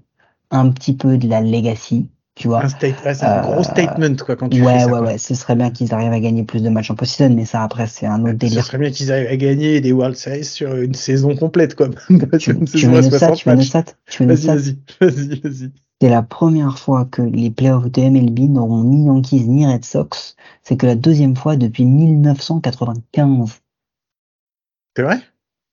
un 0.51 0.71
petit 0.71 0.95
peu 0.95 1.19
de 1.19 1.29
la 1.29 1.41
legacy, 1.41 2.09
tu 2.35 2.49
vois. 2.49 2.65
Un 2.65 2.69
state, 2.69 3.05
ouais, 3.05 3.15
c'est 3.15 3.25
un 3.25 3.39
Euh, 3.39 3.43
gros 3.43 3.63
statement 3.63 4.17
quoi 4.17 4.37
quand 4.37 4.49
tu 4.49 4.63
Ouais, 4.63 4.73
fais 4.75 4.79
ça. 4.81 4.93
ouais, 4.93 4.99
ouais. 5.01 5.19
Ce 5.19 5.35
serait 5.35 5.57
bien 5.57 5.71
qu'ils 5.71 5.93
arrivent 5.95 6.13
à 6.13 6.21
gagner 6.21 6.45
plus 6.45 6.63
de 6.63 6.69
matchs 6.69 6.91
en 6.91 6.95
post-season, 6.97 7.35
mais 7.35 7.45
ça, 7.45 7.63
après, 7.63 7.87
c'est 7.87 8.07
un 8.07 8.21
autre 8.23 8.33
Ce 8.33 8.37
délire. 8.37 8.65
serait 8.65 8.79
bien 8.79 8.91
qu'ils 8.91 9.13
arrivent 9.13 9.29
à 9.29 9.37
gagner 9.37 9.81
des 9.81 9.93
World 9.93 10.17
Series 10.17 10.45
sur 10.45 10.75
une 10.77 10.95
saison 10.95 11.35
complète 11.37 11.75
quoi. 11.75 11.89
Tu, 12.39 12.55
tu 12.75 12.87
veux 12.89 13.03
une 13.03 13.11
stat, 13.11 13.33
60 13.33 13.37
tu 13.37 13.49
veux 13.49 13.55
une 13.55 13.63
stat, 13.63 13.85
tu 14.09 14.23
veux 14.23 14.29
une 14.29 14.35
Vas-y, 14.35 14.41
stat. 14.43 14.57
vas-y, 14.57 14.77
vas-y, 15.01 15.41
vas-y. 15.41 15.73
C'est 16.01 16.09
la 16.11 16.23
première 16.23 16.79
fois 16.79 17.05
que 17.07 17.23
les 17.23 17.51
playoffs 17.51 17.91
de 17.91 18.03
MLB 18.03 18.51
n'auront 18.51 18.83
ni 18.85 19.07
Yankees 19.07 19.47
ni 19.49 19.67
Red 19.67 19.85
Sox. 19.85 20.37
C'est 20.63 20.77
que 20.77 20.87
la 20.87 20.95
deuxième 20.97 21.37
fois 21.37 21.57
depuis 21.57 21.85
1995. 21.85 23.61
C'est 24.97 25.03
vrai? 25.03 25.21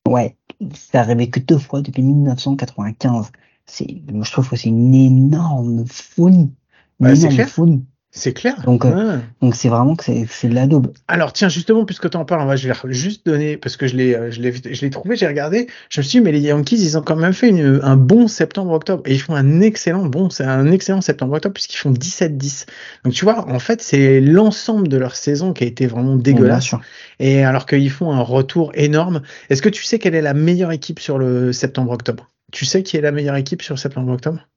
Ouais, 0.07 0.37
c'est 0.73 0.97
arrivé 0.97 1.29
que 1.29 1.39
deux 1.39 1.57
fois 1.57 1.81
depuis 1.81 2.03
1995. 2.03 3.31
C'est, 3.65 4.01
je 4.07 4.31
trouve 4.31 4.49
que 4.49 4.55
c'est 4.55 4.69
une 4.69 4.93
énorme 4.93 5.85
folie. 5.87 6.51
Une 6.99 7.07
Ouais, 7.07 7.13
énorme 7.15 7.43
folie. 7.45 7.85
C'est 8.15 8.31
clair. 8.33 8.61
Donc, 8.61 8.85
euh. 8.85 9.17
Donc 9.41 9.55
c'est 9.55 9.69
vraiment 9.69 9.95
que 9.95 10.03
c'est, 10.03 10.47
de 10.47 10.53
la 10.53 10.67
daube. 10.67 10.93
Alors 11.07 11.33
tiens, 11.33 11.49
justement, 11.49 11.83
puisque 11.83 12.11
tu 12.11 12.15
en 12.15 12.25
parles, 12.25 12.45
moi, 12.45 12.55
je 12.55 12.67
vais 12.67 12.75
juste 12.93 13.25
donner, 13.25 13.57
parce 13.57 13.75
que 13.75 13.87
je 13.87 13.95
l'ai, 13.95 14.13
euh, 14.13 14.29
je 14.29 14.39
l'ai, 14.39 14.89
trouvé, 14.91 15.15
j'ai 15.15 15.25
regardé, 15.25 15.65
je 15.89 15.99
me 15.99 16.03
suis 16.03 16.19
dit, 16.19 16.23
mais 16.23 16.31
les 16.31 16.41
Yankees, 16.41 16.75
ils 16.75 16.95
ont 16.95 17.01
quand 17.01 17.15
même 17.15 17.33
fait 17.33 17.49
une- 17.49 17.79
un 17.81 17.95
bon 17.97 18.27
septembre-octobre, 18.27 19.01
et 19.07 19.13
ils 19.15 19.19
font 19.19 19.33
un 19.33 19.61
excellent, 19.61 20.05
bon, 20.05 20.29
c'est 20.29 20.43
un 20.43 20.71
excellent 20.71 21.01
septembre-octobre, 21.01 21.53
puisqu'ils 21.55 21.77
font 21.77 21.89
17-10. 21.89 22.67
Donc 23.03 23.13
tu 23.13 23.25
vois, 23.25 23.49
en 23.49 23.57
fait, 23.57 23.81
c'est 23.81 24.21
l'ensemble 24.21 24.89
de 24.89 24.97
leur 24.97 25.15
saison 25.15 25.51
qui 25.51 25.63
a 25.63 25.67
été 25.67 25.87
vraiment 25.87 26.13
Bien 26.15 26.33
dégueulasse, 26.35 26.65
sûr. 26.65 26.81
et 27.19 27.43
alors 27.43 27.65
qu'ils 27.65 27.89
font 27.89 28.11
un 28.11 28.21
retour 28.21 28.71
énorme. 28.75 29.23
Est-ce 29.49 29.63
que 29.63 29.69
tu 29.69 29.83
sais 29.83 29.97
quelle 29.97 30.13
est 30.13 30.21
la 30.21 30.35
meilleure 30.35 30.71
équipe 30.71 30.99
sur 30.99 31.17
le 31.17 31.51
septembre-octobre? 31.51 32.29
Tu 32.51 32.65
sais 32.65 32.83
qui 32.83 32.95
est 32.95 33.01
la 33.01 33.11
meilleure 33.11 33.37
équipe 33.37 33.63
sur 33.63 33.79
septembre-octobre? 33.79 34.47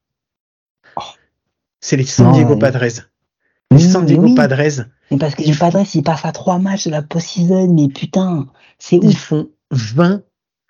Oh. 0.97 1.01
C'est 1.81 1.97
les 1.97 2.05
San 2.05 2.33
Diego. 2.33 2.57
Padres. 2.57 2.85
Oui, 3.73 3.81
San 3.81 4.05
mais 4.05 4.07
Diego 4.07 4.29
oui. 4.29 4.35
Padres, 4.35 4.87
Mais 5.11 5.19
parce 5.19 5.35
que 5.35 5.43
Ils 5.43 5.53
les 5.53 5.55
Padres, 5.57 5.85
ils 5.95 6.03
passent 6.03 6.25
à 6.25 6.33
trois 6.33 6.59
matchs 6.59 6.87
de 6.87 6.91
la 6.91 7.03
post-season, 7.03 7.73
mais 7.75 7.89
putain, 7.89 8.47
c'est 8.79 8.99
ils 9.03 9.09
ouf. 9.09 9.17
font 9.17 9.51
20, 9.71 10.23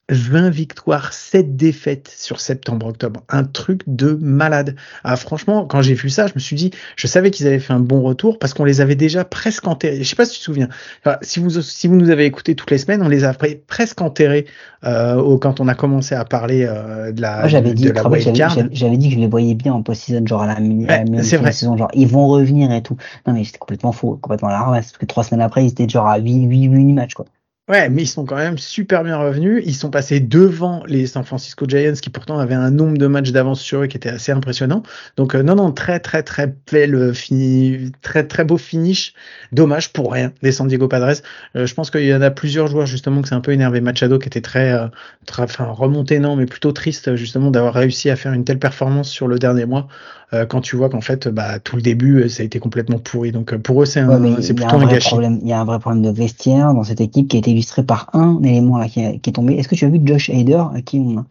20 0.09 0.51
victoires, 0.51 1.13
7 1.13 1.57
défaites 1.57 2.13
sur 2.17 2.39
septembre-octobre. 2.41 3.23
Un 3.29 3.43
truc 3.43 3.81
de 3.89 4.17
malade. 4.21 4.77
Ah, 5.03 5.17
franchement, 5.17 5.67
quand 5.67 5.83
j'ai 5.83 5.95
vu 5.95 6.11
ça, 6.11 6.29
je 6.29 6.33
me 6.37 6.39
suis 6.39 6.55
dit, 6.55 6.71
je 6.95 7.09
savais 7.09 7.33
qu'ils 7.33 7.49
avaient 7.49 7.59
fait 7.59 7.73
un 7.73 7.81
bon 7.81 8.03
retour 8.03 8.39
parce 8.39 8.55
qu'on 8.55 8.63
les 8.65 8.81
avait 8.81 8.95
déjà 8.95 9.25
presque 9.25 9.67
enterrés. 9.67 10.05
Je 10.05 10.09
sais 10.09 10.15
pas 10.15 10.25
si 10.25 10.35
tu 10.35 10.39
te 10.39 10.45
souviens. 10.45 10.69
Enfin, 11.05 11.17
si 11.23 11.41
vous, 11.41 11.61
si 11.61 11.89
vous 11.89 11.97
nous 11.97 12.11
avez 12.11 12.25
écoutés 12.25 12.55
toutes 12.55 12.71
les 12.71 12.79
semaines, 12.79 13.03
on 13.03 13.09
les 13.09 13.25
a 13.25 13.33
pre- 13.33 13.59
presque 13.67 14.01
enterrés 14.01 14.47
euh, 14.85 15.17
au- 15.17 15.39
quand 15.39 15.59
on 15.59 15.67
a 15.67 15.75
commencé 15.75 16.15
à 16.15 16.25
parler 16.25 16.65
euh, 16.69 17.11
de 17.11 17.21
la, 17.21 17.41
Moi, 17.41 17.49
j'avais 17.49 17.71
de, 17.71 17.75
dit, 17.75 17.85
la 17.93 18.07
wild 18.09 18.37
j'avais, 18.73 18.97
dit 18.97 19.09
que 19.09 19.15
je 19.17 19.21
les 19.21 19.27
voyais 19.27 19.55
bien 19.57 19.73
en 19.73 19.83
post-season, 19.83 20.25
genre 20.27 20.43
à 20.43 20.47
la, 20.47 20.55
la 20.61 20.61
Ouais, 20.61 21.05
de 21.05 21.23
saison, 21.53 21.77
genre 21.77 21.91
ils 21.95 22.07
vont 22.07 22.29
revenir 22.29 22.71
et 22.71 22.83
tout. 22.83 22.97
Non, 23.27 23.33
mais 23.33 23.43
c'était 23.43 23.59
complètement 23.59 23.91
faux, 23.93 24.17
complètement 24.23 24.49
à 24.49 24.53
la 24.53 24.61
ramasse, 24.61 24.87
parce 24.93 24.99
que 24.99 25.07
trois 25.07 25.25
semaines 25.25 25.41
après, 25.43 25.65
ils 25.65 25.69
étaient 25.71 25.89
genre 25.89 26.07
à 26.07 26.19
8, 26.19 26.45
8, 26.45 26.65
8 26.67 26.93
matchs, 26.93 27.15
quoi. 27.15 27.27
Ouais, 27.69 27.89
mais 27.89 28.03
ils 28.03 28.07
sont 28.07 28.25
quand 28.25 28.37
même 28.37 28.59
super 28.59 29.03
bien 29.03 29.17
revenus. 29.19 29.61
Ils 29.67 29.75
sont 29.75 29.91
passés 29.91 30.21
devant 30.21 30.85
les 30.87 31.09
San 31.09 31.25
Francisco 31.25 31.67
Giants, 31.69 31.95
qui 32.01 32.11
pourtant 32.11 32.39
avaient 32.39 32.55
un 32.55 32.71
nombre 32.71 32.97
de 32.97 33.09
matchs 33.09 33.33
d'avance 33.33 33.61
sur 33.61 33.83
eux 33.83 33.87
qui 33.89 33.97
était 33.97 34.09
assez 34.09 34.31
impressionnant. 34.31 34.85
Donc 35.17 35.35
euh, 35.35 35.43
non, 35.43 35.57
non, 35.57 35.73
très 35.73 35.99
très 35.99 36.23
très 36.23 36.55
belle 36.71 36.95
euh, 36.95 37.13
fini, 37.13 37.91
très 38.03 38.25
très 38.25 38.45
beau 38.45 38.57
finish. 38.57 39.15
Dommage 39.51 39.93
pour 39.93 40.13
rien 40.13 40.33
des 40.43 40.53
San 40.53 40.69
Diego 40.69 40.87
Padres. 40.87 41.21
Euh, 41.57 41.67
je 41.67 41.75
pense 41.75 41.91
qu'il 41.91 42.05
y 42.05 42.15
en 42.15 42.23
a 42.23 42.31
plusieurs 42.31 42.69
joueurs 42.69 42.87
justement 42.87 43.21
que 43.21 43.27
c'est 43.29 43.35
un 43.35 43.41
peu 43.41 43.51
énervé. 43.51 43.81
Machado 43.81 44.21
qui 44.21 44.29
était 44.29 44.43
très, 44.43 44.71
euh, 44.73 44.87
très, 45.27 45.43
enfin 45.43 45.65
remonté 45.65 46.21
non, 46.21 46.37
mais 46.37 46.47
plutôt 46.47 46.71
triste 46.71 47.17
justement 47.17 47.51
d'avoir 47.51 47.75
réussi 47.75 48.11
à 48.11 48.15
faire 48.17 48.33
une 48.33 48.45
telle 48.45 48.61
performance 48.61 49.11
sur 49.11 49.27
le 49.27 49.41
dernier 49.41 49.67
mois. 49.67 49.89
euh, 50.33 50.47
quand 50.47 50.61
tu 50.61 50.77
vois 50.77 50.89
qu'en 50.89 51.01
fait, 51.01 51.29
bah 51.29 51.59
tout 51.61 51.77
le 51.77 51.83
début, 51.83 52.29
ça 52.29 52.43
a 52.43 52.47
été 52.47 52.59
complètement 52.59 52.99
pourri. 52.99 53.33
Donc 53.33 53.57
pour 53.57 53.83
eux, 53.83 53.87
c'est 53.87 54.03
Ouais, 54.05 54.19
plutôt 54.55 54.79
un 54.79 54.87
gâchis. 54.87 55.09
problème, 55.09 55.39
il 55.43 55.49
y 55.49 55.53
a 55.53 55.61
un 55.61 55.65
vrai 55.65 55.79
problème 55.79 56.03
de 56.03 56.11
vestiaire 56.11 56.75
dans 56.75 56.83
cette 56.85 57.01
équipe 57.01 57.29
qui 57.29 57.37
a 57.37 57.39
été 57.41 57.53
illustré 57.57 57.85
par 57.85 58.11
un 58.15 58.43
élément 58.43 58.79
là 58.79 58.89
qui, 58.89 59.01
est- 59.01 59.19
qui 59.21 59.31
est 59.31 59.33
tombé. 59.33 59.55
Est-ce 59.55 59.69
que 59.69 59.75
tu 59.75 59.85
as 59.85 59.89
vu 59.91 60.01
Josh 60.05 60.31
Hader 60.31 60.63
à 60.75 60.83
qui 60.83 60.99
on, 61.01 61.25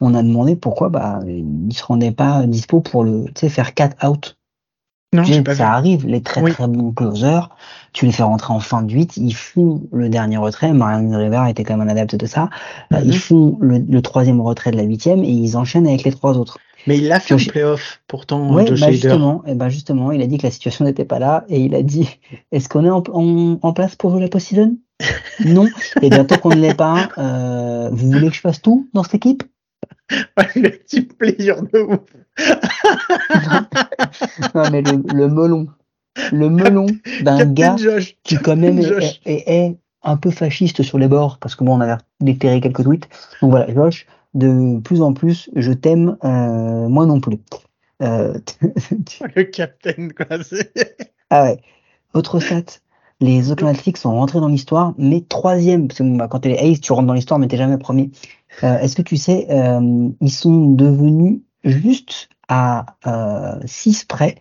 on 0.00 0.14
a 0.14 0.22
demandé 0.22 0.56
pourquoi 0.56 0.88
bah 0.90 1.20
il 1.26 1.72
se 1.72 1.84
rendait 1.84 2.12
pas 2.12 2.46
dispo 2.46 2.80
pour 2.80 3.04
le, 3.04 3.26
faire 3.48 3.74
4 3.74 4.06
out. 4.08 4.38
Non, 5.14 5.22
Tu 5.22 5.28
j'ai 5.30 5.34
sais, 5.38 5.42
pas 5.44 5.52
vu. 5.52 5.58
ça 5.58 5.72
arrive, 5.72 6.06
les 6.06 6.20
très 6.22 6.42
Oui. 6.42 6.50
très 6.52 6.66
bons 6.66 6.92
closers, 6.92 7.48
tu 7.92 8.06
les 8.06 8.12
fais 8.12 8.24
rentrer 8.24 8.52
en 8.52 8.60
fin 8.60 8.82
de 8.82 8.92
8, 8.92 9.16
ils 9.16 9.34
font 9.34 9.82
le 9.92 10.08
dernier 10.08 10.36
retrait, 10.36 10.72
Mariano 10.72 11.16
Rivera 11.16 11.48
était 11.48 11.64
quand 11.64 11.76
même 11.76 11.88
un 11.88 11.90
adepte 11.90 12.16
de 12.16 12.26
ça, 12.26 12.50
Euh, 12.92 12.98
Mhm. 12.98 13.04
ils 13.06 13.18
font 13.18 13.56
le, 13.60 13.78
le 13.78 14.02
troisième 14.02 14.40
retrait 14.40 14.72
de 14.72 14.76
la 14.76 14.82
huitième 14.82 15.22
et 15.24 15.30
ils 15.30 15.56
enchaînent 15.56 15.86
avec 15.86 16.02
les 16.02 16.10
trois 16.12 16.36
autres. 16.36 16.58
Mais 16.86 16.98
il 16.98 17.08
l'a 17.08 17.20
fait 17.20 17.34
Josh- 17.34 17.48
en 17.48 17.52
playoff, 17.52 18.02
pourtant, 18.08 18.52
Ouais, 18.52 18.66
Josh 18.66 18.80
bah 18.80 18.90
justement, 18.90 19.42
et 19.46 19.54
bah 19.54 19.68
justement, 19.68 20.12
il 20.12 20.20
a 20.22 20.26
dit 20.26 20.38
que 20.38 20.42
la 20.46 20.50
situation 20.50 20.84
n'était 20.84 21.04
pas 21.04 21.18
là 21.18 21.44
et 21.48 21.60
il 21.60 21.74
a 21.74 21.82
dit 21.82 22.08
est-ce 22.52 22.68
qu'on 22.68 22.84
est 22.84 22.90
en, 22.90 23.02
en, 23.12 23.58
en 23.62 23.72
place 23.72 23.94
pour 23.96 24.10
jouer 24.10 24.20
la 24.20 24.28
post-season? 24.28 24.76
Non. 25.44 25.66
Et 26.02 26.08
bientôt 26.10 26.36
qu'on 26.38 26.50
ne 26.50 26.60
l'est 26.60 26.74
pas, 26.74 27.08
euh, 27.18 27.88
vous 27.92 28.10
voulez 28.10 28.28
que 28.28 28.34
je 28.34 28.40
fasse 28.40 28.62
tout 28.62 28.88
dans 28.94 29.02
cette 29.02 29.16
équipe? 29.16 29.42
Ouais, 30.38 30.46
le 30.54 30.70
petit 30.70 31.02
plaisir 31.02 31.62
de 31.62 31.80
ouf. 31.80 31.98
Non, 34.54 34.70
mais 34.70 34.82
le, 34.82 35.02
le 35.14 35.28
melon, 35.28 35.66
le 36.32 36.48
melon 36.48 36.86
d'un 37.22 37.44
gars 37.44 37.76
Josh. 37.76 38.16
qui 38.22 38.36
quand 38.36 38.56
même 38.56 38.78
est, 38.78 38.82
Josh. 38.82 39.20
est- 39.26 39.44
est 39.48 39.76
un 40.02 40.16
peu 40.16 40.30
fasciste 40.30 40.82
sur 40.82 40.98
les 40.98 41.08
bords, 41.08 41.38
parce 41.40 41.54
que 41.56 41.64
bon, 41.64 41.76
on 41.76 41.80
avait 41.80 41.96
déterré 42.20 42.60
quelques 42.60 42.84
tweets. 42.84 43.08
Donc 43.42 43.50
voilà, 43.50 43.72
Josh, 43.72 44.06
de 44.34 44.78
plus 44.80 45.02
en 45.02 45.12
plus, 45.12 45.50
je 45.56 45.72
t'aime, 45.72 46.16
euh, 46.24 46.88
moi 46.88 47.06
non 47.06 47.20
plus. 47.20 47.38
Euh, 48.02 48.38
Le 49.34 49.42
captain, 49.44 50.08
quoi. 50.16 50.26
ah 51.30 51.44
ouais. 51.44 51.58
Autre 52.14 52.40
stat, 52.40 52.62
les 53.20 53.50
Oakland 53.50 53.70
Athletics 53.70 53.96
sont 53.96 54.12
rentrés 54.12 54.40
dans 54.40 54.48
l'histoire, 54.48 54.94
mais 54.98 55.22
troisième, 55.22 55.88
parce 55.88 55.98
que 55.98 56.16
bah, 56.16 56.28
quand 56.28 56.40
t'es 56.40 56.50
les 56.50 56.58
Aces, 56.58 56.80
tu 56.80 56.92
rentres 56.92 57.06
dans 57.06 57.14
l'histoire, 57.14 57.38
mais 57.38 57.48
t'es 57.48 57.56
jamais 57.56 57.78
premier. 57.78 58.10
Euh, 58.62 58.78
Est-ce 58.78 58.96
que 58.96 59.02
tu 59.02 59.16
sais, 59.16 59.46
euh, 59.50 60.08
ils 60.20 60.32
sont 60.32 60.72
devenus 60.72 61.40
juste 61.64 62.28
à 62.48 62.86
6 63.64 64.04
près 64.04 64.36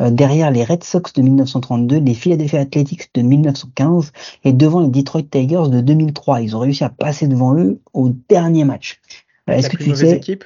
euh, 0.00 0.10
derrière 0.10 0.50
les 0.50 0.64
Red 0.64 0.82
Sox 0.82 1.12
de 1.14 1.22
1932, 1.22 1.98
les 1.98 2.14
Philadelphia 2.14 2.60
Athletics 2.60 3.10
de 3.14 3.22
1915 3.22 4.12
et 4.44 4.52
devant 4.52 4.80
les 4.80 4.88
Detroit 4.88 5.22
Tigers 5.30 5.68
de 5.68 5.80
2003. 5.80 6.40
Ils 6.40 6.56
ont 6.56 6.60
réussi 6.60 6.84
à 6.84 6.88
passer 6.88 7.28
devant 7.28 7.54
eux 7.58 7.80
au 7.92 8.10
dernier 8.28 8.64
match. 8.64 9.00
Est-ce 9.46 9.68
que 9.68 9.76
plus 9.76 9.86
tu 9.86 9.96
sais 9.96 10.16
équipe? 10.16 10.44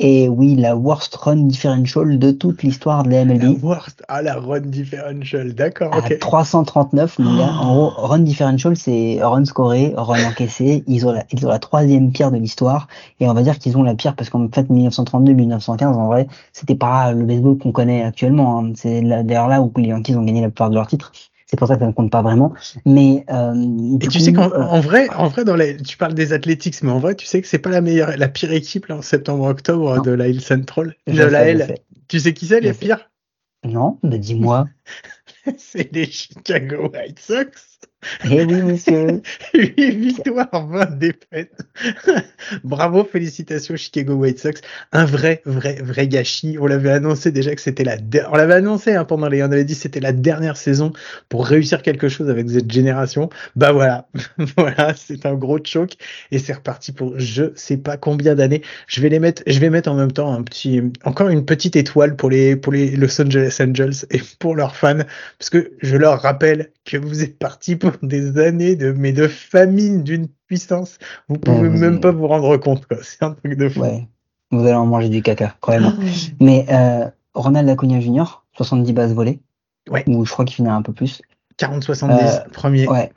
Et 0.00 0.28
oui, 0.28 0.56
la 0.56 0.74
worst 0.76 1.14
run 1.14 1.36
differential 1.46 2.18
de 2.18 2.32
toute 2.32 2.64
l'histoire 2.64 3.04
de 3.04 3.10
la 3.10 3.24
La 3.24 3.34
MLB. 3.36 3.62
worst. 3.62 4.02
Ah, 4.08 4.22
la 4.22 4.34
run 4.40 4.60
differential. 4.62 5.54
D'accord, 5.54 5.94
À 5.94 5.98
ok. 5.98 6.18
339, 6.18 7.20
mon 7.20 7.36
gars. 7.36 7.52
En 7.60 7.72
gros, 7.74 7.88
run 7.90 8.18
differential, 8.18 8.76
c'est 8.76 9.18
run 9.22 9.44
scoré, 9.44 9.92
run 9.96 10.24
encaissé. 10.28 10.82
Ils 10.88 11.06
ont 11.06 11.12
la, 11.12 11.24
ils 11.30 11.46
ont 11.46 11.48
la 11.48 11.60
troisième 11.60 12.10
pire 12.10 12.32
de 12.32 12.38
l'histoire. 12.38 12.88
Et 13.20 13.28
on 13.28 13.34
va 13.34 13.42
dire 13.44 13.58
qu'ils 13.60 13.76
ont 13.76 13.84
la 13.84 13.94
pire 13.94 14.16
parce 14.16 14.30
qu'en 14.30 14.48
fait, 14.52 14.68
1932-1915, 14.68 15.84
en 15.94 16.06
vrai, 16.08 16.26
c'était 16.52 16.74
pas 16.74 17.12
le 17.12 17.24
baseball 17.24 17.56
qu'on 17.58 17.70
connaît 17.70 18.02
actuellement. 18.02 18.58
hein. 18.64 18.72
C'est 18.74 19.00
d'ailleurs 19.00 19.46
là 19.48 19.62
où 19.62 19.72
les 19.76 19.88
Yankees 19.90 20.16
ont 20.16 20.24
gagné 20.24 20.40
la 20.40 20.48
plupart 20.48 20.70
de 20.70 20.74
leurs 20.74 20.88
titres. 20.88 21.12
C'est 21.54 21.58
pour 21.58 21.68
ça 21.68 21.74
que 21.74 21.82
ça 21.82 21.86
ne 21.86 21.92
compte 21.92 22.10
pas 22.10 22.20
vraiment. 22.20 22.52
Mais, 22.84 23.24
euh, 23.30 23.54
Et 24.00 24.08
tu 24.08 24.18
coup, 24.18 24.24
sais 24.24 24.32
qu'en 24.32 24.50
euh, 24.50 24.60
en 24.60 24.80
vrai, 24.80 25.08
en 25.10 25.28
vrai, 25.28 25.44
dans 25.44 25.54
les, 25.54 25.76
tu 25.76 25.96
parles 25.96 26.14
des 26.14 26.32
Athletics, 26.32 26.82
mais 26.82 26.90
en 26.90 26.98
vrai, 26.98 27.14
tu 27.14 27.26
sais 27.26 27.40
que 27.40 27.46
c'est 27.46 27.60
pas 27.60 27.70
la 27.70 27.80
meilleure, 27.80 28.16
la 28.16 28.26
pire 28.26 28.50
équipe 28.50 28.86
là 28.86 28.96
en 28.96 29.02
septembre-octobre 29.02 30.02
de 30.02 30.10
la 30.10 30.26
Hill 30.26 30.40
Central, 30.40 30.96
de 31.06 31.12
sais, 31.12 31.30
la 31.30 31.44
je 31.44 31.50
L. 31.50 31.64
sais. 31.68 31.84
Tu 32.08 32.18
sais 32.18 32.34
qui 32.34 32.46
c'est 32.46 32.60
les 32.60 32.72
sais. 32.72 32.78
pires? 32.86 33.08
Non, 33.64 34.00
mais 34.02 34.18
dis-moi. 34.18 34.68
C'est 35.58 35.92
les 35.92 36.06
Chicago 36.06 36.90
White 36.92 37.18
Sox. 37.20 37.73
Eh 38.24 38.44
oui, 38.44 38.62
monsieur. 38.62 39.22
8 39.54 39.90
victoires, 39.90 40.66
20 40.66 40.98
défaites. 40.98 41.52
Bravo, 42.64 43.04
félicitations 43.04 43.76
Chicago 43.76 44.14
White 44.14 44.38
Sox. 44.38 44.60
Un 44.92 45.04
vrai, 45.04 45.42
vrai, 45.44 45.80
vrai 45.82 46.08
gâchis. 46.08 46.56
On 46.60 46.66
l'avait 46.66 46.90
annoncé 46.90 47.32
déjà 47.32 47.54
que 47.54 47.60
c'était 47.60 47.84
la, 47.84 47.96
on 48.30 48.36
l'avait 48.36 48.54
annoncé 48.54 48.94
hein, 48.94 49.04
pendant 49.04 49.28
les, 49.28 49.42
on 49.42 49.46
avait 49.46 49.64
dit 49.64 49.74
c'était 49.74 50.00
la 50.00 50.12
dernière 50.12 50.56
saison 50.56 50.92
pour 51.28 51.46
réussir 51.46 51.82
quelque 51.82 52.08
chose 52.08 52.30
avec 52.30 52.48
cette 52.50 52.70
génération. 52.70 53.30
Bah 53.56 53.72
voilà, 53.72 54.08
voilà, 54.56 54.94
c'est 54.94 55.26
un 55.26 55.34
gros 55.34 55.58
choc 55.64 55.92
et 56.30 56.38
c'est 56.38 56.52
reparti 56.52 56.92
pour 56.92 57.14
je 57.18 57.44
sais 57.54 57.76
pas 57.76 57.96
combien 57.96 58.34
d'années. 58.34 58.62
Je 58.86 59.00
vais 59.00 59.08
les 59.08 59.18
mettre, 59.18 59.42
je 59.46 59.58
vais 59.58 59.70
mettre 59.70 59.90
en 59.90 59.94
même 59.94 60.12
temps 60.12 60.32
un 60.32 60.42
petit, 60.42 60.82
encore 61.04 61.28
une 61.28 61.44
petite 61.44 61.76
étoile 61.76 62.16
pour 62.16 62.30
les, 62.30 62.56
pour 62.56 62.72
les 62.72 62.96
Los 62.96 63.20
Angeles 63.20 63.58
Angels 63.60 64.06
et 64.10 64.20
pour 64.38 64.54
leurs 64.54 64.76
fans 64.76 65.04
parce 65.38 65.50
que 65.50 65.72
je 65.80 65.96
leur 65.96 66.20
rappelle 66.20 66.70
que 66.84 66.96
vous 66.96 67.22
êtes 67.22 67.38
partis 67.38 67.73
pour 67.76 67.92
des 68.02 68.38
années 68.38 68.76
de, 68.76 68.92
mais 68.92 69.12
de 69.12 69.28
famine 69.28 70.02
d'une 70.02 70.28
puissance. 70.46 70.98
Vous 71.28 71.36
pouvez 71.38 71.58
Ouais, 71.60 71.68
vous- 71.68 71.78
même 71.78 72.00
pas 72.00 72.12
vous 72.12 72.26
rendre 72.26 72.56
compte, 72.56 72.86
quoi. 72.86 72.98
C'est 73.02 73.22
un 73.22 73.32
truc 73.32 73.56
de 73.56 73.68
fou. 73.68 73.80
Ouais. 73.80 74.08
Vous 74.50 74.60
allez 74.60 74.74
en 74.74 74.86
manger 74.86 75.08
du 75.08 75.22
caca, 75.22 75.56
croyez-moi. 75.60 75.92
Mais 76.40 76.66
euh, 76.70 77.08
Ronald 77.34 77.68
Acuna 77.68 78.00
Jr., 78.00 78.44
70 78.56 78.92
bases 78.92 79.14
volées. 79.14 79.40
Ouais. 79.90 80.04
Ou 80.06 80.24
je 80.24 80.32
crois 80.32 80.44
qu'il 80.44 80.54
finit 80.56 80.68
un 80.68 80.82
peu 80.82 80.92
plus. 80.92 81.20
40-70, 81.58 82.10
Euh, 82.10 82.48
premier. 82.52 82.88
Ouais. 82.88 83.12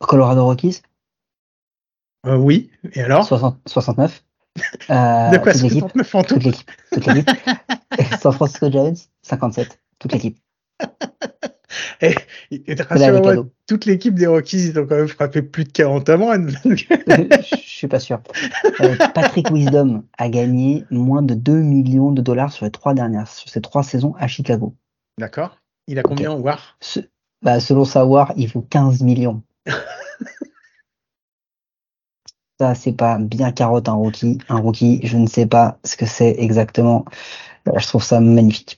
Colorado 0.00 0.44
Rockies, 0.44 0.82
Euh, 2.26 2.36
oui. 2.36 2.70
Et 2.94 3.02
alors? 3.02 3.24
60, 3.26 3.58
69. 3.66 4.24
Euh, 4.90 5.30
de 5.30 5.38
quoi 5.38 5.52
toute 5.52 5.62
l'équipe. 5.62 5.80
69 5.80 6.14
en 6.14 6.22
tout? 6.22 6.34
Toute 6.34 6.44
l'équipe. 6.44 6.70
Toute 6.90 7.06
l'équipe. 7.06 7.30
Et 7.98 8.04
San 8.20 8.32
Francisco 8.32 8.68
Giants, 8.70 8.94
57. 9.22 9.78
Toute 10.00 10.12
l'équipe. 10.12 10.38
Et, 12.00 12.14
et 12.52 12.74
rassure-moi, 12.74 13.34
toute 13.66 13.84
l'équipe 13.84 14.14
des 14.14 14.26
Rockies, 14.26 14.68
ils 14.68 14.78
ont 14.78 14.86
quand 14.86 14.96
même 14.96 15.08
frappé 15.08 15.42
plus 15.42 15.64
de 15.64 15.72
40 15.72 16.08
avant. 16.08 16.32
Je 16.64 17.56
suis 17.56 17.88
pas 17.88 17.98
sûr. 18.00 18.20
Euh, 18.80 18.96
Patrick 19.14 19.50
Wisdom 19.50 20.04
a 20.16 20.28
gagné 20.28 20.84
moins 20.90 21.22
de 21.22 21.34
2 21.34 21.60
millions 21.60 22.12
de 22.12 22.22
dollars 22.22 22.52
sur 22.52 22.64
les 22.64 22.70
trois 22.70 22.94
dernières, 22.94 23.26
sur 23.28 23.48
ces 23.48 23.60
trois 23.60 23.82
saisons 23.82 24.14
à 24.18 24.28
Chicago. 24.28 24.74
D'accord. 25.18 25.58
Il 25.88 25.98
a 25.98 26.02
combien 26.02 26.32
au 26.32 26.38
War? 26.38 26.76
Ce- 26.80 27.00
bah, 27.42 27.60
selon 27.60 27.84
savoir, 27.84 28.32
il 28.36 28.48
vaut 28.48 28.62
15 28.62 29.02
millions. 29.02 29.42
Ça, 32.60 32.74
c'est 32.74 32.92
pas 32.92 33.18
bien 33.18 33.52
carotte 33.52 33.88
un 33.88 33.92
rookie. 33.94 34.38
Un 34.48 34.56
rookie, 34.58 35.00
je 35.04 35.16
ne 35.16 35.26
sais 35.28 35.46
pas 35.46 35.78
ce 35.84 35.96
que 35.96 36.06
c'est 36.06 36.34
exactement. 36.38 37.04
Euh, 37.68 37.78
Je 37.78 37.86
trouve 37.86 38.02
ça 38.02 38.18
magnifique. 38.20 38.76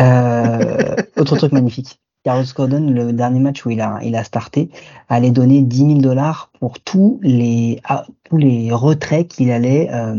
Euh, 0.00 0.96
autre 1.16 1.36
truc 1.36 1.52
magnifique. 1.52 2.00
Carlos 2.24 2.44
Gordon, 2.54 2.88
le 2.90 3.12
dernier 3.12 3.40
match 3.40 3.66
où 3.66 3.70
il 3.70 3.80
a, 3.80 3.98
il 4.02 4.14
a 4.14 4.22
starté, 4.22 4.70
allait 5.08 5.30
donner 5.30 5.62
10 5.62 5.76
000 5.78 6.00
dollars 6.00 6.50
pour 6.60 6.78
tous 6.80 7.18
les, 7.22 7.80
ah, 7.84 8.06
tous 8.24 8.36
les 8.36 8.70
retraits 8.72 9.26
qu'il 9.26 9.50
allait 9.50 9.90
euh, 9.92 10.14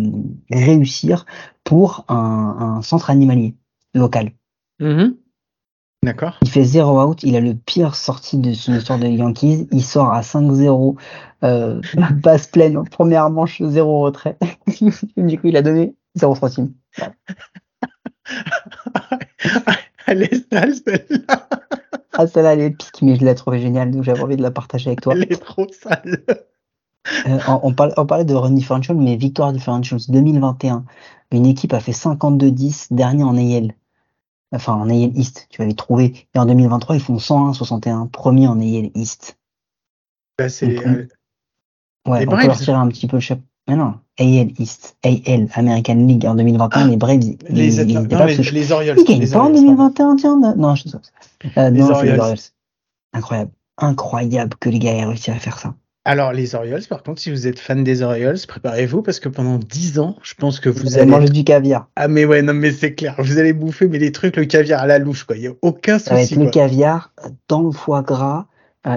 réussir 0.51 1.25
pour 1.63 2.05
un, 2.09 2.75
un 2.77 2.81
centre 2.81 3.09
animalier 3.09 3.55
local. 3.93 4.31
Mhm. 4.79 5.15
D'accord. 6.03 6.37
Il 6.41 6.49
fait 6.49 6.65
0 6.65 7.01
out, 7.01 7.23
il 7.23 7.37
a 7.37 7.39
le 7.39 7.55
pire 7.55 7.95
sortie 7.95 8.37
de 8.37 8.53
son 8.53 8.75
histoire 8.75 8.99
de 8.99 9.07
Yankees, 9.07 9.69
il 9.71 9.81
sort 9.83 10.11
à 10.11 10.19
5-0, 10.19 10.97
euh, 11.43 11.81
base 12.21 12.47
pleine, 12.47 12.77
en 12.77 12.83
première 12.83 13.29
manche, 13.29 13.61
0 13.63 14.01
retrait. 14.01 14.37
du 15.17 15.39
coup, 15.39 15.47
il 15.47 15.55
a 15.55 15.61
donné 15.61 15.95
0 16.15 16.35
centime. 16.35 16.73
Elle 20.05 20.23
est 20.23 20.51
sale, 20.51 20.73
celle-là. 20.75 21.47
Ah, 22.13 22.27
celle-là, 22.27 22.53
elle 22.53 22.61
est 22.61 22.71
pique, 22.71 23.01
mais 23.01 23.15
je 23.15 23.25
l'ai 23.25 23.35
trouvée 23.35 23.59
géniale, 23.59 23.91
donc 23.91 24.03
j'avais 24.03 24.21
envie 24.21 24.37
de 24.37 24.41
la 24.43 24.51
partager 24.51 24.89
avec 24.89 25.01
toi. 25.01 25.13
Elle 25.15 25.23
est 25.23 25.41
trop 25.41 25.67
sale. 25.71 26.23
Euh, 27.27 27.39
on, 27.47 27.59
on, 27.63 27.73
parle- 27.73 27.93
on 27.97 28.05
parlait 28.05 28.23
de 28.25 28.33
run 28.33 28.51
differential, 28.51 28.95
mais 28.97 29.15
victoire 29.17 29.51
differential 29.51 29.99
2021. 30.07 30.85
Une 31.31 31.45
équipe 31.45 31.73
a 31.73 31.79
fait 31.79 31.91
52-10, 31.91 32.87
dernier 32.93 33.23
en 33.23 33.35
AL. 33.37 33.73
Enfin, 34.53 34.73
en 34.73 34.89
AL 34.89 35.17
East, 35.17 35.47
tu 35.49 35.61
vas 35.61 35.65
les 35.67 35.75
trouver. 35.75 36.27
Et 36.35 36.39
en 36.39 36.45
2023, 36.45 36.95
ils 36.95 37.01
font 37.01 37.17
101-61, 37.17 38.07
premier 38.07 38.47
en 38.47 38.59
AL 38.59 38.91
East. 38.95 39.37
Bah, 40.37 40.49
c'est, 40.49 40.77
euh, 40.87 41.07
Ouais, 42.07 42.19
Les 42.19 42.25
on 42.27 42.31
Braves. 42.31 42.41
peut 42.41 42.47
leur 42.47 42.57
tirer 42.57 42.77
un 42.77 42.87
petit 42.89 43.07
peu 43.07 43.17
le 43.17 43.21
chapeau. 43.21 43.41
Mais 43.67 43.75
non, 43.75 43.93
AL 44.19 44.51
East, 44.59 44.97
AL, 45.03 45.47
American 45.53 45.95
League 46.05 46.25
en 46.25 46.35
2021, 46.35 46.81
Ah, 46.81 46.87
les 46.87 46.97
Braves, 46.97 47.19
les, 47.19 47.37
non, 47.49 47.55
les, 47.55 47.71
ce- 47.71 48.51
les 48.53 48.71
Orioles. 48.73 48.97
ils 48.99 49.05
gagnent 49.05 49.19
les 49.21 49.27
pas 49.27 49.39
en 49.39 49.45
Orioles, 49.45 49.75
pardon. 49.77 50.15
2021, 50.15 50.15
tiens. 50.17 50.39
non. 50.57 50.75
Je 50.75 50.83
sais 50.89 50.97
pas. 51.55 51.61
Euh, 51.61 51.69
Les 51.69 51.79
non, 51.79 51.87
les 51.87 51.93
Orioles. 52.19 52.37
Incroyable. 53.13 53.51
Incroyable 53.77 54.55
que 54.59 54.69
les 54.69 54.79
gars 54.79 54.91
aient 54.93 55.05
réussi 55.05 55.31
à 55.31 55.35
faire 55.35 55.57
ça. 55.59 55.73
Alors, 56.05 56.33
les 56.33 56.53
Orioles, 56.53 56.83
par 56.89 57.01
contre, 57.01 57.21
si 57.21 57.31
vous 57.31 57.47
êtes 57.47 57.57
fan 57.59 57.81
des 57.85 58.01
Orioles, 58.01 58.37
préparez-vous 58.45 59.01
parce 59.01 59.21
que 59.21 59.29
pendant 59.29 59.57
10 59.57 59.99
ans, 59.99 60.17
je 60.21 60.33
pense 60.35 60.59
que 60.59 60.67
vous 60.67 60.81
Vous 60.83 60.97
allez. 60.97 61.05
manger 61.09 61.29
du 61.29 61.45
caviar. 61.45 61.87
Ah, 61.95 62.09
mais 62.09 62.25
ouais, 62.25 62.41
non, 62.41 62.53
mais 62.53 62.71
c'est 62.73 62.93
clair. 62.93 63.15
Vous 63.19 63.37
allez 63.37 63.53
bouffer, 63.53 63.87
mais 63.87 63.99
les 63.99 64.11
trucs, 64.11 64.35
le 64.35 64.43
caviar 64.43 64.81
à 64.81 64.87
la 64.87 64.99
louche, 64.99 65.23
quoi. 65.23 65.37
Il 65.37 65.41
n'y 65.43 65.47
a 65.47 65.53
aucun 65.61 65.99
Ça 65.99 66.13
va 66.13 66.21
être 66.21 66.27
souci, 66.27 66.39
le 66.39 66.45
quoi. 66.47 66.51
caviar 66.51 67.13
dans 67.47 67.61
le 67.61 67.71
foie 67.71 68.01
gras 68.01 68.47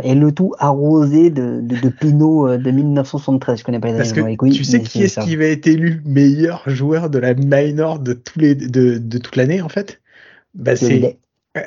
et 0.02 0.14
le 0.14 0.32
tout 0.32 0.52
arrosé 0.58 1.30
de, 1.30 1.60
de, 1.60 1.76
de 1.76 1.88
Pinot 1.88 2.48
euh, 2.48 2.58
de 2.58 2.70
1973. 2.70 3.60
Je 3.60 3.64
connais 3.64 3.78
pas 3.80 3.88
les 3.88 3.96
Parce 3.96 4.12
années, 4.12 4.36
que 4.36 4.46
tu 4.50 4.64
sais 4.64 4.80
qui 4.82 5.02
est-ce 5.04 5.20
qui 5.20 5.36
va 5.36 5.44
être 5.44 5.66
élu 5.66 6.02
meilleur 6.04 6.62
joueur 6.68 7.08
de 7.10 7.18
la 7.18 7.34
minor 7.34 7.98
de 8.00 8.12
tous 8.12 8.38
les 8.38 8.54
de, 8.54 8.98
de 8.98 9.18
toute 9.18 9.36
l'année 9.36 9.62
en 9.62 9.68
fait? 9.68 10.00
Bah 10.54 10.74
C'est 10.74 11.18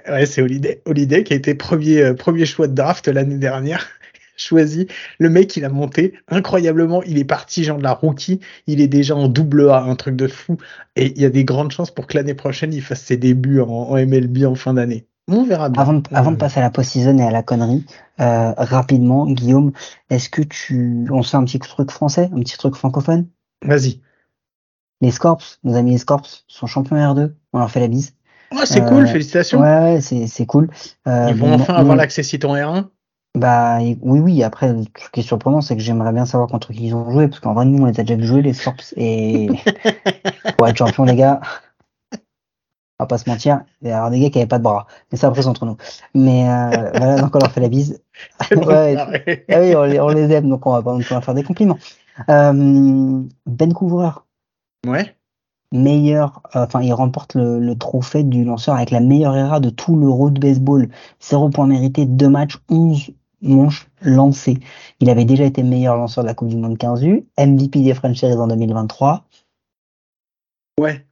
ouais, 0.10 0.26
c'est 0.26 0.42
Holiday. 0.42 0.82
Holiday 0.86 1.24
qui 1.24 1.34
a 1.34 1.36
été 1.38 1.56
premier 1.56 2.02
euh, 2.02 2.14
premier 2.14 2.46
choix 2.46 2.68
de 2.68 2.76
draft 2.76 3.08
l'année 3.08 3.38
dernière. 3.38 3.88
Choisi, 4.38 4.88
le 5.18 5.30
mec 5.30 5.58
il 5.58 5.66
a 5.66 5.70
monté 5.70 6.14
incroyablement, 6.30 7.04
il 7.04 7.18
est 7.18 7.26
parti 7.26 7.66
genre 7.66 7.78
de 7.78 7.84
la 7.84 7.92
rookie, 7.92 8.40
il 8.68 8.80
est 8.80 8.88
déjà 8.88 9.14
en 9.14 9.28
double 9.28 9.70
A, 9.70 9.82
un 9.84 9.96
truc 9.98 10.16
de 10.16 10.30
fou, 10.30 10.56
et 10.96 11.08
il 11.08 11.22
y 11.22 11.26
a 11.26 11.30
des 11.30 11.44
grandes 11.44 11.72
chances 11.72 11.92
pour 11.94 12.08
que 12.08 12.16
l'année 12.16 12.36
prochaine 12.36 12.74
il 12.74 12.82
fasse 12.82 13.02
ses 13.04 13.18
débuts 13.18 13.60
en, 13.60 13.68
en 13.68 13.96
MLB 13.98 14.46
en 14.46 14.56
fin 14.56 14.74
d'année. 14.76 15.09
On 15.32 15.44
verra 15.44 15.70
bien. 15.70 15.82
Avant 15.82 15.94
de, 15.94 16.04
avant 16.12 16.32
de 16.32 16.38
passer 16.38 16.60
à 16.60 16.64
la 16.64 16.70
post-season 16.70 17.18
et 17.20 17.24
à 17.24 17.32
la 17.32 17.44
connerie, 17.44 17.86
euh, 18.20 18.52
rapidement, 18.58 19.26
Guillaume, 19.26 19.72
est-ce 20.10 20.30
que 20.30 20.42
tu, 20.42 21.08
on 21.12 21.22
se 21.24 21.30
fait 21.32 21.38
un 21.38 21.44
petit 21.46 21.60
truc 21.60 21.92
français, 21.92 22.30
un 22.36 22.40
petit 22.40 22.58
truc 22.58 22.76
francophone? 22.76 23.28
Vas-y. 23.64 24.02
Les 25.02 25.12
Scorps, 25.12 25.44
nos 25.64 25.76
amis 25.76 25.92
les 25.92 25.98
Scorps, 25.98 26.28
sont 26.48 26.68
champions 26.68 26.98
R2. 26.98 27.32
On 27.54 27.60
leur 27.60 27.72
fait 27.72 27.80
la 27.80 27.88
bise. 27.88 28.14
Oh, 28.52 28.58
c'est 28.66 28.82
Euh, 28.82 28.86
cool, 28.86 29.08
félicitations. 29.08 29.60
Ouais, 29.62 29.78
ouais, 29.94 30.02
c'est, 30.02 30.28
c'est 30.28 30.46
cool. 30.46 30.70
Euh, 31.08 31.28
Ils 31.30 31.36
vont 31.36 31.50
bon, 31.56 31.62
enfin 31.62 31.76
avoir 31.76 31.96
l'accès 31.96 32.24
Citon 32.24 32.56
R1. 32.56 32.86
Bah, 33.38 33.78
oui, 33.80 34.20
oui. 34.20 34.44
Après, 34.44 34.70
ce 34.98 35.10
qui 35.12 35.20
est 35.20 35.24
surprenant, 35.24 35.62
c'est 35.62 35.76
que 35.78 35.82
j'aimerais 35.84 36.12
bien 36.12 36.26
savoir 36.26 36.50
contre 36.50 36.74
qui 36.74 36.88
ils 36.88 36.96
ont 36.96 37.10
joué, 37.12 37.28
parce 37.28 37.40
qu'en 37.40 37.54
vrai, 37.54 37.66
nous, 37.66 37.82
on 37.82 37.86
les 37.86 38.00
a 38.00 38.04
déjà 38.04 38.20
jouer, 38.26 38.42
les 38.42 38.54
Scorps, 38.54 38.92
et 38.98 39.50
pour 40.58 40.68
être 40.68 40.78
champion, 40.78 41.04
les 41.06 41.16
gars, 41.16 41.40
on 43.00 43.04
va 43.04 43.08
pas 43.08 43.18
se 43.18 43.30
mentir, 43.30 43.62
il 43.82 43.88
y 43.88 43.92
a 43.92 43.98
avoir 43.98 44.12
des 44.12 44.20
gars 44.20 44.30
qui 44.30 44.40
avaient 44.40 44.48
pas 44.48 44.58
de 44.58 44.64
bras. 44.64 44.86
Mais 45.12 45.18
ça, 45.18 45.28
après, 45.28 45.42
c'est 45.42 45.48
entre 45.48 45.66
nous. 45.66 45.78
Mais, 46.14 46.50
euh, 46.50 46.92
voilà, 46.98 47.22
donc 47.22 47.34
on 47.36 47.40
leur 47.40 47.52
fait 47.52 47.62
la 47.62 47.70
bise. 47.70 48.02
Ouais. 48.52 48.96
Ah 48.98 49.62
oui, 49.62 49.76
on 49.76 49.84
les, 49.84 50.00
on 50.00 50.10
les 50.10 50.32
aime, 50.34 50.50
donc 50.50 50.66
on 50.66 50.74
va 50.74 50.82
pas 50.82 50.98
leur 50.98 51.24
faire 51.24 51.34
des 51.34 51.44
compliments. 51.44 51.78
Euh, 52.30 53.24
ben 53.46 53.74
Couvreur, 53.74 54.26
ouais. 54.86 55.16
meilleur, 55.72 56.42
euh, 56.56 56.66
enfin, 56.66 56.82
il 56.82 56.92
remporte 56.94 57.36
le, 57.36 57.60
le 57.60 57.78
trophée 57.78 58.24
du 58.24 58.44
lanceur 58.44 58.76
avec 58.76 58.92
la 58.92 59.00
meilleure 59.00 59.36
ERA 59.38 59.62
de 59.62 59.70
tout 59.70 59.96
l'Euro 59.96 60.30
de 60.30 60.40
baseball. 60.40 60.90
0 61.22 61.50
points 61.50 61.68
mérités, 61.68 62.06
2 62.06 62.28
matchs, 62.28 62.58
11 62.70 63.12
manches 63.42 63.88
lancées. 64.02 64.60
Il 65.00 65.10
avait 65.10 65.24
déjà 65.24 65.46
été 65.46 65.64
meilleur 65.64 65.96
lanceur 65.96 66.26
de 66.26 66.28
la 66.28 66.34
Coupe 66.34 66.50
du 66.50 66.58
Monde 66.58 66.78
15 66.78 67.04
U, 67.04 67.26
MVP 67.38 67.84
des 67.84 67.94
French 67.94 68.18
Series 68.18 68.36
en 68.36 68.48
2023. 68.48 69.24
Ouais. 70.80 71.06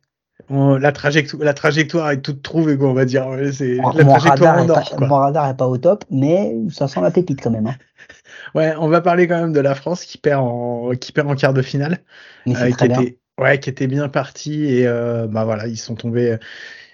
On- 0.49 0.77
la, 0.77 0.91
trajectoire, 0.91 1.43
la 1.43 1.53
trajectoire 1.53 2.11
est 2.11 2.21
toute 2.21 2.41
trouvée, 2.41 2.77
quoi, 2.77 2.89
on 2.89 2.93
va 2.93 3.05
dire. 3.05 3.27
C'est 3.51 3.75
la 3.75 3.81
mon 3.83 3.91
trajectoire 3.91 4.55
radar 4.55 4.57
en 4.57 4.69
or. 4.69 4.95
pas, 4.97 5.07
mon 5.07 5.15
radar 5.15 5.49
est 5.49 5.57
pas 5.57 5.67
au 5.67 5.77
top, 5.77 6.05
mais 6.11 6.55
ça 6.71 6.87
sent 6.87 7.01
la 7.01 7.11
pépite 7.11 7.41
quand 7.41 7.51
même. 7.51 7.67
hein. 7.67 7.75
Ouais, 8.55 8.73
on 8.79 8.87
va 8.87 9.01
parler 9.01 9.27
quand 9.27 9.39
même 9.39 9.53
de 9.53 9.59
la 9.59 9.75
France 9.75 10.05
qui 10.05 10.17
perd 10.17 10.41
en, 10.41 10.91
qui 10.99 11.11
perd 11.11 11.29
en 11.29 11.35
quart 11.35 11.53
de 11.53 11.61
finale. 11.61 11.99
Mais 12.45 12.55
euh, 12.55 12.71
qui 12.71 12.85
était, 12.85 13.17
ouais, 13.39 13.59
qui 13.59 13.69
était 13.69 13.87
bien 13.87 14.07
parti 14.07 14.65
et 14.65 14.87
euh, 14.87 15.27
bah 15.27 15.43
voilà, 15.43 15.67
ils 15.67 15.77
sont 15.77 15.95
tombés. 15.95 16.37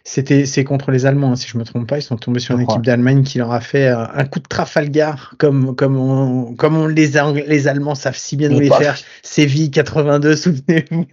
C'était, 0.05 0.45
c'est 0.45 0.65
contre 0.65 0.91
les 0.91 1.05
Allemands, 1.05 1.31
hein, 1.31 1.35
si 1.37 1.47
je 1.47 1.57
me 1.57 1.63
trompe 1.63 1.87
pas. 1.87 1.97
Ils 1.97 2.01
sont 2.01 2.17
tombés 2.17 2.41
sur 2.41 2.55
une 2.55 2.61
équipe 2.61 2.81
d'Allemagne 2.81 3.23
qui 3.23 3.37
leur 3.37 3.53
a 3.53 3.61
fait 3.61 3.87
euh, 3.87 4.03
un 4.13 4.25
coup 4.25 4.39
de 4.39 4.47
Trafalgar, 4.47 5.35
comme 5.37 5.75
comme 5.75 5.95
on, 5.95 6.55
comme 6.55 6.75
on 6.75 6.87
les 6.87 7.11
les 7.47 7.67
Allemands 7.67 7.95
savent 7.95 8.17
si 8.17 8.35
bien 8.35 8.49
nous 8.49 8.59
les 8.59 8.69
faire. 8.69 8.97
Séville 9.21 9.71
82, 9.71 10.35
souvenez-vous. 10.35 11.05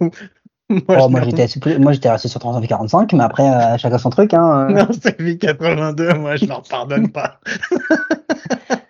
Moi, 0.87 0.97
Oh, 0.99 1.07
je 1.09 1.77
moi 1.77 1.91
j'étais 1.91 2.09
resté 2.09 2.27
sur 2.27 2.39
39 2.39 2.63
et 2.63 2.67
45, 2.67 3.13
mais 3.13 3.23
après 3.23 3.43
euh, 3.43 3.77
chacun 3.77 3.97
son 3.97 4.09
truc. 4.09 4.33
Hein, 4.33 4.69
euh. 4.69 4.73
Non, 4.73 4.87
Séville 4.93 5.37
82, 5.37 6.13
moi 6.13 6.35
je 6.37 6.45
leur 6.45 6.61
pardonne 6.63 7.09
pas. 7.09 7.39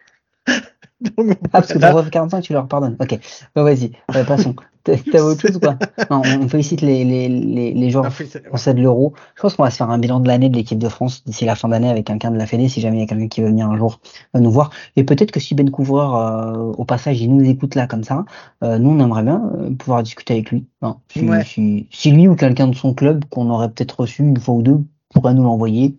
Donc, 1.17 1.37
Ah, 1.45 1.61
parce 1.61 1.73
que 1.73 1.79
voilà. 1.79 1.93
pour 1.93 2.01
39 2.01 2.07
et 2.07 2.11
45, 2.11 2.41
tu 2.41 2.53
leur 2.53 2.67
pardonnes. 2.67 2.95
Ok, 2.99 3.19
vas-y, 3.55 3.91
euh, 4.15 4.23
passons. 4.23 4.55
T'as 4.83 5.21
autre 5.21 5.41
chose 5.41 5.57
ou 5.57 5.59
pas 5.59 5.77
Non, 6.09 6.23
on 6.25 6.41
on 6.45 6.47
félicite 6.49 6.81
les, 6.81 7.03
les, 7.05 7.29
les, 7.29 7.71
les 7.71 7.89
joueurs 7.91 8.11
français 8.11 8.73
de 8.73 8.81
l'Euro. 8.81 9.13
Je 9.35 9.41
pense 9.43 9.53
qu'on 9.55 9.61
va 9.61 9.69
se 9.69 9.77
faire 9.77 9.91
un 9.91 9.99
bilan 9.99 10.19
de 10.21 10.27
l'année 10.27 10.49
de 10.49 10.55
l'équipe 10.55 10.79
de 10.79 10.89
France 10.89 11.23
d'ici 11.23 11.45
la 11.45 11.53
fin 11.53 11.67
d'année 11.69 11.87
avec 11.87 12.07
quelqu'un 12.07 12.31
de 12.31 12.37
la 12.39 12.47
Fédé, 12.47 12.67
si 12.67 12.81
jamais 12.81 12.97
il 12.97 12.99
y 13.01 13.03
a 13.03 13.05
quelqu'un 13.05 13.27
qui 13.27 13.41
veut 13.41 13.47
venir 13.49 13.67
un 13.69 13.77
jour 13.77 13.99
euh, 14.35 14.39
nous 14.39 14.49
voir. 14.49 14.71
Et 14.95 15.03
peut-être 15.03 15.29
que 15.31 15.39
si 15.39 15.53
Ben 15.53 15.69
Couvreur, 15.69 16.15
euh, 16.15 16.71
au 16.77 16.83
passage, 16.83 17.21
il 17.21 17.35
nous 17.35 17.47
écoute 17.47 17.75
là 17.75 17.85
comme 17.85 18.03
ça, 18.03 18.25
euh, 18.63 18.79
nous 18.79 18.89
on 18.89 18.99
aimerait 18.99 19.21
bien 19.21 19.43
pouvoir 19.77 20.01
discuter 20.01 20.33
avec 20.33 20.49
lui. 20.49 20.65
Non, 20.81 20.95
si, 21.13 21.29
Ouais. 21.29 21.43
si, 21.45 21.87
si 21.91 22.09
lui 22.11 22.27
ou 22.27 22.35
quelqu'un 22.35 22.67
de 22.67 22.75
son 22.75 22.95
club 22.95 23.23
qu'on 23.29 23.51
aurait 23.51 23.69
peut-être 23.69 23.99
reçu 23.99 24.23
une 24.23 24.39
fois 24.39 24.55
ou 24.55 24.63
deux 24.63 24.79
pourrait 25.13 25.35
nous 25.35 25.43
l'envoyer. 25.43 25.95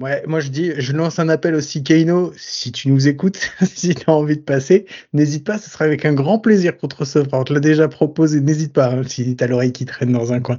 Ouais, 0.00 0.22
moi 0.26 0.40
je 0.40 0.48
dis, 0.48 0.72
je 0.78 0.92
lance 0.94 1.18
un 1.18 1.28
appel 1.28 1.54
aussi, 1.54 1.82
Keino, 1.82 2.32
si 2.36 2.72
tu 2.72 2.88
nous 2.90 3.06
écoutes, 3.06 3.38
si 3.62 3.94
tu 3.94 4.08
as 4.08 4.14
envie 4.14 4.36
de 4.36 4.40
passer, 4.42 4.86
n'hésite 5.12 5.44
pas, 5.44 5.58
ce 5.58 5.68
sera 5.68 5.84
avec 5.84 6.06
un 6.06 6.14
grand 6.14 6.38
plaisir 6.38 6.78
qu'on 6.78 6.88
te 6.88 6.96
recevra. 6.96 7.38
On 7.38 7.44
te 7.44 7.52
l'a 7.52 7.60
déjà 7.60 7.86
proposé, 7.86 8.40
n'hésite 8.40 8.72
pas, 8.72 8.90
hein, 8.94 9.02
si 9.06 9.36
t'as 9.36 9.46
l'oreille 9.46 9.72
qui 9.72 9.84
traîne 9.84 10.12
dans 10.12 10.32
un 10.32 10.40
coin. 10.40 10.58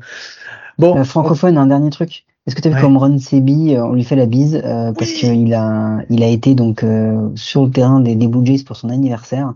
Bon, 0.78 0.96
Euh, 0.98 1.04
francophone, 1.04 1.58
un 1.58 1.66
dernier 1.68 1.90
truc. 1.90 2.26
Est-ce 2.48 2.56
que 2.56 2.62
tu 2.62 2.68
as 2.68 2.72
vu 2.72 2.76
Ouais. 2.78 2.82
comme 2.82 2.98
Ron 2.98 3.18
Sebi, 3.20 3.76
euh, 3.76 3.84
on 3.86 3.94
lui 3.94 4.04
fait 4.04 4.16
la 4.16 4.26
bise 4.28 4.56
euh, 4.64 4.94
parce 4.94 5.12
Oui. 5.12 5.18
qu'il 5.20 5.54
a, 5.54 6.00
il 6.10 6.24
a 6.24 6.28
été 6.28 6.54
donc 6.56 6.84
euh, 6.84 7.30
sur 7.36 7.66
le 7.66 7.72
terrain 7.72 8.00
des, 8.00 8.16
des 8.16 8.28
Blue 8.28 8.46
Jays 8.46 8.64
pour 8.64 8.76
son 8.76 8.90
anniversaire 8.90 9.54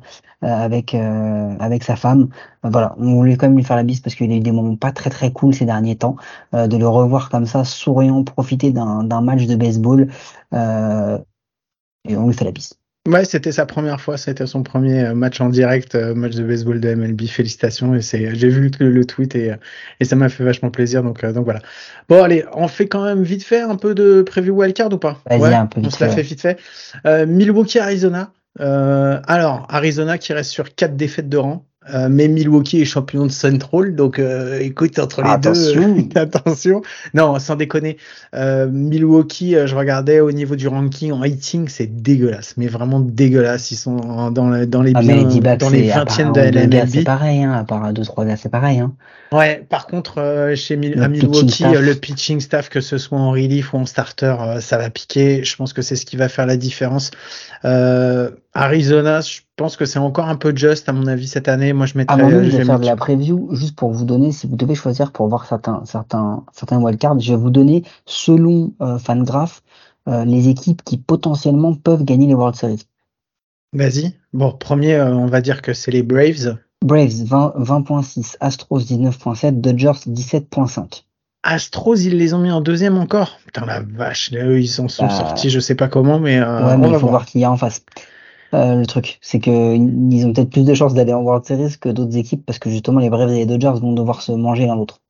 avec 0.47 0.93
euh, 0.93 1.55
avec 1.59 1.83
sa 1.83 1.95
femme. 1.95 2.29
Euh, 2.63 2.69
voilà, 2.69 2.95
on 2.97 3.15
voulait 3.15 3.35
quand 3.37 3.47
même 3.47 3.57
lui 3.57 3.63
faire 3.63 3.75
la 3.75 3.83
bise 3.83 3.99
parce 3.99 4.15
qu'il 4.15 4.31
a 4.31 4.35
eu 4.35 4.39
des 4.39 4.51
moments 4.51 4.75
pas 4.75 4.91
très 4.91 5.09
très 5.09 5.31
cool 5.31 5.53
ces 5.53 5.65
derniers 5.65 5.95
temps. 5.95 6.15
Euh, 6.53 6.67
de 6.67 6.77
le 6.77 6.87
revoir 6.87 7.29
comme 7.29 7.45
ça, 7.45 7.63
souriant, 7.63 8.23
profiter 8.23 8.71
d'un 8.71 9.21
match 9.21 9.45
de 9.45 9.55
baseball, 9.55 10.07
euh, 10.53 11.17
et 12.07 12.15
on 12.15 12.27
lui 12.27 12.33
fait 12.33 12.45
la 12.45 12.51
bise. 12.51 12.73
ouais, 13.07 13.25
c'était 13.25 13.51
sa 13.51 13.65
première 13.65 14.01
fois, 14.01 14.17
c'était 14.17 14.45
son 14.47 14.63
premier 14.63 15.05
euh, 15.05 15.15
match 15.15 15.39
en 15.41 15.49
direct, 15.49 15.95
euh, 15.95 16.15
match 16.15 16.35
de 16.35 16.43
baseball 16.43 16.79
de 16.79 16.93
MLB, 16.95 17.27
félicitations, 17.27 17.95
et 17.95 18.01
c'est, 18.01 18.35
j'ai 18.35 18.49
vu 18.49 18.71
le, 18.79 18.91
le 18.91 19.05
tweet 19.05 19.35
et, 19.35 19.51
euh, 19.51 19.57
et 19.99 20.05
ça 20.05 20.15
m'a 20.15 20.29
fait 20.29 20.43
vachement 20.43 20.71
plaisir, 20.71 21.03
donc, 21.03 21.23
euh, 21.23 21.31
donc 21.31 21.45
voilà. 21.45 21.61
Bon, 22.09 22.23
allez, 22.23 22.45
on 22.53 22.67
fait 22.67 22.87
quand 22.87 23.03
même 23.03 23.23
vite 23.23 23.43
fait 23.43 23.61
un 23.61 23.75
peu 23.75 23.95
de 23.95 24.21
preview 24.21 24.55
wildcard 24.55 24.91
ou 24.93 24.97
pas? 24.97 25.19
Ouais, 25.29 25.53
un 25.53 25.65
peu 25.65 25.81
on 25.83 25.89
se 25.89 26.03
la 26.03 26.09
fait, 26.09 26.21
vite 26.21 26.41
fait. 26.41 26.59
Euh, 27.05 27.25
Milwaukee, 27.25 27.79
Arizona. 27.79 28.31
Euh, 28.59 29.19
alors, 29.27 29.65
Arizona 29.69 30.17
qui 30.17 30.33
reste 30.33 30.51
sur 30.51 30.75
quatre 30.75 30.95
défaites 30.95 31.29
de 31.29 31.37
rang. 31.37 31.65
Euh, 31.93 32.07
mais 32.09 32.27
Milwaukee 32.27 32.81
est 32.81 32.85
champion 32.85 33.27
de 33.27 33.31
Central, 33.31 33.93
donc 33.93 34.17
euh, 34.17 34.57
écoute 34.59 34.97
entre 34.97 35.21
les 35.21 35.29
Attention. 35.29 35.93
deux, 35.93 36.01
euh, 36.17 36.21
attention. 36.23 36.81
Non, 37.13 37.37
sans 37.37 37.55
déconner, 37.55 37.97
euh, 38.33 38.67
Milwaukee, 38.67 39.55
euh, 39.55 39.67
je 39.67 39.75
regardais 39.75 40.19
au 40.19 40.31
niveau 40.31 40.55
du 40.55 40.67
ranking 40.67 41.11
en 41.11 41.23
hitting, 41.23 41.67
c'est 41.67 41.85
dégueulasse, 42.01 42.55
mais 42.57 42.65
vraiment 42.65 42.99
dégueulasse. 42.99 43.69
Ils 43.69 43.75
sont 43.75 43.97
en- 43.99 44.31
dans, 44.31 44.49
le- 44.49 44.65
dans 44.65 44.81
les 44.81 44.93
Ah, 44.95 45.01
biens, 45.01 45.21
dans 45.57 45.69
les 45.69 45.89
c'est- 45.89 45.91
à 45.91 46.05
20e 46.05 46.33
part 46.33 46.33
de 46.33 46.75
la 46.75 46.87
c'est 46.87 47.03
pareil, 47.03 47.43
hein, 47.43 47.53
à 47.53 47.63
part 47.63 47.93
deux 47.93 48.01
trois 48.03 48.25
gars, 48.25 48.35
c'est 48.35 48.49
pareil. 48.49 48.79
Hein. 48.79 48.93
Ouais, 49.31 49.63
par 49.69 49.85
contre, 49.85 50.53
chez 50.55 50.77
Mil- 50.77 50.95
Le 50.95 51.03
à 51.03 51.09
pitching 51.09 51.29
Milwaukee, 51.29 51.63
le 51.83 51.93
pitching 51.93 52.39
staff, 52.39 52.69
que 52.69 52.81
ce 52.81 52.97
soit 52.97 53.19
en 53.19 53.29
relief 53.29 53.73
ou 53.73 53.77
en 53.77 53.85
starter, 53.85 54.35
ça 54.59 54.79
va 54.79 54.89
piquer. 54.89 55.43
Je 55.43 55.55
pense 55.55 55.71
que 55.71 55.83
c'est 55.83 55.95
ce 55.95 56.07
qui 56.07 56.15
va 56.17 56.29
faire 56.29 56.47
la 56.47 56.57
différence. 56.57 57.11
Euh, 57.63 58.31
Arizona, 58.55 59.19
je 59.21 59.41
pense 59.57 59.75
que 59.75 59.85
c'est 59.85 59.99
encore 59.99 60.27
un 60.29 60.37
peu 60.37 60.55
juste, 60.55 60.87
à 60.89 60.93
mon 60.93 61.05
avis, 61.07 61.27
cette 61.27 61.47
année. 61.49 61.73
Moi, 61.73 61.85
je 61.85 61.97
mettrais. 61.97 62.19
À 62.19 62.23
mon 62.23 62.33
avis, 62.33 62.47
je 62.47 62.51
je 62.53 62.57
vais 62.57 62.65
faire 62.65 62.79
de 62.79 62.85
la 62.85 62.95
preview 62.95 63.49
juste 63.51 63.75
pour 63.75 63.91
vous 63.91 64.05
donner, 64.05 64.31
si 64.31 64.47
vous 64.47 64.55
devez 64.55 64.75
choisir 64.75 65.11
pour 65.11 65.27
voir 65.27 65.45
certains, 65.45 65.83
certains, 65.85 66.43
certains 66.53 66.81
wildcards, 66.81 67.19
je 67.19 67.31
vais 67.33 67.37
vous 67.37 67.49
donner, 67.49 67.83
selon 68.05 68.73
euh, 68.81 68.97
Fangraph, 68.97 69.61
euh, 70.07 70.23
les 70.25 70.47
équipes 70.47 70.83
qui 70.83 70.97
potentiellement 70.97 71.75
peuvent 71.75 72.03
gagner 72.05 72.27
les 72.27 72.33
World 72.33 72.55
Series. 72.55 72.83
Vas-y. 73.73 74.13
Bon, 74.33 74.53
premier, 74.53 74.95
euh, 74.95 75.13
on 75.13 75.25
va 75.25 75.41
dire 75.41 75.61
que 75.61 75.73
c'est 75.73 75.91
les 75.91 76.03
Braves. 76.03 76.57
Braves 76.83 77.23
20 77.25 77.53
20.6, 77.57 78.37
Astros 78.39 78.79
19.7, 78.79 79.59
Dodgers 79.59 79.99
17.5. 80.07 81.03
Astros, 81.43 81.95
ils 81.95 82.17
les 82.17 82.33
ont 82.33 82.39
mis 82.39 82.51
en 82.51 82.61
deuxième 82.61 82.97
encore? 82.97 83.37
Putain, 83.45 83.65
la 83.65 83.81
vache, 83.81 84.31
là, 84.31 84.45
eux, 84.45 84.59
ils 84.61 84.67
s'en 84.67 84.87
sont 84.87 85.05
Bah, 85.05 85.11
sortis, 85.11 85.49
je 85.49 85.59
sais 85.59 85.75
pas 85.75 85.87
comment, 85.87 86.19
mais, 86.19 86.39
euh, 86.39 86.67
ouais, 86.67 86.77
mais 86.77 86.87
il 86.87 86.93
faut 86.93 86.99
voir. 87.01 87.11
voir 87.11 87.25
qui 87.25 87.39
y 87.39 87.43
a 87.43 87.51
en 87.51 87.57
face. 87.57 87.83
Euh, 88.53 88.75
le 88.75 88.85
truc, 88.85 89.17
c'est 89.21 89.39
que 89.39 89.75
ils 89.75 90.25
ont 90.25 90.33
peut-être 90.33 90.49
plus 90.49 90.65
de 90.65 90.73
chances 90.73 90.93
d'aller 90.93 91.13
en 91.13 91.21
World 91.21 91.45
Series 91.45 91.77
que 91.79 91.89
d'autres 91.89 92.15
équipes 92.15 92.45
parce 92.45 92.59
que 92.59 92.69
justement 92.69 92.99
les 92.99 93.09
Braves 93.09 93.31
et 93.31 93.37
les 93.37 93.45
Dodgers 93.45 93.79
vont 93.81 93.93
devoir 93.93 94.21
se 94.21 94.31
manger 94.31 94.65
l'un 94.65 94.75
l'autre. 94.75 95.01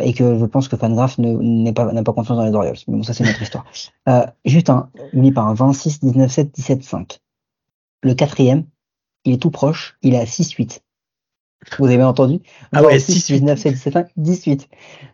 Et 0.00 0.14
que 0.14 0.38
je 0.38 0.44
pense 0.46 0.68
que 0.68 0.76
Fangraph 0.76 1.18
n'est 1.18 1.72
pas, 1.72 1.92
n'a 1.92 2.02
pas 2.02 2.12
confiance 2.12 2.38
dans 2.38 2.46
les 2.46 2.54
Orioles. 2.54 2.76
Mais 2.88 2.96
bon, 2.96 3.02
ça 3.02 3.12
c'est 3.12 3.24
notre 3.24 3.42
histoire. 3.42 3.64
Euh, 4.08 4.26
juste 4.44 4.68
un, 4.68 4.90
n'oublie 5.12 5.30
pas 5.30 5.42
un 5.42 5.54
26, 5.54 6.00
19, 6.00 6.28
7, 6.28 6.50
17, 6.52 6.82
5. 6.82 7.20
Le 8.02 8.14
quatrième, 8.14 8.64
il 9.24 9.34
est 9.34 9.36
tout 9.40 9.52
proche, 9.52 9.96
il 10.02 10.14
est 10.14 10.18
à 10.18 10.24
6-8. 10.24 10.80
Vous 11.78 11.86
avez 11.86 11.96
bien 11.96 12.08
entendu 12.08 12.40
Ah 12.72 12.82
ouais, 12.82 12.94
26, 12.98 13.30
6-8. 13.30 13.32
19, 13.40 13.58
7, 13.58 13.72
17, 13.74 13.92
5, 13.92 14.06
18. 14.16 14.68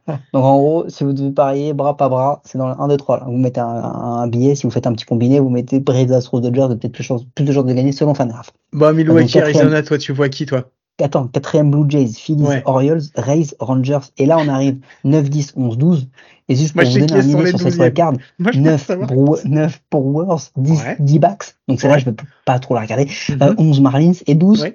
Voilà. 0.07 0.21
Donc 0.33 0.45
en 0.45 0.57
gros, 0.57 0.85
si 0.89 1.05
vous 1.05 1.13
devez 1.13 1.31
parier 1.31 1.73
bras 1.75 1.97
pas 1.97 2.09
bras, 2.09 2.41
c'est 2.45 2.59
dans 2.59 2.69
le 2.69 2.75
1, 2.79 2.89
2, 2.89 2.97
3. 2.97 3.19
Là. 3.19 3.25
Vous 3.27 3.37
mettez 3.37 3.61
un, 3.61 4.27
billet, 4.29 4.55
si 4.55 4.63
vous 4.67 4.71
faites 4.71 4.87
un 4.87 4.93
petit 4.93 5.05
combiné, 5.05 5.41
vous 5.41 5.51
mettez 5.51 5.79
Braves, 5.81 6.11
Astros, 6.13 6.41
Dodgers, 6.41 6.61
vous 6.61 6.67
avez 6.67 6.77
peut-être 6.77 6.93
plus, 6.93 7.03
de 7.45 7.53
chances 7.53 7.65
de 7.67 7.73
gagner 7.73 7.93
selon 7.93 8.15
Fangraph. 8.15 8.51
Bon, 8.73 8.95
Milwaukee, 8.95 9.33
quatrième. 9.33 9.57
Arizona, 9.67 9.83
toi, 9.83 9.99
tu 9.99 10.13
vois 10.13 10.29
qui, 10.29 10.47
toi? 10.47 10.65
Attends, 11.01 11.29
quatrième 11.29 11.71
Blue 11.71 11.85
Jays, 11.89 12.09
Phillies, 12.09 12.43
Ouais. 12.43 12.63
Orioles, 12.65 13.03
Rays, 13.15 13.47
Rangers. 13.61 14.01
Et 14.17 14.27
là, 14.27 14.37
on 14.41 14.49
arrive 14.49 14.79
9, 15.05 15.31
10, 15.31 15.53
11, 15.57 15.79
12. 15.79 16.09
Et 16.49 16.57
juste 16.57 16.75
Moi, 16.75 16.83
pour 16.85 16.93
je 16.93 16.99
vous 16.99 17.07
donner 17.07 17.21
un 17.21 17.25
idée 17.41 17.51
sur 17.51 17.61
cette 17.61 17.75
12e. 17.75 17.81
wildcard, 17.83 18.13
Moi, 18.41 18.51
je 18.53 18.59
veux 18.59 18.65
9, 18.65 18.85
savoir. 18.85 19.09
Brew- 19.11 19.39
9 19.45 19.81
pour 19.91 20.03
Brewers, 20.03 20.41
10, 20.57 20.71
Ouais. 20.83 20.97
10 20.99 21.19
backs. 21.21 21.55
Donc 21.69 21.81
celle-là, 21.81 21.97
Ouais. 21.97 22.01
je 22.03 22.07
ne 22.11 22.15
peux 22.15 22.27
pas 22.45 22.59
trop 22.59 22.75
la 22.75 22.81
regarder. 22.81 23.05
Mhm. 23.29 23.43
Euh, 23.43 23.55
11 23.59 23.81
Marlins 23.81 24.13
et 24.27 24.35
12. 24.35 24.67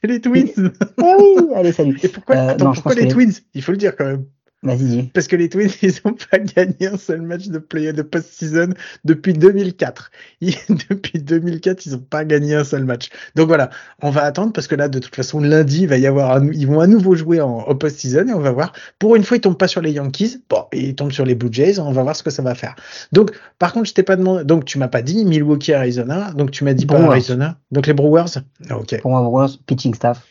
C'est 0.00 0.08
les 0.08 0.20
Twins. 0.20 0.72
Ah 0.98 1.16
oui, 1.18 1.46
allez, 1.54 1.72
salut. 1.72 1.98
Et 2.02 2.08
pourquoi, 2.08 2.36
Euh, 2.36 2.48
attends, 2.50 2.66
non, 2.66 2.72
pourquoi 2.74 2.94
les 2.94 3.08
Twins? 3.08 3.32
Il 3.54 3.62
faut 3.62 3.72
le 3.72 3.78
dire 3.78 3.96
quand 3.96 4.04
même. 4.06 4.26
Vas-y. 4.62 5.04
Parce 5.14 5.28
que 5.28 5.36
les 5.36 5.48
Twins, 5.48 5.68
ils 5.82 5.92
n'ont 6.04 6.14
pas 6.14 6.38
gagné 6.38 6.88
un 6.92 6.96
seul 6.96 7.22
match 7.22 7.46
de 7.48 7.58
play 7.58 7.92
de 7.92 8.02
post-season 8.02 8.70
depuis 9.04 9.32
2004. 9.32 10.10
Ils- 10.40 10.56
depuis 10.90 11.20
2004, 11.20 11.86
ils 11.86 11.92
n'ont 11.92 11.98
pas 11.98 12.24
gagné 12.24 12.54
un 12.56 12.64
seul 12.64 12.84
match. 12.84 13.10
Donc 13.36 13.46
voilà, 13.48 13.70
on 14.02 14.10
va 14.10 14.22
attendre 14.22 14.52
parce 14.52 14.66
que 14.66 14.74
là, 14.74 14.88
de 14.88 14.98
toute 14.98 15.14
façon, 15.14 15.40
lundi, 15.40 15.82
il 15.82 15.88
va 15.88 15.98
y 15.98 16.06
avoir, 16.06 16.32
un- 16.36 16.50
ils 16.52 16.66
vont 16.66 16.80
à 16.80 16.86
nouveau 16.88 17.14
jouer 17.14 17.40
en, 17.40 17.58
en 17.58 17.74
post-season 17.76 18.26
et 18.28 18.32
on 18.32 18.40
va 18.40 18.50
voir. 18.50 18.72
Pour 18.98 19.14
une 19.14 19.22
fois, 19.22 19.36
ils 19.36 19.40
tombent 19.40 19.58
pas 19.58 19.68
sur 19.68 19.82
les 19.82 19.92
Yankees. 19.92 20.38
Bon, 20.48 20.64
ils 20.72 20.94
tombent 20.96 21.12
sur 21.12 21.24
les 21.26 21.34
Blue 21.36 21.50
Jays. 21.52 21.78
On 21.78 21.92
va 21.92 22.02
voir 22.02 22.16
ce 22.16 22.22
que 22.24 22.30
ça 22.30 22.42
va 22.42 22.54
faire. 22.56 22.74
Donc, 23.12 23.30
par 23.60 23.72
contre, 23.72 23.86
je 23.88 23.94
t'ai 23.94 24.02
pas 24.02 24.16
demandé. 24.16 24.42
Donc, 24.44 24.64
tu 24.64 24.78
m'as 24.78 24.88
pas 24.88 25.02
dit 25.02 25.24
Milwaukee, 25.24 25.74
Arizona. 25.74 26.32
Donc, 26.32 26.50
tu 26.50 26.64
m'as 26.64 26.74
dit 26.74 26.86
pas. 26.86 26.94
Arizona. 27.12 27.58
Donc, 27.70 27.86
les 27.86 27.92
Brewers? 27.92 28.38
Ah, 28.68 28.78
ok. 28.78 29.00
Pour 29.02 29.10
moi, 29.12 29.22
Brewers, 29.22 29.58
pitching 29.66 29.94
staff. 29.94 30.26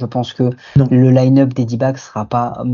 Je 0.00 0.06
pense 0.06 0.32
que 0.32 0.50
Non. 0.76 0.88
le 0.90 1.10
line-up 1.10 1.54
des 1.54 1.64
D-backs 1.64 1.98
sera 1.98 2.24
pas 2.26 2.54
euh, 2.60 2.64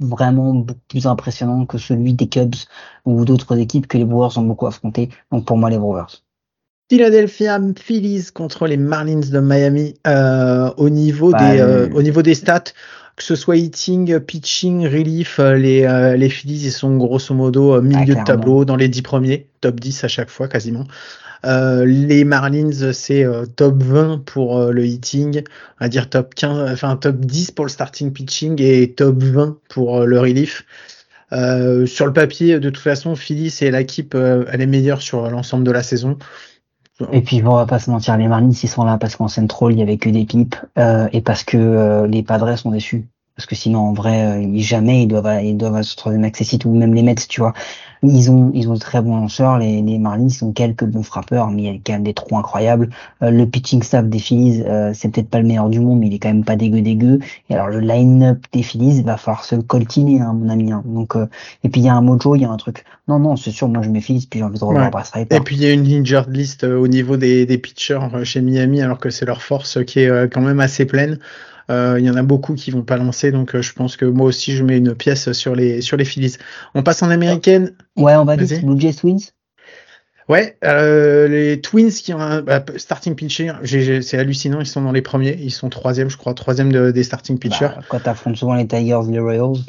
vraiment 0.00 0.54
beaucoup 0.54 0.80
plus 0.88 1.06
impressionnant 1.06 1.66
que 1.66 1.78
celui 1.78 2.14
des 2.14 2.28
Cubs 2.28 2.54
ou 3.04 3.24
d'autres 3.24 3.56
équipes 3.58 3.86
que 3.86 3.96
les 3.98 4.04
Brewers 4.04 4.36
ont 4.38 4.42
beaucoup 4.42 4.66
affronté. 4.66 5.08
Donc 5.30 5.44
pour 5.44 5.56
moi, 5.56 5.70
les 5.70 5.78
Brewers. 5.78 6.22
Philadelphia 6.90 7.58
Phillies 7.78 8.26
contre 8.34 8.66
les 8.66 8.76
Marlins 8.76 9.20
de 9.30 9.40
Miami 9.40 9.94
euh, 10.06 10.70
au 10.76 10.90
niveau 10.90 11.32
Bah, 11.32 11.52
des 11.52 11.58
euh, 11.60 11.88
le- 11.88 11.94
au 11.96 12.02
niveau 12.02 12.22
des 12.22 12.34
stats 12.34 12.64
que 13.16 13.22
ce 13.22 13.36
soit 13.36 13.56
hitting, 13.56 14.18
pitching, 14.18 14.86
relief, 14.88 15.38
les 15.38 15.84
euh, 15.84 16.16
les 16.16 16.28
Phillies 16.28 16.64
ils 16.66 16.72
sont 16.72 16.96
grosso 16.96 17.32
modo 17.32 17.80
milieu 17.80 18.14
Ah, 18.18 18.20
de 18.20 18.24
tableau 18.24 18.64
dans 18.64 18.74
les 18.76 18.88
10 18.88 19.02
premiers, 19.02 19.48
top 19.60 19.78
10 19.78 20.02
à 20.04 20.08
chaque 20.08 20.30
fois 20.30 20.48
quasiment. 20.48 20.84
Euh, 21.44 21.84
les 21.84 22.24
Marlins 22.24 22.92
c'est 22.92 23.24
euh, 23.24 23.44
top 23.46 23.82
20 23.82 24.24
pour 24.24 24.58
euh, 24.58 24.72
le 24.72 24.86
hitting, 24.86 25.42
on 25.80 25.84
va 25.84 25.88
dire 25.88 26.08
top 26.08 26.34
15 26.34 26.72
enfin 26.72 26.96
top 26.96 27.16
10 27.16 27.50
pour 27.52 27.64
le 27.64 27.70
starting 27.70 28.12
pitching 28.12 28.60
et 28.62 28.92
top 28.92 29.22
20 29.22 29.58
pour 29.68 29.98
euh, 29.98 30.06
le 30.06 30.18
relief. 30.18 30.64
Euh, 31.32 31.86
sur 31.86 32.06
le 32.06 32.12
papier, 32.12 32.60
de 32.60 32.70
toute 32.70 32.82
façon, 32.82 33.16
Philly, 33.16 33.50
c'est 33.50 33.70
l'équipe, 33.70 34.14
elle 34.14 34.60
est 34.60 34.66
meilleure 34.66 35.02
sur 35.02 35.28
l'ensemble 35.30 35.64
de 35.64 35.72
la 35.72 35.82
saison. 35.82 36.16
Et 37.12 37.22
puis 37.22 37.42
bon, 37.42 37.52
on 37.52 37.56
va 37.56 37.66
pas 37.66 37.80
se 37.80 37.90
mentir, 37.90 38.16
les 38.16 38.28
Marlins 38.28 38.50
ils 38.50 38.68
sont 38.68 38.84
là 38.84 38.98
parce 38.98 39.16
qu'en 39.16 39.26
Central 39.26 39.72
il 39.72 39.80
y 39.80 39.82
avait 39.82 39.98
que 39.98 40.08
des 40.08 40.24
pipes 40.24 40.54
euh, 40.78 41.08
et 41.12 41.22
parce 41.22 41.42
que 41.42 41.56
euh, 41.56 42.06
les 42.06 42.22
Padres 42.22 42.56
sont 42.56 42.70
déçus. 42.70 43.08
Parce 43.36 43.46
que 43.46 43.56
sinon, 43.56 43.80
en 43.80 43.92
vrai, 43.94 44.24
euh, 44.26 44.40
ils- 44.42 44.62
jamais 44.62 45.02
ils 45.02 45.08
doivent, 45.08 45.42
ils 45.44 45.56
doivent 45.56 45.82
se 45.82 45.96
troisième 45.96 46.22
accessite 46.24 46.64
ou 46.64 46.74
même 46.74 46.94
les 46.94 47.02
Mets, 47.02 47.16
tu 47.28 47.40
vois. 47.40 47.52
Ils 48.02 48.30
ont, 48.30 48.50
ils 48.54 48.68
ont 48.68 48.74
de 48.74 48.78
très 48.78 49.00
bons 49.02 49.16
lanceurs. 49.16 49.58
Les, 49.58 49.80
les 49.82 49.98
Marlins, 49.98 50.28
ont 50.42 50.52
quelques 50.52 50.84
bons 50.84 51.02
frappeurs, 51.02 51.50
mais 51.50 51.62
il 51.62 51.64
y 51.64 51.68
a 51.76 51.80
quand 51.84 51.94
même 51.94 52.04
des 52.04 52.14
trous 52.14 52.36
incroyables. 52.36 52.90
Euh, 53.22 53.30
le 53.30 53.46
pitching 53.46 53.82
staff 53.82 54.06
des 54.06 54.18
Phillies, 54.18 54.62
euh, 54.66 54.92
c'est 54.94 55.08
peut-être 55.08 55.28
pas 55.30 55.40
le 55.40 55.46
meilleur 55.46 55.68
du 55.70 55.80
monde, 55.80 55.98
mais 56.00 56.06
il 56.08 56.14
est 56.14 56.18
quand 56.18 56.28
même 56.28 56.44
pas 56.44 56.54
dégueu 56.56 56.82
dégueu. 56.82 57.18
Et 57.48 57.54
alors, 57.54 57.68
le 57.68 57.80
line-up 57.80 58.38
des 58.52 58.62
Phillies, 58.62 58.98
il 58.98 59.04
va 59.04 59.16
falloir 59.16 59.44
se 59.44 59.56
le 59.56 59.62
coltiner, 59.62 60.20
hein, 60.20 60.32
mon 60.34 60.48
ami. 60.48 60.70
hein. 60.70 60.82
Donc, 60.86 61.16
euh, 61.16 61.26
et 61.64 61.68
puis 61.70 61.80
il 61.80 61.84
y 61.84 61.88
a 61.88 61.94
un 61.94 62.02
mojo, 62.02 62.36
il 62.36 62.42
y 62.42 62.44
a 62.44 62.50
un 62.50 62.56
truc. 62.56 62.84
Non, 63.08 63.18
non, 63.18 63.36
c'est 63.36 63.50
sûr, 63.50 63.68
moi 63.68 63.82
je 63.82 63.90
Phillies, 64.00 64.26
puis 64.30 64.38
j'ai 64.40 64.44
envie 64.44 64.58
de 64.58 64.64
revoir 64.64 64.84
Ouais. 64.84 64.90
Et 65.30 65.40
puis 65.40 65.56
il 65.56 65.62
y 65.62 65.66
a 65.66 65.72
une 65.72 65.86
injured 65.86 66.30
list 66.30 66.64
euh, 66.64 66.78
au 66.78 66.88
niveau 66.88 67.16
des, 67.16 67.46
des 67.46 67.58
pitchers 67.58 67.98
euh, 68.14 68.24
chez 68.24 68.40
Miami, 68.42 68.80
alors 68.82 68.98
que 68.98 69.10
c'est 69.10 69.24
leur 69.24 69.42
force 69.42 69.82
qui 69.84 70.00
est 70.00 70.32
quand 70.32 70.40
même 70.42 70.60
assez 70.60 70.84
pleine. 70.84 71.18
Euh, 71.70 71.96
Il 71.98 72.04
y 72.04 72.10
en 72.10 72.16
a 72.16 72.22
beaucoup 72.22 72.54
qui 72.54 72.70
vont 72.70 72.82
pas 72.82 72.96
lancer, 72.96 73.32
donc 73.32 73.54
euh, 73.54 73.62
je 73.62 73.72
pense 73.72 73.96
que 73.96 74.04
moi 74.04 74.26
aussi 74.26 74.54
je 74.54 74.62
mets 74.64 74.76
une 74.78 74.94
pièce 74.94 75.32
sur 75.32 75.54
les 75.54 75.80
sur 75.80 75.96
les 75.96 76.04
Phillies. 76.04 76.36
On 76.74 76.82
passe 76.82 77.02
en 77.02 77.10
américaine. 77.10 77.74
Ouais, 77.96 78.14
on 78.16 78.24
va 78.24 78.36
vite. 78.36 78.64
Blue 78.64 78.78
Jays 78.80 78.94
Twins. 78.94 79.20
Ouais, 80.28 80.56
euh, 80.64 81.28
les 81.28 81.60
Twins 81.60 81.90
qui 81.90 82.14
ont 82.14 82.18
un 82.20 82.40
bah, 82.40 82.64
starting 82.76 83.14
pitcher, 83.14 83.52
c'est 84.00 84.16
hallucinant, 84.16 84.60
ils 84.60 84.66
sont 84.66 84.80
dans 84.80 84.92
les 84.92 85.02
premiers, 85.02 85.36
ils 85.38 85.50
sont 85.50 85.68
troisième, 85.68 86.08
je 86.08 86.16
crois, 86.16 86.32
troisième 86.32 86.72
de- 86.72 86.90
des 86.92 87.02
starting 87.02 87.38
pitchers. 87.38 87.68
Bah, 87.76 87.82
quand 87.88 88.00
t'affrontes 88.00 88.36
souvent 88.36 88.54
les 88.54 88.66
Tigers, 88.66 89.00
les 89.10 89.18
Royals. 89.18 89.62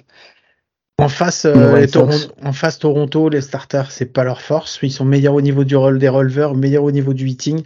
En 0.97 1.09
face, 1.09 1.43
euh, 1.43 1.77
les 1.77 1.87
Toron- 1.87 2.31
en 2.41 2.53
face 2.53 2.79
Toronto, 2.79 3.27
les 3.27 3.41
starters, 3.41 3.91
c'est 3.91 4.05
pas 4.05 4.23
leur 4.23 4.39
force. 4.41 4.79
Ils 4.81 4.91
sont 4.93 5.03
meilleurs 5.03 5.33
au 5.33 5.41
niveau 5.41 5.65
du 5.65 5.75
rôle 5.75 5.99
des 5.99 6.07
releveurs, 6.07 6.55
meilleurs 6.55 6.83
au 6.85 6.91
niveau 6.91 7.13
du 7.13 7.27
hitting. 7.27 7.63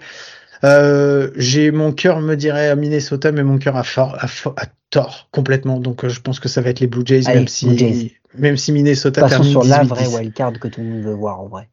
Euh, 0.64 1.32
j'ai 1.36 1.72
mon 1.72 1.92
cœur 1.92 2.20
me 2.20 2.36
dirait 2.36 2.70
à 2.70 2.76
Minnesota, 2.76 3.32
mais 3.32 3.44
mon 3.44 3.58
cœur 3.58 3.76
a, 3.78 3.84
fort, 3.84 4.16
a, 4.20 4.26
a 4.26 4.66
tort 4.90 5.30
complètement. 5.32 5.80
Donc 5.80 6.04
euh, 6.04 6.10
je 6.10 6.22
pense 6.22 6.40
que 6.40 6.50
ça 6.50 6.62
va 6.62 6.70
être 6.70 6.80
les 6.80 6.88
Blue 6.88 7.04
Jays, 7.06 7.24
Allez, 7.28 7.40
même 7.40 7.48
si 7.48 7.68
Blue 7.68 7.78
Jays. 7.78 8.12
même 8.38 8.58
si 8.58 8.72
Minnesota 8.72 9.22
Passons 9.22 9.36
termine 9.36 9.52
sur 9.52 9.64
la 9.64 9.84
18-10. 9.84 9.88
vraie 9.88 10.08
wildcard 10.08 10.54
que 10.60 10.68
tout 10.68 10.82
le 10.82 10.88
monde 10.88 11.04
veut 11.04 11.14
voir 11.14 11.40
en 11.40 11.48
vrai. 11.48 11.70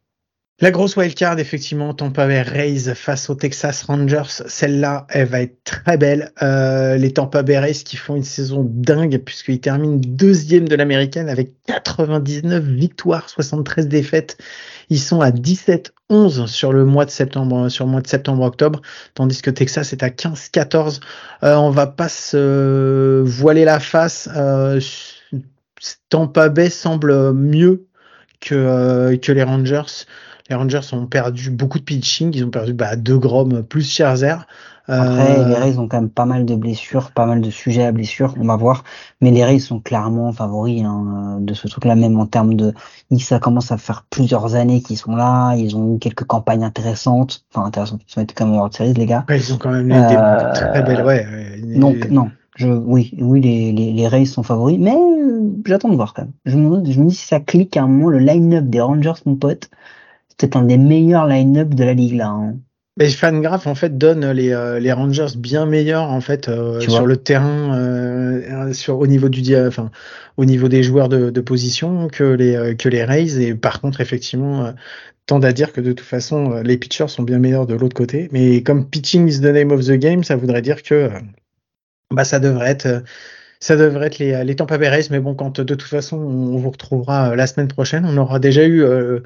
La 0.59 0.71
grosse 0.71 0.95
wildcard, 0.95 1.37
effectivement, 1.37 1.93
Tampa 1.93 2.25
Bay 2.25 2.41
Rays 2.41 2.95
face 2.95 3.29
aux 3.29 3.35
Texas 3.35 3.83
Rangers. 3.83 4.41
Celle-là, 4.47 5.05
elle 5.11 5.27
va 5.27 5.41
être 5.41 5.63
très 5.63 5.97
belle. 5.97 6.31
Euh, 6.41 6.97
les 6.97 7.13
Tampa 7.13 7.43
Bay 7.43 7.59
Rays 7.59 7.73
qui 7.73 7.95
font 7.95 8.15
une 8.15 8.23
saison 8.23 8.65
dingue 8.67 9.19
puisqu'ils 9.19 9.59
terminent 9.61 9.99
deuxième 10.03 10.67
de 10.67 10.75
l'américaine 10.75 11.29
avec 11.29 11.51
99 11.67 12.63
victoires, 12.63 13.29
73 13.29 13.87
défaites. 13.87 14.39
Ils 14.89 14.99
sont 14.99 15.21
à 15.21 15.31
17-11 15.31 16.47
sur 16.47 16.71
le 16.71 16.85
mois 16.85 17.05
de 17.05 17.09
septembre, 17.09 17.69
sur 17.69 17.85
le 17.85 17.91
mois 17.91 18.01
de 18.01 18.07
septembre-octobre, 18.07 18.81
tandis 19.13 19.41
que 19.41 19.49
Texas 19.49 19.93
est 19.93 20.03
à 20.03 20.09
15-14. 20.09 21.01
Euh, 21.43 21.55
on 21.55 21.69
va 21.69 21.87
pas 21.87 22.09
se 22.09 23.21
voiler 23.25 23.65
la 23.65 23.79
face. 23.79 24.29
Euh, 24.35 24.79
Tampa 26.09 26.49
Bay 26.49 26.69
semble 26.69 27.33
mieux 27.33 27.87
que, 28.39 28.55
euh, 28.55 29.17
que 29.17 29.31
les 29.31 29.43
Rangers. 29.43 30.05
Les 30.49 30.55
Rangers 30.55 30.93
ont 30.93 31.05
perdu 31.05 31.49
beaucoup 31.49 31.79
de 31.79 31.83
pitching. 31.83 32.33
Ils 32.33 32.45
ont 32.45 32.49
perdu 32.49 32.73
bah, 32.73 32.95
deux 32.95 33.17
Grom 33.17 33.63
plus 33.63 33.89
Scherzer. 33.89 34.47
Après, 34.89 35.39
Euh, 35.41 35.45
les 35.49 35.55
Rays 35.55 35.77
ont 35.79 35.87
quand 35.87 35.99
même 35.99 36.09
pas 36.09 36.25
mal 36.25 36.45
de 36.45 36.55
blessures, 36.55 37.11
pas 37.11 37.25
mal 37.25 37.41
de 37.41 37.49
sujets 37.49 37.83
à 37.85 37.91
blessures, 37.91 38.33
on 38.39 38.45
va 38.45 38.55
voir. 38.55 38.83
Mais 39.21 39.31
les 39.31 39.43
Rays 39.43 39.59
sont 39.59 39.79
clairement 39.81 40.31
favoris 40.31 40.83
hein, 40.85 41.37
de 41.41 41.53
ce 41.53 41.67
truc-là, 41.67 41.95
même 41.95 42.17
en 42.19 42.25
termes 42.25 42.55
de... 42.55 42.73
Ça 43.19 43.39
commence 43.39 43.71
à 43.71 43.77
faire 43.77 44.05
plusieurs 44.09 44.55
années 44.55 44.81
qu'ils 44.81 44.97
sont 44.97 45.15
là, 45.15 45.55
ils 45.55 45.75
ont 45.75 45.95
eu 45.95 45.99
quelques 45.99 46.23
campagnes 46.23 46.63
intéressantes. 46.63 47.45
Enfin, 47.53 47.65
intéressantes, 47.67 48.01
ils 48.07 48.11
sont 48.13 48.21
été 48.21 48.33
quand 48.33 48.45
même 48.45 48.53
en 48.55 48.57
World 48.57 48.73
Series, 48.73 48.93
les 48.93 49.05
gars. 49.05 49.25
ouais, 49.29 49.37
ils 49.37 49.53
ont 49.53 49.57
quand 49.57 49.71
même 49.71 49.89
eu 49.89 49.93
des 49.93 50.15
Euh, 50.15 50.53
très 50.53 50.83
belles. 50.83 51.03
Ouais, 51.03 51.25
ouais, 51.25 51.79
Donc, 51.79 52.09
non. 52.09 52.31
Je, 52.55 52.69
oui, 52.69 53.13
oui, 53.19 53.39
les, 53.41 53.71
les, 53.71 53.93
les 53.93 54.07
Rays 54.07 54.25
sont 54.25 54.41
favoris, 54.41 54.79
mais 54.79 54.95
euh, 54.95 55.51
j'attends 55.65 55.89
de 55.89 55.95
voir 55.95 56.13
quand 56.15 56.23
même. 56.23 56.31
Je 56.45 56.57
me, 56.57 56.83
je 56.91 56.99
me 56.99 57.07
dis 57.09 57.15
si 57.15 57.27
ça 57.27 57.39
clique 57.39 57.77
à 57.77 57.83
un 57.83 57.87
moment, 57.87 58.09
le 58.09 58.17
line-up 58.17 58.65
des 58.65 58.81
Rangers, 58.81 59.13
mon 59.27 59.35
pote, 59.35 59.69
c'est 60.29 60.37
peut-être 60.39 60.55
un 60.57 60.63
des 60.63 60.77
meilleurs 60.77 61.27
line-up 61.27 61.69
de 61.69 61.83
la 61.83 61.93
ligue 61.93 62.15
là. 62.15 62.29
hein. 62.29 62.55
Mais 62.97 63.09
Fangraph 63.09 63.67
en 63.67 63.75
fait 63.75 63.97
donne 63.97 64.31
les, 64.31 64.51
euh, 64.51 64.79
les 64.79 64.91
Rangers 64.91 65.37
bien 65.37 65.65
meilleurs 65.67 66.09
en 66.09 66.19
fait 66.19 66.49
euh, 66.49 66.79
sur 66.79 67.05
le 67.05 67.15
terrain, 67.15 67.77
euh, 67.77 68.73
sur 68.73 68.99
au 68.99 69.05
niveau 69.05 69.29
du 69.29 69.55
enfin 69.55 69.91
au 70.35 70.45
niveau 70.45 70.67
des 70.67 70.81
joueurs 70.81 71.07
de, 71.07 71.29
de 71.29 71.41
position 71.41 72.07
que 72.07 72.23
les 72.23 72.55
euh, 72.55 72.73
que 72.73 72.89
les 72.89 73.03
Rays. 73.03 73.39
Et 73.39 73.53
par 73.53 73.81
contre 73.81 74.01
effectivement 74.01 74.65
euh, 74.65 74.71
tendent 75.27 75.45
à 75.45 75.53
dire 75.53 75.73
que 75.73 75.81
de 75.81 75.91
toute 75.91 76.07
façon 76.07 76.53
euh, 76.53 76.63
les 76.63 76.77
pitchers 76.77 77.07
sont 77.07 77.23
bien 77.23 77.37
meilleurs 77.37 77.67
de 77.67 77.75
l'autre 77.75 77.95
côté. 77.95 78.29
Mais 78.31 78.63
comme 78.63 78.89
pitching 78.89 79.27
is 79.27 79.41
the 79.41 79.53
name 79.53 79.71
of 79.71 79.85
the 79.85 79.93
game, 79.93 80.23
ça 80.23 80.35
voudrait 80.35 80.63
dire 80.63 80.81
que 80.81 81.11
bah 82.11 82.23
ça 82.23 82.39
devrait 82.39 82.71
être 82.71 83.03
ça 83.59 83.75
devrait 83.75 84.07
être 84.07 84.19
les, 84.19 84.43
les 84.43 84.55
Tampa 84.55 84.77
Bay 84.77 84.87
Rays, 84.89 85.07
mais 85.09 85.19
bon, 85.19 85.33
quand 85.33 85.59
de 85.59 85.73
toute 85.73 85.89
façon 85.89 86.17
on 86.17 86.57
vous 86.57 86.69
retrouvera 86.69 87.35
la 87.35 87.47
semaine 87.47 87.67
prochaine, 87.67 88.05
on 88.05 88.17
aura 88.17 88.39
déjà 88.39 88.63
eu 88.65 88.83
euh, 88.83 89.21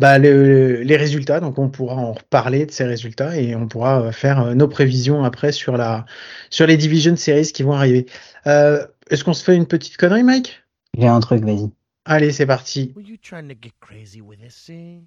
bah, 0.00 0.18
le- 0.18 0.80
les 0.82 0.96
résultats, 0.96 1.40
donc 1.40 1.58
on 1.58 1.68
pourra 1.68 1.96
en 1.96 2.12
reparler 2.14 2.64
de 2.64 2.70
ces 2.70 2.84
résultats 2.84 3.36
et 3.38 3.54
on 3.54 3.68
pourra 3.68 4.00
euh, 4.00 4.12
faire 4.12 4.40
euh, 4.40 4.54
nos 4.54 4.66
prévisions 4.66 5.24
après 5.24 5.52
sur 5.52 5.76
la 5.76 6.06
sur 6.48 6.66
les 6.66 6.78
division 6.78 7.14
series 7.16 7.52
qui 7.52 7.62
vont 7.62 7.72
arriver. 7.74 8.06
Euh, 8.46 8.86
Est-ce 9.10 9.24
qu'on 9.24 9.34
se 9.34 9.44
fait 9.44 9.54
une 9.56 9.66
petite 9.66 9.98
connerie, 9.98 10.22
Mike? 10.22 10.62
J'ai 10.98 11.06
un 11.06 11.20
truc, 11.20 11.44
vas-y. 11.44 11.70
Allez, 12.06 12.32
c'est 12.32 12.46
parti. 12.46 12.92
Were 12.96 13.04
you 13.06 13.18
trying 13.22 13.48
to 13.48 13.54
get 13.60 13.72
crazy 13.80 14.20
with 14.22 14.40
this 14.40 14.56
thing? 14.66 15.04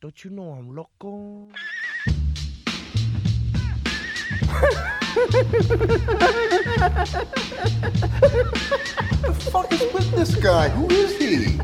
Don't 0.00 0.24
you 0.24 0.30
know 0.30 0.54
I'm 0.58 0.74
loco? 0.74 1.48
fuck 9.50 9.72
is 9.72 9.82
with 9.92 10.10
this 10.12 10.34
guy? 10.36 10.68
Who 10.70 10.88
is 10.90 11.16
he? 11.18 11.58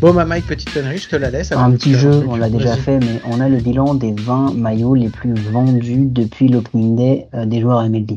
Bon, 0.00 0.14
bah 0.14 0.24
Mike, 0.24 0.46
petite 0.46 0.72
connerie, 0.72 0.98
je 0.98 1.08
te 1.08 1.16
la 1.16 1.30
laisse. 1.30 1.50
Un 1.50 1.72
petit 1.72 1.94
jeu, 1.94 2.24
on 2.28 2.36
l'a 2.36 2.48
déjà 2.48 2.76
fait, 2.76 2.98
mais 3.00 3.20
on 3.26 3.40
a 3.40 3.48
le 3.48 3.56
bilan 3.56 3.94
des 3.94 4.12
20 4.12 4.54
maillots 4.54 4.94
les 4.94 5.08
plus 5.08 5.34
vendus 5.34 6.06
depuis 6.06 6.48
l'opening 6.48 6.94
day 6.94 7.28
euh, 7.34 7.46
des 7.46 7.60
joueurs 7.60 7.82
MLB. 7.88 8.12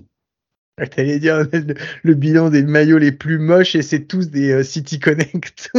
Ah, 0.79 0.86
T'allais 0.86 1.19
dire 1.19 1.38
le, 1.51 1.73
le 2.03 2.13
bilan 2.13 2.49
des 2.51 2.61
maillots 2.63 2.99
les 2.99 3.11
plus 3.11 3.39
moches 3.39 3.73
et 3.75 3.82
c'est 3.82 4.01
tous 4.01 4.29
des 4.29 4.51
euh, 4.51 4.63
City 4.63 4.99
Connect. 4.99 5.71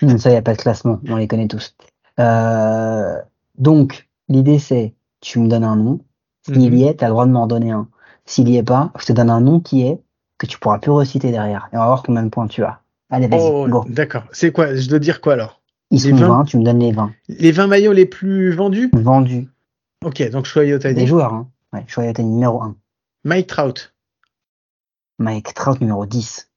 Hum, 0.00 0.16
Ça, 0.18 0.30
il 0.30 0.32
n'y 0.32 0.38
a 0.38 0.42
pas 0.42 0.54
de 0.54 0.62
classement, 0.62 0.98
on 1.08 1.16
les 1.16 1.28
connaît 1.28 1.48
tous. 1.48 1.74
Euh, 2.18 3.16
donc, 3.58 4.08
l'idée 4.28 4.58
c'est, 4.58 4.94
tu 5.20 5.40
me 5.40 5.48
donnes 5.48 5.64
un 5.64 5.76
nom. 5.76 6.00
S'il 6.46 6.70
Mhm. 6.70 6.76
y 6.78 6.84
est, 6.84 6.96
tu 6.96 7.04
as 7.04 7.08
le 7.08 7.12
droit 7.12 7.26
de 7.26 7.32
m'en 7.32 7.46
donner 7.46 7.70
un. 7.70 7.86
S'il 8.24 8.48
y 8.48 8.56
est 8.56 8.62
pas, 8.62 8.92
je 8.98 9.04
te 9.04 9.12
donne 9.12 9.28
un 9.28 9.42
nom 9.42 9.60
qui 9.60 9.82
est, 9.82 10.00
que 10.38 10.46
tu 10.46 10.58
pourras 10.58 10.78
plus 10.78 10.90
reciter 10.90 11.30
derrière. 11.30 11.68
Et 11.72 11.76
on 11.76 11.80
va 11.80 11.86
voir 11.86 12.02
combien 12.02 12.22
de 12.22 12.30
points 12.30 12.46
tu 12.46 12.64
as. 12.64 12.80
Allez, 13.10 13.26
vas-y, 13.28 13.40
Oh, 13.42 13.68
go. 13.68 13.84
d'accord. 13.88 14.24
C'est 14.32 14.52
quoi? 14.52 14.74
Je 14.74 14.88
dois 14.88 14.98
dire 14.98 15.20
quoi 15.20 15.32
alors? 15.34 15.60
Ils 15.90 16.02
les 16.04 16.10
sont 16.10 16.16
20. 16.16 16.28
20, 16.28 16.44
tu 16.44 16.58
me 16.58 16.64
donnes 16.64 16.78
les 16.78 16.92
20. 16.92 17.12
Les 17.28 17.50
20 17.52 17.66
maillots 17.66 17.92
les 17.92 18.06
plus 18.06 18.52
vendus? 18.52 18.90
Vendus. 18.94 19.48
Ok, 20.04 20.22
donc 20.30 20.46
Shohei 20.46 20.78
Des 20.78 21.06
joueurs, 21.06 21.34
hein. 21.34 21.50
Ouais, 21.72 21.84
Shohei 21.88 22.12
numéro 22.18 22.62
1. 22.62 22.76
Mike 23.24 23.48
Trout, 23.48 23.92
Mike 25.18 25.52
Trout 25.54 25.80
numéro 25.80 26.06
10. 26.06 26.50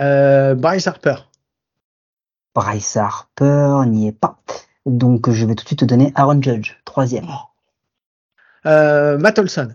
euh, 0.00 0.54
Bryce 0.54 0.86
Harper, 0.88 1.16
Bryce 2.54 2.96
Harper 2.96 3.82
n'y 3.86 4.08
est 4.08 4.12
pas. 4.18 4.38
Donc 4.86 5.30
je 5.30 5.46
vais 5.46 5.54
tout 5.54 5.62
de 5.62 5.68
suite 5.68 5.78
te 5.80 5.84
donner 5.84 6.12
Aaron 6.16 6.42
Judge, 6.42 6.72
troisième. 6.84 7.26
euh, 8.66 9.18
Matt 9.18 9.38
Olson, 9.38 9.74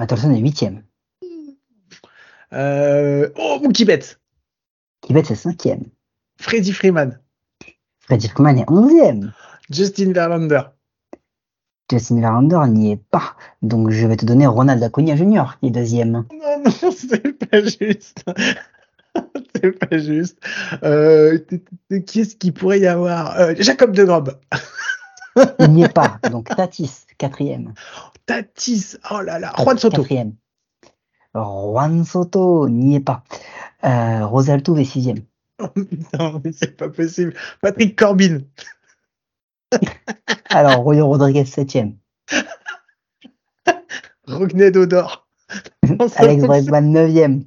Matt 0.00 0.10
Olson 0.12 0.32
est 0.32 0.38
huitième. 0.40 0.82
euh, 2.52 3.28
oh, 3.36 3.60
Mookie 3.62 3.84
Betts, 3.84 4.18
Kibet 5.08 5.20
est 5.20 5.34
cinquième. 5.34 5.84
Freddie 6.38 6.74
Freeman, 6.74 7.18
Freddie 7.98 8.28
Freeman 8.28 8.58
est 8.58 8.70
onzième. 8.70 9.32
Justin 9.70 10.12
Verlander, 10.12 10.60
Justin 11.90 12.20
Verlander 12.20 12.60
n'y 12.68 12.92
est 12.92 13.02
pas. 13.10 13.34
Donc 13.62 13.88
je 13.88 14.06
vais 14.06 14.18
te 14.18 14.26
donner 14.26 14.46
Ronald 14.46 14.82
Acuna 14.82 15.16
Jr. 15.16 15.56
qui 15.58 15.68
est 15.68 15.70
deuxième. 15.70 16.12
Non, 16.12 16.62
non, 16.62 16.90
c'est 16.94 17.38
pas 17.38 17.62
juste. 17.62 18.22
c'est 19.56 19.78
pas 19.78 19.96
juste. 19.96 20.38
Euh, 20.82 21.38
qui 22.06 22.20
est-ce 22.20 22.36
qu'il 22.36 22.52
pourrait 22.52 22.80
y 22.80 22.86
avoir? 22.86 23.34
Euh, 23.40 23.54
Jacob 23.58 23.92
de 23.92 24.04
Grob. 24.04 24.38
Il 25.58 25.70
n'y 25.70 25.84
est 25.84 25.94
pas. 25.94 26.18
Donc 26.30 26.54
Tatis, 26.54 27.06
quatrième. 27.16 27.72
Tatis. 28.26 28.98
Oh 29.10 29.22
là 29.22 29.38
là. 29.38 29.54
Juan 29.56 29.78
Soto. 29.78 30.02
Quatrième. 30.02 30.34
Juan 31.34 32.04
Soto 32.04 32.68
n'y 32.68 32.96
est 32.96 33.00
pas. 33.00 33.24
Euh, 33.84 34.26
Rosalto 34.26 34.76
est 34.76 34.84
sixième. 34.84 35.20
non, 36.18 36.40
mais 36.44 36.52
c'est 36.52 36.76
pas 36.76 36.88
possible. 36.88 37.34
Patrick 37.60 37.98
Corbin. 37.98 38.40
Alors 40.50 40.82
Royo 40.82 41.06
Rodriguez 41.06 41.44
septième. 41.44 41.96
Rognet 44.26 44.76
Odor. 44.76 45.26
Alex 46.16 46.44
Bregman 46.44 46.92
neuvième. 46.92 47.44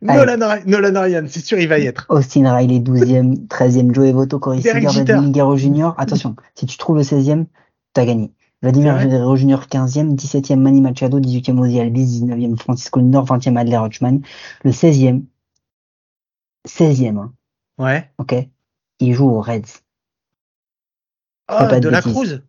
Nolan, 0.00 0.58
Nolan 0.66 1.00
Ryan, 1.00 1.24
c'est 1.28 1.44
sûr, 1.44 1.58
il 1.58 1.68
va 1.68 1.78
y 1.78 1.86
être. 1.86 2.06
Austin 2.08 2.52
Riley 2.52 2.80
12e, 2.80 3.46
13e 3.46 3.94
Joey 3.94 4.12
Votto, 4.12 4.38
Corey 4.40 4.60
Seager, 4.60 4.88
Jeter. 4.88 5.12
Vladimir 5.12 5.30
Guerrero 5.30 5.56
Jr. 5.56 5.90
Attention, 5.96 6.34
si 6.56 6.66
tu 6.66 6.76
trouves 6.76 6.96
le 6.96 7.02
16e, 7.02 7.46
t'as 7.92 8.04
gagné. 8.04 8.32
Vladimir 8.62 8.96
Guerrero 8.96 9.34
Jr. 9.36 9.66
15e, 9.68 10.14
17e 10.14 10.56
Manny 10.56 10.80
Machado, 10.80 11.18
18e 11.18 11.58
Ozzy 11.58 11.80
Albies, 11.80 12.22
19e 12.22 12.56
Francisco 12.56 13.00
Lindor, 13.00 13.24
20e 13.24 13.56
Adler 13.56 13.78
Rutschman, 13.78 14.20
le 14.62 14.70
16e, 14.70 15.22
16e, 16.66 17.16
hein, 17.18 17.32
Ouais. 17.78 18.10
ok, 18.18 18.34
il 19.00 19.14
joue 19.14 19.28
aux 19.30 19.40
Reds. 19.40 19.82
Ah, 21.48 21.66
pas 21.66 21.80
de 21.80 21.86
de 21.86 21.88
la. 21.88 22.00
Cruz. 22.00 22.42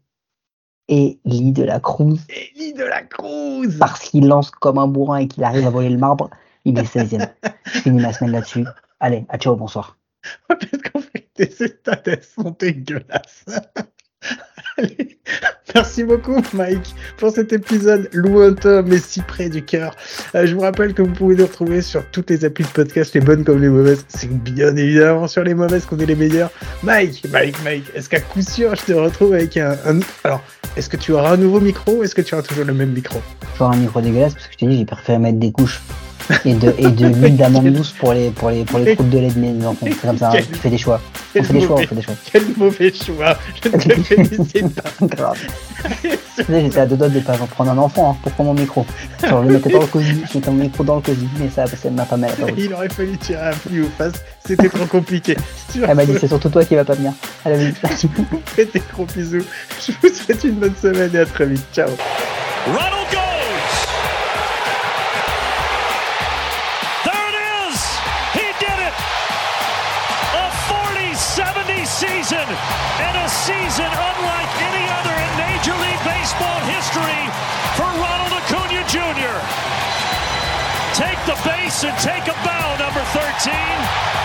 Et 0.89 1.19
Lee 1.25 1.53
de 1.53 1.63
la 1.63 1.79
Cruz, 1.79 2.19
Elie 2.29 2.73
de 2.73 2.83
la 2.83 3.01
Cruz. 3.03 3.77
parce 3.79 4.01
qu'il 4.01 4.27
lance 4.27 4.51
comme 4.51 4.77
un 4.77 4.87
bourrin 4.87 5.17
et 5.19 5.27
qu'il 5.27 5.43
arrive 5.43 5.65
à 5.65 5.69
voler 5.69 5.89
le 5.89 5.97
marbre, 5.97 6.29
il 6.65 6.77
est 6.77 6.83
16e. 6.83 7.27
Je 7.65 7.79
finis 7.79 8.01
ma 8.01 8.11
semaine 8.13 8.33
là-dessus. 8.33 8.65
Allez, 8.99 9.25
à 9.29 9.37
ciao, 9.37 9.55
bonsoir. 9.55 9.97
Peut-être 10.49 10.91
qu'en 10.91 10.99
fait, 10.99 11.29
tes 11.33 11.49
stats, 11.49 12.01
elles 12.05 12.23
sont 12.23 12.55
dégueulasses. 12.59 13.45
Allez, 14.77 15.19
merci 15.75 16.03
beaucoup 16.03 16.41
Mike 16.53 16.95
pour 17.17 17.31
cet 17.31 17.53
épisode 17.53 18.09
lointain 18.13 18.81
mais 18.81 18.97
si 18.97 19.21
près 19.21 19.49
du 19.49 19.63
cœur. 19.63 19.95
Euh, 20.35 20.45
je 20.45 20.55
vous 20.55 20.61
rappelle 20.61 20.93
que 20.93 21.01
vous 21.01 21.13
pouvez 21.13 21.35
nous 21.35 21.45
retrouver 21.45 21.81
sur 21.81 22.05
toutes 22.11 22.29
les 22.29 22.45
applis 22.45 22.65
de 22.65 22.69
podcast, 22.69 23.13
les 23.13 23.21
bonnes 23.21 23.43
comme 23.43 23.61
les 23.61 23.69
mauvaises. 23.69 24.05
C'est 24.07 24.31
bien 24.31 24.75
évidemment 24.75 25.27
sur 25.27 25.43
les 25.43 25.53
mauvaises 25.53 25.85
qu'on 25.85 25.97
est 25.99 26.05
les 26.05 26.15
meilleurs. 26.15 26.51
Mike, 26.83 27.25
Mike, 27.31 27.55
Mike, 27.63 27.85
est-ce 27.95 28.09
qu'à 28.09 28.21
coup 28.21 28.41
sûr 28.41 28.75
je 28.75 28.85
te 28.85 28.93
retrouve 28.93 29.33
avec 29.33 29.57
un... 29.57 29.77
Alors, 30.23 30.43
est-ce 30.75 30.89
que 30.89 30.97
tu 30.97 31.11
auras 31.11 31.33
un 31.33 31.37
nouveau 31.37 31.59
micro 31.59 31.97
ou 31.97 32.03
est-ce 32.03 32.15
que 32.15 32.21
tu 32.21 32.33
auras 32.33 32.43
toujours 32.43 32.65
le 32.65 32.73
même 32.73 32.91
micro? 32.91 33.21
J'aurai 33.57 33.75
un 33.75 33.79
micro 33.79 34.01
dégueulasse 34.01 34.33
parce 34.33 34.47
que 34.47 34.53
je 34.53 34.57
t'ai 34.57 34.67
dit, 34.67 34.77
j'ai 34.77 34.85
préféré 34.85 35.19
mettre 35.19 35.39
des 35.39 35.51
couches 35.51 35.81
et 36.45 36.53
de, 36.53 36.73
et 36.77 36.87
de 36.87 37.07
l'huile 37.15 37.37
d'amande 37.37 37.67
douce 37.67 37.91
pour 37.91 38.13
les, 38.13 38.29
pour 38.29 38.49
les, 38.49 38.63
pour 38.63 38.79
les 38.79 38.95
croûtes 38.95 39.09
de 39.09 39.19
lait 39.19 39.31
de 39.31 39.39
mes 39.39 39.65
enfants. 39.65 39.85
C'est 39.89 40.07
comme 40.07 40.17
ça, 40.17 40.29
hein, 40.29 40.37
tu 40.37 40.55
fais 40.55 40.69
des 40.69 40.77
choix. 40.77 41.01
On 41.35 41.43
fait 41.43 41.53
des 41.53 41.61
choix, 41.61 41.75
on 41.79 41.87
fait 41.87 41.95
des 41.95 42.01
choix. 42.01 42.15
Quel 42.31 42.43
mauvais 42.57 42.93
choix 42.93 43.37
Je 43.63 43.69
ne 43.69 43.77
te 43.77 44.03
félicite 44.03 44.81
pas. 45.15 45.33
J'étais 46.49 46.79
à 46.79 46.85
deux 46.85 46.95
doigts 46.95 47.09
de 47.09 47.19
pas 47.19 47.33
prendre 47.33 47.71
un 47.71 47.77
enfant 47.77 48.11
hein, 48.11 48.17
pour 48.23 48.31
prendre 48.31 48.53
mon 48.53 48.59
micro. 48.59 48.85
Genre, 49.27 49.43
je 49.43 49.47
le 49.47 49.53
mettais 49.53 49.69
dans 49.69 49.81
le 49.81 49.87
cosy, 49.87 50.23
je 50.31 50.37
mettais 50.37 50.51
mon 50.51 50.57
micro 50.57 50.83
dans 50.83 50.95
le 50.95 51.01
cosy, 51.01 51.27
mais 51.39 51.49
ça, 51.49 51.65
ça 51.67 51.89
ma 51.89 52.05
pas 52.05 52.15
voulu. 52.15 52.53
Il 52.57 52.73
aurait 52.73 52.89
fallu 52.89 53.17
tirer 53.17 53.49
un 53.49 53.53
pli 53.53 53.81
ou 53.81 53.89
face, 53.97 54.13
c'était 54.45 54.69
trop 54.69 54.85
compliqué. 54.85 55.37
Elle 55.75 55.95
m'a 55.95 56.05
dit, 56.05 56.13
ce, 56.13 56.19
c'est 56.19 56.27
surtout 56.27 56.49
toi 56.49 56.65
qui 56.65 56.75
va 56.75 56.85
pas 56.85 56.95
venir. 56.95 57.13
Elle 57.45 57.59
dit, 57.59 57.79
je 58.01 58.07
vous 58.07 58.41
fais 58.45 58.65
des 58.65 58.81
gros 58.93 59.05
bisous. 59.15 59.45
Je 59.85 59.91
vous 60.01 60.13
souhaite 60.13 60.43
une 60.43 60.55
bonne 60.55 60.75
semaine 60.81 61.11
et 61.13 61.19
à 61.19 61.25
très 61.25 61.45
vite. 61.45 61.65
Ciao. 61.73 61.89
Ronald 62.65 63.32
season 73.73 73.89
unlike 73.89 74.53
any 74.69 74.85
other 75.01 75.13
in 75.17 75.31
Major 75.37 75.73
League 75.81 76.03
Baseball 76.05 76.59
history 76.69 77.21
for 77.73 77.89
Ronald 77.97 78.33
Acuna 78.37 78.85
Jr. 78.85 79.33
Take 80.93 81.17
the 81.25 81.37
base 81.41 81.83
and 81.83 81.97
take 81.97 82.27
a 82.27 82.37
bow, 82.45 82.77
number 82.77 83.01
13. 83.01 84.22